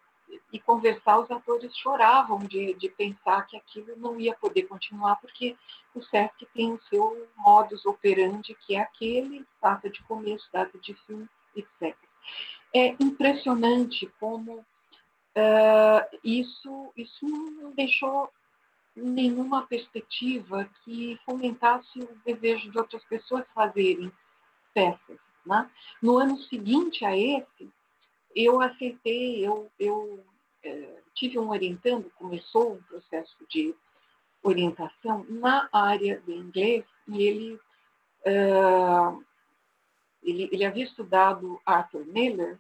e 0.52 0.60
conversar, 0.60 1.18
os 1.18 1.30
atores 1.30 1.76
choravam 1.76 2.38
de, 2.38 2.74
de 2.74 2.88
pensar 2.88 3.46
que 3.46 3.56
aquilo 3.56 3.96
não 3.96 4.18
ia 4.20 4.34
poder 4.34 4.62
continuar, 4.62 5.16
porque 5.16 5.56
o 5.94 6.02
SESC 6.02 6.46
tem 6.54 6.72
o 6.72 6.80
seu 6.88 7.28
modus 7.36 7.84
operandi, 7.84 8.54
que 8.66 8.74
é 8.74 8.80
aquele, 8.80 9.44
data 9.60 9.90
de 9.90 10.02
começo, 10.04 10.48
data 10.52 10.78
de 10.78 10.94
fim, 11.06 11.28
etc. 11.56 11.96
É 12.74 12.88
impressionante 13.00 14.10
como 14.18 14.58
uh, 14.58 16.18
isso, 16.24 16.92
isso 16.96 17.26
não 17.26 17.72
deixou 17.72 18.30
nenhuma 18.94 19.66
perspectiva 19.66 20.68
que 20.84 21.18
fomentasse 21.24 21.98
o 21.98 22.18
desejo 22.24 22.70
de 22.70 22.78
outras 22.78 23.04
pessoas 23.04 23.44
fazerem 23.54 24.12
peças. 24.74 25.18
Né? 25.44 25.70
No 26.00 26.18
ano 26.18 26.38
seguinte 26.42 27.04
a 27.04 27.16
esse, 27.16 27.70
eu 28.34 28.60
aceitei, 28.60 29.46
eu, 29.46 29.70
eu 29.78 30.24
é, 30.62 31.02
tive 31.14 31.38
um 31.38 31.50
orientando, 31.50 32.10
começou 32.16 32.74
um 32.74 32.82
processo 32.82 33.36
de 33.48 33.74
orientação 34.42 35.24
na 35.28 35.68
área 35.72 36.20
do 36.20 36.32
inglês 36.32 36.84
e 37.08 37.22
ele, 37.22 37.54
uh, 38.26 39.24
ele, 40.22 40.48
ele 40.50 40.64
havia 40.64 40.84
estudado 40.84 41.60
Arthur 41.64 42.04
Miller 42.06 42.58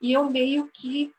e 0.00 0.12
eu 0.12 0.28
meio 0.28 0.68
que 0.68 1.14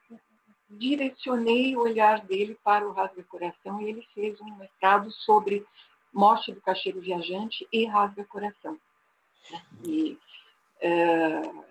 direcionei 0.69 1.75
o 1.75 1.81
olhar 1.81 2.21
dele 2.25 2.57
para 2.63 2.87
o 2.87 2.91
Rasga 2.91 3.23
Coração 3.23 3.81
e 3.81 3.89
ele 3.89 4.07
fez 4.13 4.39
um 4.41 4.55
mestrado 4.57 5.09
sobre 5.11 5.65
morte 6.13 6.51
do 6.51 6.61
cacheiro 6.61 6.99
viajante 6.99 7.67
e 7.71 7.85
Rasga 7.85 8.25
Coração. 8.25 8.77
E 9.83 10.19
uh, 10.81 11.66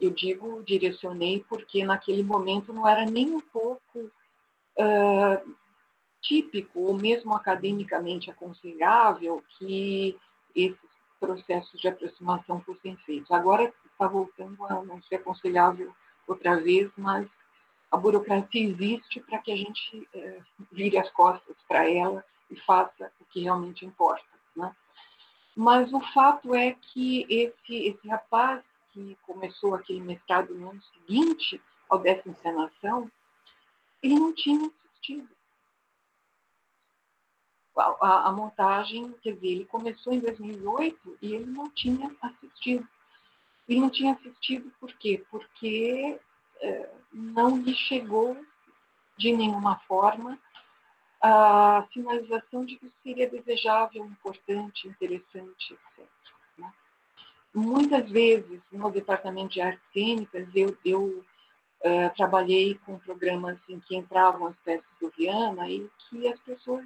eu 0.00 0.10
digo 0.10 0.62
direcionei 0.62 1.44
porque 1.48 1.84
naquele 1.84 2.22
momento 2.22 2.72
não 2.72 2.86
era 2.86 3.04
nem 3.04 3.34
um 3.34 3.40
pouco 3.40 3.98
uh, 4.78 5.56
típico 6.20 6.80
ou 6.80 6.94
mesmo 6.94 7.34
academicamente 7.34 8.30
aconselhável 8.30 9.42
que 9.58 10.16
esses 10.54 10.78
processos 11.18 11.80
de 11.80 11.88
aproximação 11.88 12.60
fossem 12.60 12.96
feitos. 12.98 13.30
Agora 13.30 13.72
está 13.90 14.06
voltando 14.06 14.64
a 14.66 14.82
não 14.84 15.02
ser 15.02 15.16
aconselhável 15.16 15.92
outra 16.26 16.60
vez, 16.60 16.90
mas 16.96 17.26
a 17.90 17.96
burocracia 17.96 18.68
existe 18.68 19.20
para 19.20 19.38
que 19.38 19.50
a 19.50 19.56
gente 19.56 20.08
vire 20.70 20.98
as 20.98 21.10
costas 21.10 21.56
para 21.66 21.90
ela 21.90 22.24
e 22.50 22.56
faça 22.60 23.10
o 23.20 23.24
que 23.24 23.42
realmente 23.42 23.84
importa. 23.84 24.26
Né? 24.54 24.74
Mas 25.56 25.92
o 25.92 26.00
fato 26.12 26.54
é 26.54 26.76
que 26.80 27.26
esse, 27.28 27.88
esse 27.88 28.08
rapaz 28.08 28.62
que 28.98 29.16
começou 29.22 29.74
aquele 29.74 30.00
mestrado 30.00 30.54
no 30.54 30.70
ano 30.70 30.82
seguinte 30.82 31.60
ao 31.88 32.00
dessa 32.00 32.28
encenação, 32.28 33.10
ele 34.02 34.14
não 34.14 34.34
tinha 34.34 34.66
assistido. 34.66 35.28
A, 37.76 37.96
a, 38.00 38.28
a, 38.28 38.32
montagem, 38.32 39.12
quer 39.22 39.34
dizer, 39.34 39.46
ele 39.46 39.64
começou 39.66 40.12
em 40.12 40.18
2008 40.18 41.18
e 41.22 41.34
ele 41.34 41.46
não 41.46 41.70
tinha 41.70 42.14
assistido. 42.20 42.86
Ele 43.68 43.80
não 43.80 43.90
tinha 43.90 44.14
assistido 44.14 44.72
por 44.80 44.92
quê? 44.94 45.24
Porque 45.30 46.18
é, 46.60 46.90
não 47.12 47.56
lhe 47.58 47.74
chegou 47.74 48.36
de 49.16 49.32
nenhuma 49.32 49.78
forma 49.80 50.38
a 51.20 51.86
sinalização 51.92 52.64
de 52.64 52.76
que 52.76 52.90
seria 53.02 53.30
desejável, 53.30 54.04
importante, 54.04 54.88
interessante, 54.88 55.74
etc 55.74 56.17
muitas 57.54 58.10
vezes 58.10 58.60
no 58.70 58.90
departamento 58.90 59.54
de 59.54 59.60
artes 59.60 59.82
cênicas 59.92 60.46
eu, 60.54 60.76
eu 60.84 61.04
uh, 61.04 62.14
trabalhei 62.16 62.74
com 62.84 62.98
programas 62.98 63.58
em 63.68 63.80
que 63.80 63.96
entravam 63.96 64.48
as 64.48 64.56
peças 64.64 64.84
do 65.00 65.10
Viana 65.16 65.68
e 65.68 65.88
que 66.08 66.28
as 66.28 66.38
pessoas 66.40 66.84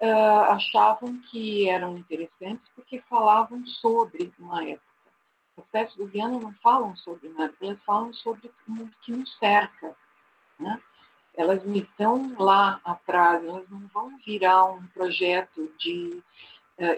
uh, 0.00 0.50
achavam 0.50 1.18
que 1.30 1.68
eram 1.68 1.96
interessantes 1.98 2.68
porque 2.74 3.00
falavam 3.08 3.64
sobre 3.66 4.32
uma 4.38 4.62
época. 4.64 4.94
As 5.56 5.64
peças 5.66 5.94
do 5.96 6.06
Viana 6.06 6.38
não 6.38 6.52
falam 6.54 6.96
sobre 6.96 7.28
nada, 7.28 7.54
elas 7.60 7.78
falam 7.84 8.12
sobre 8.12 8.50
o 8.68 8.88
que 9.02 9.12
nos 9.12 9.36
cerca. 9.38 9.94
Né? 10.58 10.80
Elas 11.36 11.64
não 11.64 11.74
estão 11.74 12.34
lá 12.38 12.80
atrás, 12.84 13.44
elas 13.44 13.68
não 13.70 13.86
vão 13.88 14.16
virar 14.18 14.64
um 14.66 14.86
projeto 14.88 15.72
de 15.78 16.22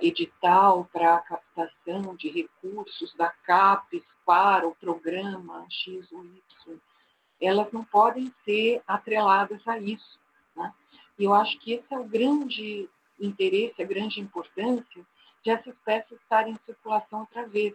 edital 0.00 0.88
para 0.92 1.18
captação 1.18 2.16
de 2.16 2.30
recursos 2.30 3.14
da 3.14 3.28
CAPES 3.28 4.02
para 4.24 4.66
o 4.66 4.74
programa 4.74 5.66
X 5.70 6.10
ou 6.10 6.24
Y, 6.24 6.78
elas 7.40 7.70
não 7.72 7.84
podem 7.84 8.32
ser 8.44 8.82
atreladas 8.86 9.66
a 9.68 9.78
isso. 9.78 10.18
Né? 10.54 10.72
E 11.18 11.24
eu 11.24 11.34
acho 11.34 11.58
que 11.58 11.72
esse 11.72 11.92
é 11.92 11.98
o 11.98 12.04
grande 12.04 12.88
interesse, 13.20 13.82
a 13.82 13.86
grande 13.86 14.20
importância 14.20 15.06
de 15.42 15.50
essas 15.50 15.74
peças 15.84 16.18
estarem 16.20 16.54
em 16.54 16.58
circulação 16.66 17.20
outra 17.20 17.46
vez, 17.46 17.74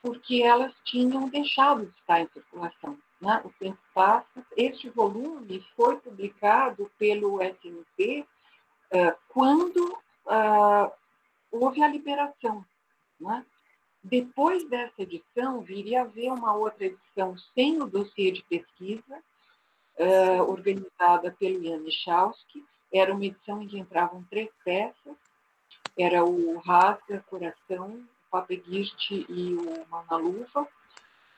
porque 0.00 0.42
elas 0.42 0.72
tinham 0.84 1.28
deixado 1.28 1.86
de 1.86 1.98
estar 1.98 2.20
em 2.20 2.28
circulação. 2.28 2.98
Né? 3.20 3.40
O 3.44 3.50
tempo 3.58 3.78
passa. 3.92 4.46
Este 4.56 4.88
volume 4.88 5.64
foi 5.76 5.96
publicado 5.96 6.90
pelo 6.98 7.42
SNP 7.42 8.26
uh, 8.92 9.16
quando 9.28 9.98
uh, 10.26 10.92
houve 11.54 11.82
a 11.82 11.88
liberação. 11.88 12.64
Né? 13.20 13.44
Depois 14.02 14.68
dessa 14.68 15.02
edição, 15.02 15.60
viria 15.60 16.00
a 16.00 16.04
haver 16.04 16.30
uma 16.30 16.54
outra 16.54 16.86
edição 16.86 17.36
sem 17.54 17.80
o 17.80 17.86
dossiê 17.86 18.32
de 18.32 18.42
pesquisa, 18.42 19.22
uh, 19.98 20.42
organizada 20.42 21.30
pelo 21.38 21.62
Ian 21.62 21.78
Michalski. 21.78 22.64
Era 22.92 23.14
uma 23.14 23.24
edição 23.24 23.62
em 23.62 23.68
que 23.68 23.78
entravam 23.78 24.24
três 24.28 24.50
peças, 24.64 25.16
era 25.98 26.24
o 26.24 26.58
Rasga, 26.58 27.24
Coração, 27.28 28.04
o 28.26 28.30
Papeguiste 28.30 29.26
e 29.28 29.54
o 29.54 29.86
Manaluva. 29.88 30.68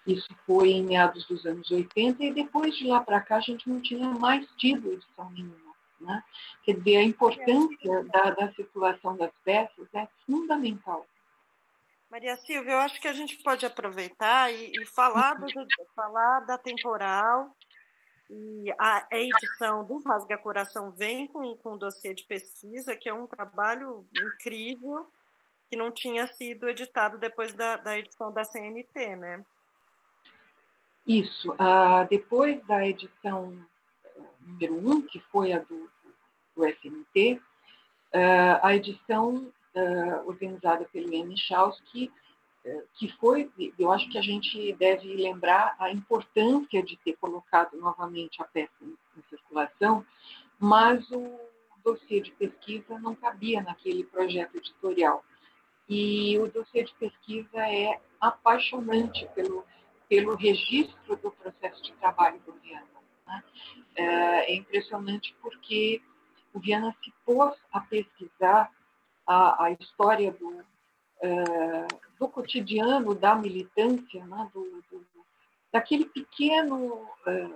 Isso 0.07 0.29
foi 0.47 0.71
em 0.71 0.85
meados 0.85 1.27
dos 1.27 1.45
anos 1.45 1.71
80, 1.71 2.25
e 2.25 2.33
depois 2.33 2.77
de 2.77 2.87
lá 2.87 3.01
para 3.01 3.21
cá 3.21 3.37
a 3.37 3.41
gente 3.41 3.69
não 3.69 3.81
tinha 3.81 4.09
mais 4.11 4.47
tido 4.57 4.93
edição 4.93 5.31
nenhuma. 5.31 5.66
Né? 6.01 6.23
Quer 6.63 6.75
dizer, 6.77 6.97
a 6.99 7.03
importância 7.03 8.05
da, 8.05 8.31
da 8.31 8.53
circulação 8.53 9.17
das 9.17 9.33
peças 9.45 9.89
é 9.95 10.07
fundamental. 10.27 11.07
Maria 12.11 12.37
Silvia, 12.37 12.73
eu 12.73 12.79
acho 12.79 13.01
que 13.01 13.09
a 13.09 13.13
gente 13.13 13.37
pode 13.43 13.67
aproveitar 13.67 14.53
e, 14.53 14.73
e 14.73 14.87
falar, 14.87 15.35
do, 15.35 15.47
falar 15.95 16.41
da 16.41 16.57
temporal. 16.57 17.51
E 18.29 18.73
a, 18.79 19.07
a 19.11 19.19
edição 19.19 19.85
do 19.85 19.99
Rasga 19.99 20.37
Coração 20.37 20.91
vem 20.91 21.27
com, 21.29 21.57
com 21.57 21.75
um 21.75 21.79
dossiê 21.79 22.13
de 22.13 22.25
pesquisa, 22.25 22.97
que 22.97 23.09
é 23.09 23.15
um 23.15 23.27
trabalho 23.27 24.05
incrível, 24.15 25.07
que 25.69 25.77
não 25.77 25.91
tinha 25.91 26.27
sido 26.27 26.69
editado 26.69 27.19
depois 27.19 27.53
da, 27.55 27.77
da 27.77 27.99
edição 27.99 28.33
da 28.33 28.45
CNT, 28.45 29.17
né? 29.17 29.45
Isso. 31.07 31.55
Ah, 31.59 32.05
depois 32.11 32.65
da 32.67 32.87
edição 32.87 33.57
número 34.47 34.75
um, 34.75 35.03
que 35.03 35.21
foi 35.31 35.53
a 35.53 35.59
do, 35.59 35.91
do 36.55 36.65
SMT, 36.65 37.41
uh, 38.15 38.61
a 38.63 38.75
edição 38.75 39.53
uh, 39.75 40.29
organizada 40.29 40.85
pelo 40.87 41.13
Ian 41.13 41.27
Michalski 41.27 42.13
que 42.95 43.09
foi, 43.19 43.51
eu 43.79 43.93
acho 43.93 44.09
que 44.11 44.19
a 44.19 44.23
gente 44.23 44.73
deve 44.75 45.15
lembrar 45.15 45.77
a 45.79 45.91
importância 45.91 46.83
de 46.83 46.97
ter 46.97 47.17
colocado 47.17 47.77
novamente 47.77 48.43
a 48.43 48.45
peça 48.45 48.73
em, 48.83 48.97
em 49.17 49.23
circulação, 49.31 50.05
mas 50.59 51.09
o 51.11 51.39
dossiê 51.85 52.21
de 52.21 52.33
pesquisa 52.33 52.99
não 52.99 53.15
cabia 53.15 53.63
naquele 53.63 54.03
projeto 54.05 54.57
editorial. 54.57 55.25
E 55.89 56.37
o 56.39 56.51
dossiê 56.51 56.83
de 56.83 56.93
pesquisa 56.95 57.59
é 57.59 58.01
apaixonante 58.21 59.29
pelo, 59.35 59.65
pelo 60.09 60.35
registro 60.35 61.17
do 61.17 61.31
processo 61.31 61.81
de 61.83 61.93
trabalho 61.93 62.41
do 62.45 62.53
Viana. 62.55 62.87
Né? 63.27 63.45
É, 63.97 64.53
é 64.53 64.55
impressionante 64.55 65.35
porque 65.41 66.03
o 66.53 66.61
Viana 66.61 66.95
se 67.03 67.13
pôs 67.25 67.55
a 67.73 67.81
pesquisar 67.81 68.71
a, 69.27 69.65
a 69.65 69.71
história 69.73 70.33
do, 70.33 70.65
é, 71.21 71.87
do 72.19 72.29
cotidiano 72.29 73.15
da 73.15 73.35
militância, 73.35 74.25
né? 74.27 74.51
do, 74.55 74.83
do, 74.91 75.07
daquele 75.73 76.07
pequeno 76.07 77.09
é, 77.27 77.49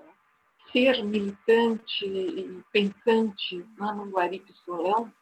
ser 0.72 1.03
militante 1.03 2.07
e 2.07 2.62
pensante 2.72 3.57
né? 3.78 3.93
no 3.93 4.11
Guaripe 4.11 4.53
Solão, 4.64 5.12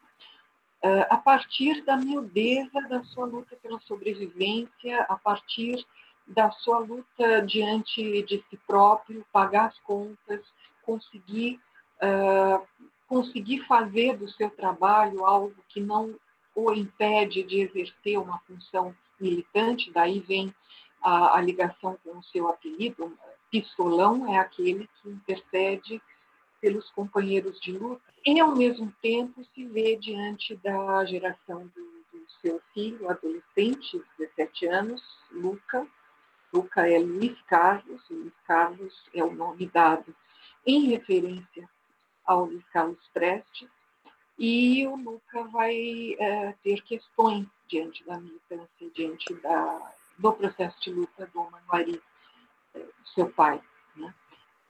é, 0.82 1.06
a 1.10 1.16
partir 1.16 1.84
da 1.84 1.96
miudeza 1.96 2.80
da 2.88 3.02
sua 3.04 3.26
luta 3.26 3.56
pela 3.56 3.80
sobrevivência, 3.80 5.02
a 5.08 5.16
partir 5.16 5.84
da 6.26 6.50
sua 6.50 6.78
luta 6.78 7.42
diante 7.42 8.22
de 8.22 8.44
si 8.48 8.56
próprio, 8.66 9.24
pagar 9.32 9.66
as 9.66 9.78
contas, 9.80 10.40
conseguir 10.88 11.60
uh, 12.02 12.66
conseguir 13.06 13.66
fazer 13.66 14.16
do 14.16 14.26
seu 14.28 14.48
trabalho 14.50 15.24
algo 15.24 15.54
que 15.68 15.80
não 15.80 16.14
o 16.54 16.72
impede 16.72 17.42
de 17.42 17.60
exercer 17.60 18.18
uma 18.18 18.38
função 18.40 18.94
militante, 19.20 19.90
daí 19.90 20.20
vem 20.20 20.54
a, 21.02 21.36
a 21.36 21.40
ligação 21.40 21.98
com 22.02 22.18
o 22.18 22.24
seu 22.24 22.48
apelido, 22.48 23.16
pistolão 23.50 24.34
é 24.34 24.38
aquele 24.38 24.88
que 25.00 25.08
intercede 25.08 26.02
pelos 26.60 26.90
companheiros 26.90 27.60
de 27.60 27.72
luta, 27.72 28.02
e 28.26 28.40
ao 28.40 28.54
mesmo 28.54 28.92
tempo 29.00 29.44
se 29.54 29.64
vê 29.66 29.96
diante 29.96 30.56
da 30.56 31.04
geração 31.04 31.66
do, 31.68 32.18
do 32.18 32.26
seu 32.42 32.60
filho, 32.74 33.08
adolescente, 33.08 34.02
17 34.18 34.66
anos, 34.66 35.02
Luca. 35.30 35.86
Luca 36.52 36.88
é 36.90 36.98
Luiz 36.98 37.40
Carlos, 37.42 38.02
Luiz 38.10 38.32
Carlos 38.46 38.94
é 39.14 39.22
o 39.22 39.32
nome 39.32 39.66
dado 39.66 40.14
em 40.66 40.88
referência 40.88 41.68
ao 42.24 42.50
Carlos 42.72 43.08
Prestes, 43.12 43.68
e 44.38 44.86
o 44.86 44.94
Luca 44.94 45.44
vai 45.44 46.14
é, 46.18 46.54
ter 46.62 46.82
questões 46.82 47.46
diante 47.66 48.04
da 48.04 48.18
militância, 48.20 48.90
diante 48.94 49.34
da, 49.34 49.92
do 50.16 50.32
processo 50.32 50.80
de 50.80 50.90
luta 50.90 51.26
do 51.32 51.50
Manuari, 51.50 52.00
é, 52.74 52.84
seu 53.14 53.28
pai. 53.30 53.60
Né? 53.96 54.14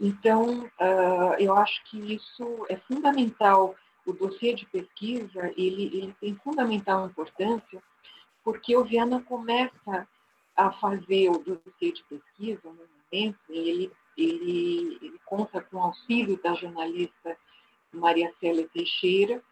Então, 0.01 0.64
uh, 0.64 1.34
eu 1.39 1.55
acho 1.55 1.82
que 1.84 2.14
isso 2.14 2.66
é 2.68 2.76
fundamental. 2.76 3.74
O 4.07 4.12
dossiê 4.12 4.55
de 4.55 4.64
pesquisa 4.66 5.53
ele, 5.57 5.84
ele 5.97 6.16
tem 6.20 6.34
fundamental 6.36 7.07
importância, 7.07 7.82
porque 8.43 8.74
o 8.76 8.84
Viana 8.84 9.20
começa 9.22 10.09
a 10.57 10.72
fazer 10.72 11.28
o 11.30 11.39
dossiê 11.39 11.93
de 11.93 12.03
pesquisa 12.05 12.61
no 12.64 12.72
momento, 12.72 13.39
ele, 13.49 13.93
ele, 14.19 14.99
ele 15.01 15.21
conta 15.25 15.61
com 15.61 15.79
o 15.79 15.83
auxílio 15.83 16.41
da 16.43 16.55
jornalista 16.55 17.37
Maria 17.93 18.33
Célia 18.41 18.69
Teixeira, 18.69 19.43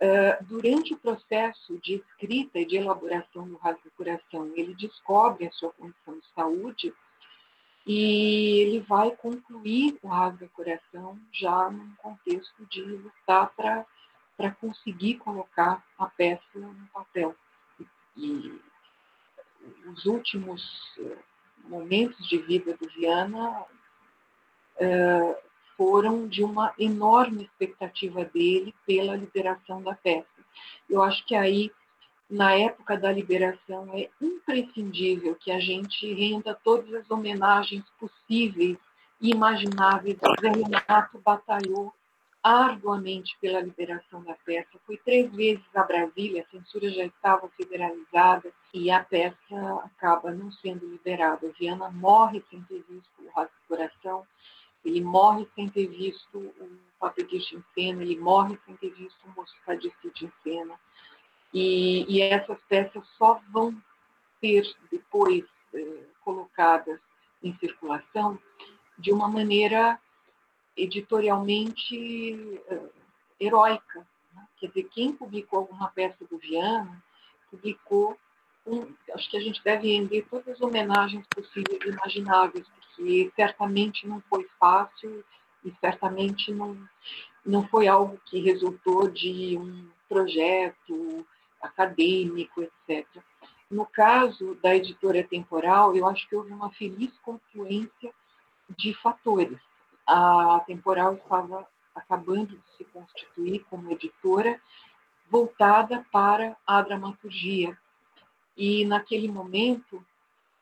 Uh, 0.00 0.44
durante 0.44 0.94
o 0.94 0.96
processo 0.96 1.76
de 1.78 1.94
escrita 1.96 2.60
e 2.60 2.64
de 2.64 2.76
elaboração 2.76 3.48
do 3.48 3.56
rasgo 3.56 3.90
coração, 3.96 4.52
ele 4.54 4.72
descobre 4.76 5.48
a 5.48 5.50
sua 5.50 5.72
condição 5.72 6.20
de 6.20 6.26
saúde 6.36 6.94
e 7.84 8.60
ele 8.60 8.78
vai 8.78 9.10
concluir 9.16 9.98
o 10.00 10.06
rasgo 10.06 10.48
coração 10.50 11.18
já 11.32 11.68
num 11.68 11.92
contexto 11.96 12.64
de 12.66 12.80
lutar 12.80 13.52
para 14.36 14.50
conseguir 14.60 15.16
colocar 15.16 15.84
a 15.98 16.06
peça 16.06 16.44
no 16.54 16.86
papel. 16.94 17.34
E 18.16 18.56
os 19.84 20.06
últimos 20.06 20.62
momentos 21.64 22.24
de 22.28 22.38
vida 22.38 22.76
do 22.76 22.88
Viana 22.90 23.66
foram 25.76 26.26
de 26.26 26.42
uma 26.42 26.74
enorme 26.78 27.44
expectativa 27.44 28.24
dele 28.24 28.74
pela 28.84 29.14
liberação 29.14 29.80
da 29.80 29.94
peça. 29.94 30.26
Eu 30.90 31.02
acho 31.02 31.24
que 31.24 31.36
aí, 31.36 31.70
na 32.28 32.52
época 32.52 32.96
da 32.96 33.12
liberação, 33.12 33.88
é 33.94 34.10
imprescindível 34.20 35.36
que 35.36 35.52
a 35.52 35.60
gente 35.60 36.12
renda 36.12 36.58
todas 36.64 36.92
as 36.92 37.08
homenagens 37.08 37.84
possíveis 37.98 38.76
e 39.20 39.30
imagináveis. 39.30 40.18
O 40.20 40.40
Renato 40.40 41.18
batalhou 41.24 41.92
arduamente 42.42 43.36
pela 43.40 43.60
liberação 43.60 44.22
da 44.22 44.34
peça. 44.34 44.78
Foi 44.86 44.96
três 44.98 45.30
vezes 45.32 45.64
a 45.74 45.82
Brasília, 45.82 46.42
a 46.42 46.50
censura 46.50 46.88
já 46.90 47.04
estava 47.04 47.48
federalizada 47.50 48.50
e 48.72 48.90
a 48.90 49.02
peça 49.02 49.36
acaba 49.84 50.30
não 50.30 50.50
sendo 50.52 50.88
liberada. 50.88 51.52
Viana 51.58 51.90
morre 51.90 52.42
sem 52.50 52.62
ter 52.62 52.84
visto 52.88 53.10
o 53.20 53.30
Rato 53.30 53.52
do 53.52 53.76
Coração 53.76 54.26
ele 54.88 55.02
morre 55.02 55.46
sem 55.54 55.68
ter 55.68 55.86
visto 55.86 56.38
o 56.38 56.78
Papeguiche 56.98 57.56
em 57.56 57.64
cena, 57.74 58.02
ele 58.02 58.18
morre 58.18 58.58
sem 58.64 58.76
ter 58.76 58.90
visto 58.90 59.18
o 59.24 59.30
Moscadicite 59.36 60.24
em 60.24 60.32
cena. 60.42 60.74
E, 61.52 62.04
e, 62.08 62.20
essas 62.20 62.58
peças 62.68 63.06
só 63.16 63.40
vão 63.50 63.74
ser 64.40 64.64
depois 64.90 65.44
eh, 65.74 66.04
colocadas 66.22 67.00
em 67.42 67.56
circulação 67.58 68.38
de 68.98 69.12
uma 69.12 69.28
maneira 69.28 69.98
editorialmente 70.76 72.60
eh, 72.68 72.90
heróica. 73.40 74.06
Né? 74.34 74.46
Quer 74.58 74.68
dizer, 74.68 74.84
quem 74.90 75.12
publicou 75.12 75.60
alguma 75.60 75.88
peça 75.88 76.24
do 76.26 76.38
Viana 76.38 77.02
publicou 77.50 78.12
um, 78.12 78.27
acho 79.14 79.30
que 79.30 79.36
a 79.36 79.40
gente 79.40 79.62
deve 79.62 79.92
render 79.92 80.26
todas 80.30 80.48
as 80.48 80.60
homenagens 80.60 81.26
possíveis 81.34 81.78
e 81.84 81.88
imagináveis, 81.88 82.66
porque 82.68 83.32
certamente 83.34 84.06
não 84.06 84.22
foi 84.28 84.46
fácil 84.58 85.24
e 85.64 85.72
certamente 85.80 86.52
não, 86.52 86.76
não 87.44 87.66
foi 87.68 87.88
algo 87.88 88.20
que 88.26 88.40
resultou 88.40 89.10
de 89.10 89.56
um 89.56 89.88
projeto 90.08 91.26
acadêmico, 91.60 92.62
etc. 92.62 93.06
No 93.70 93.84
caso 93.84 94.54
da 94.62 94.74
editora 94.74 95.22
temporal, 95.22 95.94
eu 95.94 96.06
acho 96.06 96.26
que 96.28 96.36
houve 96.36 96.52
uma 96.52 96.70
feliz 96.70 97.12
confluência 97.18 98.12
de 98.76 98.94
fatores. 98.94 99.58
A 100.06 100.62
temporal 100.66 101.14
estava 101.14 101.66
acabando 101.94 102.56
de 102.56 102.76
se 102.76 102.84
constituir 102.84 103.64
como 103.68 103.90
editora 103.92 104.58
voltada 105.30 106.06
para 106.10 106.56
a 106.66 106.80
dramaturgia, 106.80 107.76
e, 108.58 108.84
naquele 108.84 109.28
momento, 109.28 110.04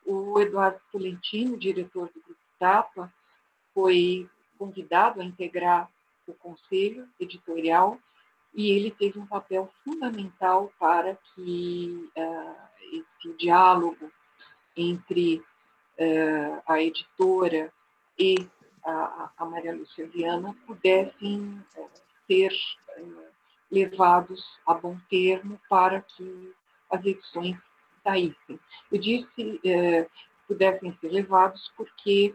o 0.05 0.39
Eduardo 0.39 0.79
Tolentino, 0.93 1.57
diretor 1.57 2.11
do 2.15 2.21
Grupo 2.21 2.41
Tapa, 2.59 3.11
foi 3.73 4.29
convidado 4.59 5.21
a 5.21 5.25
integrar 5.25 5.91
o 6.27 6.35
conselho 6.35 7.09
editorial 7.19 7.99
e 8.55 8.71
ele 8.71 8.91
teve 8.91 9.19
um 9.19 9.27
papel 9.27 9.71
fundamental 9.83 10.71
para 10.79 11.17
que 11.17 12.11
uh, 12.17 12.57
esse 12.93 13.35
diálogo 13.39 14.13
entre 14.77 15.39
uh, 15.39 16.63
a 16.67 16.83
editora 16.83 17.73
e 18.19 18.47
a, 18.85 19.31
a 19.39 19.45
Maria 19.47 19.75
Lúcia 19.75 20.07
Viana 20.07 20.55
pudessem 20.67 21.63
uh, 21.77 21.91
ser 22.27 22.53
levados 23.71 24.45
a 24.67 24.75
bom 24.75 24.99
termo 25.09 25.59
para 25.69 26.01
que 26.03 26.53
as 26.91 27.05
edições 27.05 27.59
saíssem. 28.07 28.61
Eu 28.93 28.99
disse 29.01 29.61
é, 29.65 30.09
pudessem 30.47 30.97
ser 31.01 31.09
levados 31.09 31.73
porque 31.77 32.35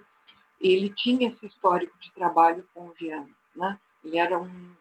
ele 0.59 0.89
tinha 0.89 1.29
esse 1.29 1.45
histórico 1.45 1.97
de 1.99 2.11
trabalho 2.11 2.67
com 2.73 2.87
o 2.87 2.93
Viana. 2.93 3.29
Né? 3.55 3.79
Ele 4.03 4.17
era 4.17 4.37
um, 4.37 4.75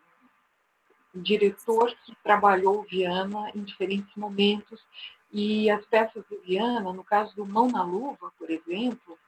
diretor 1.14 1.95
que 2.05 2.14
trabalhou 2.22 2.82
Viana 2.82 3.51
em 3.55 3.62
diferentes 3.62 4.14
momentos 4.16 4.80
e 5.32 5.70
as 5.70 5.84
peças 5.86 6.24
do 6.28 6.41
Viana, 6.43 6.93
no 6.93 7.05
caso 7.05 7.34
do 7.34 7.47
Mão 7.47 7.68
na 7.68 7.82
Luva, 7.82 8.32
por 8.38 8.51
exemplo, 8.51 9.18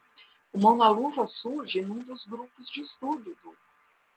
o 0.52 0.60
Mão 0.60 0.76
na 0.76 0.88
Luva 0.88 1.26
surge 1.26 1.80
num 1.80 1.98
dos 1.98 2.24
grupos 2.26 2.68
de 2.70 2.82
estudo 2.82 3.36
do, 3.42 3.56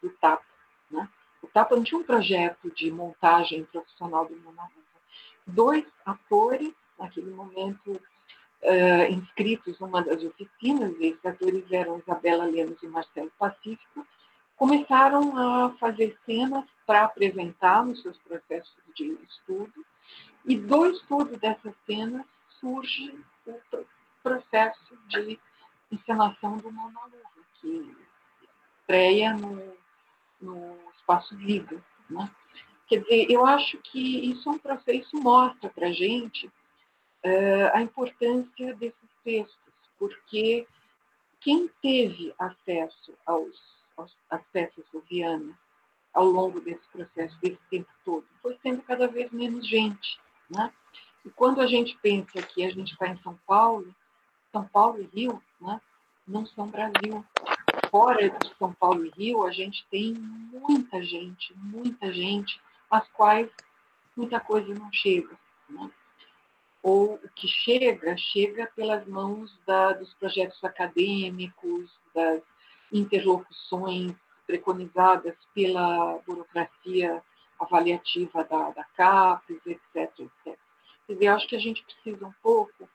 do 0.01 0.09
TAP. 0.17 0.43
Né? 0.89 1.07
O 1.41 1.47
TAP 1.47 1.71
não 1.71 1.83
tinha 1.83 1.99
um 1.99 2.03
projeto 2.03 2.71
de 2.71 2.91
montagem 2.91 3.63
profissional 3.65 4.25
do 4.25 4.35
Mão 4.37 4.53
na 4.53 4.63
Luva. 4.63 4.85
Dois 5.47 5.85
atores 6.05 6.73
naquele 6.99 7.31
momento, 7.31 7.91
uh, 7.91 9.11
inscritos 9.11 9.79
numa 9.79 10.03
das 10.03 10.23
oficinas, 10.23 10.93
esses 10.99 11.25
atores 11.25 11.63
eram 11.71 11.99
Isabela 11.99 12.45
Lemos 12.45 12.81
e 12.81 12.87
Marcelo 12.87 13.31
Pacífico, 13.37 14.05
começaram 14.55 15.37
a 15.37 15.71
fazer 15.77 16.17
cenas 16.25 16.63
para 16.85 17.03
apresentar 17.03 17.85
nos 17.85 18.01
seus 18.01 18.17
processos 18.19 18.75
de 18.95 19.17
estudo, 19.27 19.85
e 20.45 20.55
do 20.55 20.85
estudo 20.87 21.37
dessas 21.37 21.73
cenas 21.85 22.25
surge 22.59 23.13
o 23.47 23.85
processo 24.23 24.97
de 25.07 25.39
encenação 25.91 26.57
do 26.57 26.71
monólogo, 26.71 27.17
que 27.59 27.95
estreia 28.79 29.33
no, 29.33 29.73
no 30.41 30.77
Espaço 30.95 31.35
Vivo. 31.35 31.83
Né? 32.09 32.29
Quer 32.87 33.01
dizer, 33.01 33.31
eu 33.31 33.45
acho 33.45 33.77
que 33.79 34.29
isso 34.29 34.47
é 34.47 34.51
um 34.51 34.59
processo 34.59 35.17
mostra 35.17 35.69
para 35.69 35.87
a 35.87 35.91
gente 35.91 36.49
uh, 37.25 37.71
a 37.73 37.81
importância 37.81 38.73
desses 38.75 39.09
textos, 39.23 39.73
porque 39.97 40.67
quem 41.41 41.67
teve 41.81 42.33
acesso 42.37 43.13
aos, 43.25 43.59
aos 43.97 44.15
acessos 44.29 44.85
ao 44.93 45.01
Viana 45.01 45.57
ao 46.13 46.25
longo 46.25 46.61
desse 46.61 46.87
processo, 46.93 47.37
desse 47.41 47.59
tempo 47.69 47.89
todo, 48.05 48.25
foi 48.41 48.57
sendo 48.63 48.81
cada 48.83 49.05
vez 49.07 49.29
menos 49.31 49.67
gente. 49.67 50.17
Né? 50.49 50.71
E 51.25 51.29
quando 51.29 51.59
a 51.59 51.67
gente 51.67 51.97
pensa 52.01 52.41
que 52.41 52.63
a 52.63 52.71
gente 52.71 52.93
está 52.93 53.07
em 53.09 53.21
São 53.21 53.37
Paulo, 53.45 53.93
São 54.51 54.65
Paulo 54.65 55.01
e 55.01 55.09
Rio 55.13 55.43
né, 55.59 55.81
não 56.25 56.45
são 56.45 56.67
Brasil. 56.67 57.23
Fora 57.91 58.29
de 58.29 58.55
São 58.57 58.73
Paulo 58.73 59.05
e 59.05 59.09
Rio, 59.09 59.45
a 59.45 59.51
gente 59.51 59.85
tem 59.91 60.13
muita 60.13 61.03
gente, 61.03 61.53
muita 61.57 62.11
gente, 62.13 62.61
às 62.89 63.07
quais 63.09 63.49
muita 64.15 64.39
coisa 64.39 64.73
não 64.73 64.91
chega. 64.93 65.37
Né? 65.69 65.91
Ou 66.85 67.15
o 67.15 67.29
que 67.29 67.47
chega, 67.47 68.15
chega 68.15 68.71
pelas 68.75 69.07
mãos 69.07 69.51
da, 69.65 69.93
dos 69.93 70.13
projetos 70.13 70.63
acadêmicos, 70.63 71.89
das 72.13 72.43
interlocuções 72.93 74.13
preconizadas 74.45 75.35
pela 75.55 76.19
burocracia 76.27 77.23
avaliativa 77.59 78.43
da, 78.43 78.69
da 78.69 78.83
CAPES, 78.83 79.65
etc, 79.65 80.19
etc. 80.19 80.59
Quer 81.07 81.13
dizer, 81.13 81.27
acho 81.29 81.47
que 81.47 81.55
a 81.55 81.59
gente 81.59 81.83
precisa 81.83 82.27
um 82.27 82.33
pouco 82.43 82.87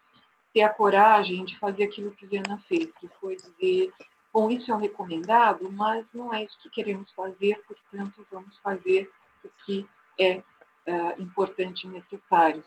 ter 0.55 0.63
a 0.63 0.69
coragem 0.69 1.45
de 1.45 1.59
fazer 1.59 1.83
aquilo 1.83 2.13
que 2.13 2.27
Viana 2.27 2.63
fez, 2.69 2.93
que 3.01 3.09
foi 3.21 3.35
dizer, 3.35 3.93
bom, 4.33 4.49
isso 4.53 4.71
é 4.71 4.75
um 4.77 4.79
recomendado, 4.79 5.69
mas 5.73 6.07
não 6.15 6.33
é 6.33 6.45
isso 6.45 6.57
que 6.63 6.71
queremos 6.71 7.11
fazer, 7.11 7.61
portanto, 7.67 8.25
vamos 8.31 8.57
fazer 8.59 9.11
o 9.45 9.49
que 9.65 9.85
é 10.17 10.37
uh, 10.37 11.21
importante 11.21 11.89
e 11.89 11.91
necessário. 11.91 12.63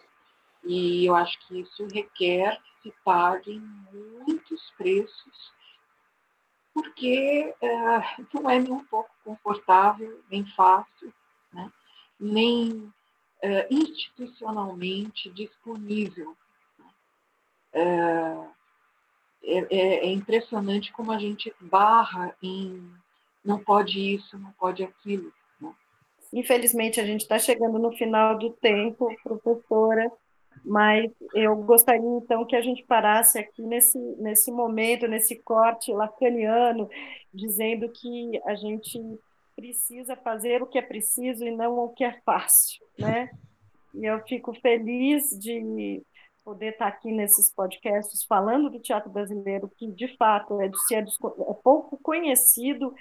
E 0.66 1.06
eu 1.06 1.16
acho 1.16 1.38
que 1.48 1.62
isso 1.62 1.88
requer 1.88 2.60
que 2.82 2.90
se 2.90 2.96
paguem 3.04 3.62
muitos 3.92 4.72
preços, 4.78 5.54
porque 6.74 7.54
uh, 7.62 8.26
não 8.34 8.50
é 8.50 8.60
nem 8.60 8.72
um 8.72 8.84
pouco 8.86 9.10
confortável, 9.24 10.22
nem 10.32 10.46
fácil, 10.56 11.14
né? 11.54 11.72
nem 12.20 12.72
uh, 12.72 13.68
institucionalmente 13.70 15.30
disponível. 15.30 16.36
É, 17.76 18.48
é, 19.46 19.76
é, 19.78 20.12
impressionante 20.12 20.94
como 20.94 21.12
a 21.12 21.18
gente 21.18 21.54
barra 21.60 22.36
em 22.42 22.90
não 23.44 23.60
pode 23.60 24.00
isso, 24.00 24.38
não 24.38 24.52
pode 24.54 24.84
aquilo. 24.84 25.34
Né? 25.60 25.74
Infelizmente, 26.32 27.02
a 27.02 27.06
gente 27.06 27.22
está 27.22 27.38
chegando 27.38 27.78
no 27.78 27.92
final 27.92 28.38
do 28.38 28.52
tempo, 28.52 29.14
professora, 29.22 30.10
mas 30.64 31.12
eu 31.34 31.56
gostaria 31.58 32.08
então 32.18 32.46
que 32.46 32.56
a 32.56 32.62
gente 32.62 32.84
parasse 32.84 33.38
aqui 33.38 33.62
nesse, 33.62 33.98
nesse 34.18 34.52
momento, 34.52 35.08
nesse 35.08 35.36
corte 35.38 35.92
lacaniano, 35.92 36.90
dizendo 37.34 37.90
que 37.90 38.42
a 38.46 38.56
gente 38.56 39.00
precisa 39.56 40.16
fazer 40.16 40.62
o 40.62 40.68
que 40.68 40.78
é 40.78 40.82
preciso 40.82 41.46
e 41.46 41.52
não 41.52 41.78
o 41.78 41.90
que 41.90 42.04
é 42.04 42.20
fácil, 42.26 42.84
né? 42.98 43.30
E 43.94 44.06
eu 44.06 44.20
fico 44.22 44.54
feliz 44.56 45.30
de 45.38 46.02
poder 46.44 46.74
estar 46.74 46.88
aqui 46.88 47.12
nesses 47.12 47.54
podcasts 47.54 48.24
falando 48.24 48.70
do 48.70 48.80
teatro 48.80 49.10
brasileiro, 49.10 49.72
que 49.78 49.88
de 49.88 50.16
fato 50.18 50.60
é, 50.60 50.68
de, 50.68 50.78
é, 50.96 51.54
pouco 51.64 51.98
conhecido 52.02 52.94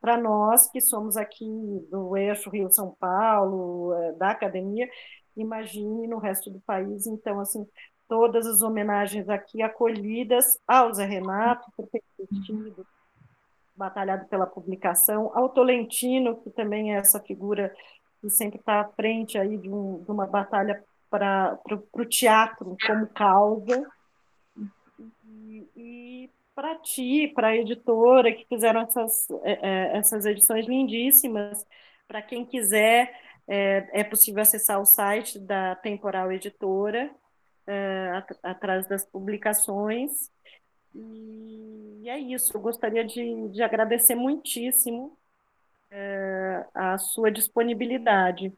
para 0.00 0.16
nós 0.16 0.70
que 0.70 0.80
somos 0.80 1.16
aqui 1.16 1.46
do 1.90 2.16
eixo 2.16 2.50
Rio-São 2.50 2.96
Paulo, 2.98 3.92
é, 3.94 4.12
da 4.12 4.30
academia, 4.30 4.88
imagine 5.40 6.06
no 6.06 6.18
resto 6.18 6.50
do 6.50 6.60
país. 6.60 7.06
Então, 7.06 7.40
assim, 7.40 7.66
todas 8.08 8.46
as 8.46 8.62
homenagens 8.62 9.28
aqui 9.28 9.62
acolhidas 9.62 10.58
ao 10.66 10.92
Zé 10.92 11.04
Renato, 11.04 11.70
por 11.76 11.86
ter 11.88 12.02
existido, 12.18 12.86
batalhado 13.76 14.26
pela 14.26 14.46
publicação, 14.46 15.30
ao 15.34 15.48
Tolentino, 15.48 16.36
que 16.36 16.50
também 16.50 16.94
é 16.94 16.98
essa 16.98 17.20
figura 17.20 17.72
que 18.20 18.28
sempre 18.28 18.58
está 18.58 18.80
à 18.80 18.88
frente 18.88 19.38
aí 19.38 19.56
de, 19.56 19.70
um, 19.70 20.02
de 20.02 20.10
uma 20.10 20.26
batalha 20.26 20.82
para 21.08 21.58
o 21.92 22.04
teatro 22.04 22.76
como 22.84 23.06
causa, 23.06 23.86
e, 25.24 25.68
e 25.76 26.30
para 26.54 26.74
ti, 26.74 27.28
para 27.28 27.48
a 27.48 27.56
editora, 27.56 28.32
que 28.32 28.44
fizeram 28.46 28.80
essas, 28.80 29.30
é, 29.44 29.52
é, 29.62 29.96
essas 29.96 30.26
edições 30.26 30.66
lindíssimas. 30.66 31.64
Para 32.08 32.20
quem 32.20 32.44
quiser, 32.44 33.14
é, 33.48 33.88
é, 34.00 34.04
possível 34.04 34.42
acessar 34.42 34.80
o 34.80 34.84
site 34.84 35.38
da 35.38 35.74
Temporal 35.76 36.30
Editora, 36.30 37.10
é, 37.66 38.10
at 38.14 38.30
atrás 38.42 38.86
das 38.86 39.04
publicações. 39.04 40.30
E, 40.94 42.04
é 42.06 42.18
isso, 42.18 42.56
eu 42.56 42.60
gostaria 42.60 43.04
de, 43.04 43.48
de 43.48 43.62
agradecer 43.62 44.14
muitíssimo 44.14 45.16
é, 45.90 46.64
a 46.74 46.98
sua 46.98 47.30
disponibilidade. 47.30 48.52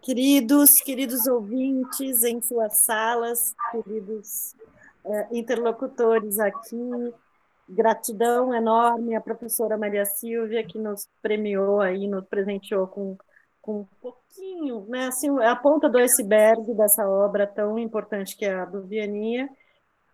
Queridos, 0.00 0.80
queridos 0.80 1.26
ouvintes 1.26 2.24
em 2.24 2.40
suas 2.40 2.78
salas, 2.78 3.54
queridos 3.70 4.56
é, 5.04 5.28
interlocutores 5.30 6.38
aqui, 6.38 7.12
gratidão 7.68 8.54
enorme 8.54 9.14
à 9.14 9.20
professora 9.20 9.76
Maria 9.76 10.06
Silvia, 10.06 10.64
que 10.64 10.78
nos 10.78 11.06
premiou 11.20 11.80
aí, 11.80 12.08
nos 12.08 12.24
presenteou 12.26 12.86
com, 12.86 13.16
com 13.60 13.80
um 13.80 13.86
pouquinho, 14.00 14.86
né, 14.88 15.06
assim, 15.06 15.28
a 15.42 15.54
ponta 15.54 15.88
do 15.88 15.98
iceberg 15.98 16.74
dessa 16.74 17.06
obra 17.08 17.46
tão 17.46 17.78
importante 17.78 18.36
que 18.36 18.44
é 18.44 18.54
a 18.54 18.64
do 18.64 18.82
Vianinha. 18.82 19.48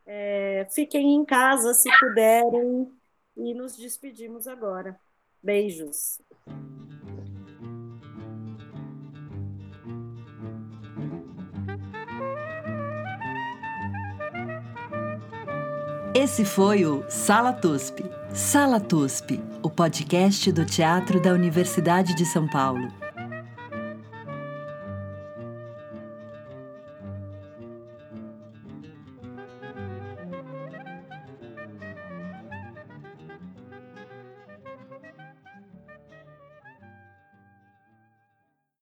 É, 0.06 0.66
fiquem 0.70 1.14
em 1.14 1.24
casa 1.24 1.74
se 1.74 1.88
puderem 1.98 2.90
e 3.36 3.54
nos 3.54 3.76
despedimos 3.76 4.46
agora. 4.46 4.98
Beijos. 5.42 6.18
Esse 16.14 16.44
foi 16.44 16.86
o 16.86 17.04
Sala 17.10 17.52
TUSP. 17.52 18.02
Sala 18.32 18.80
TUSP, 18.80 19.40
o 19.62 19.70
podcast 19.70 20.50
do 20.50 20.64
Teatro 20.64 21.20
da 21.20 21.32
Universidade 21.32 22.14
de 22.14 22.24
São 22.24 22.48
Paulo. 22.48 23.05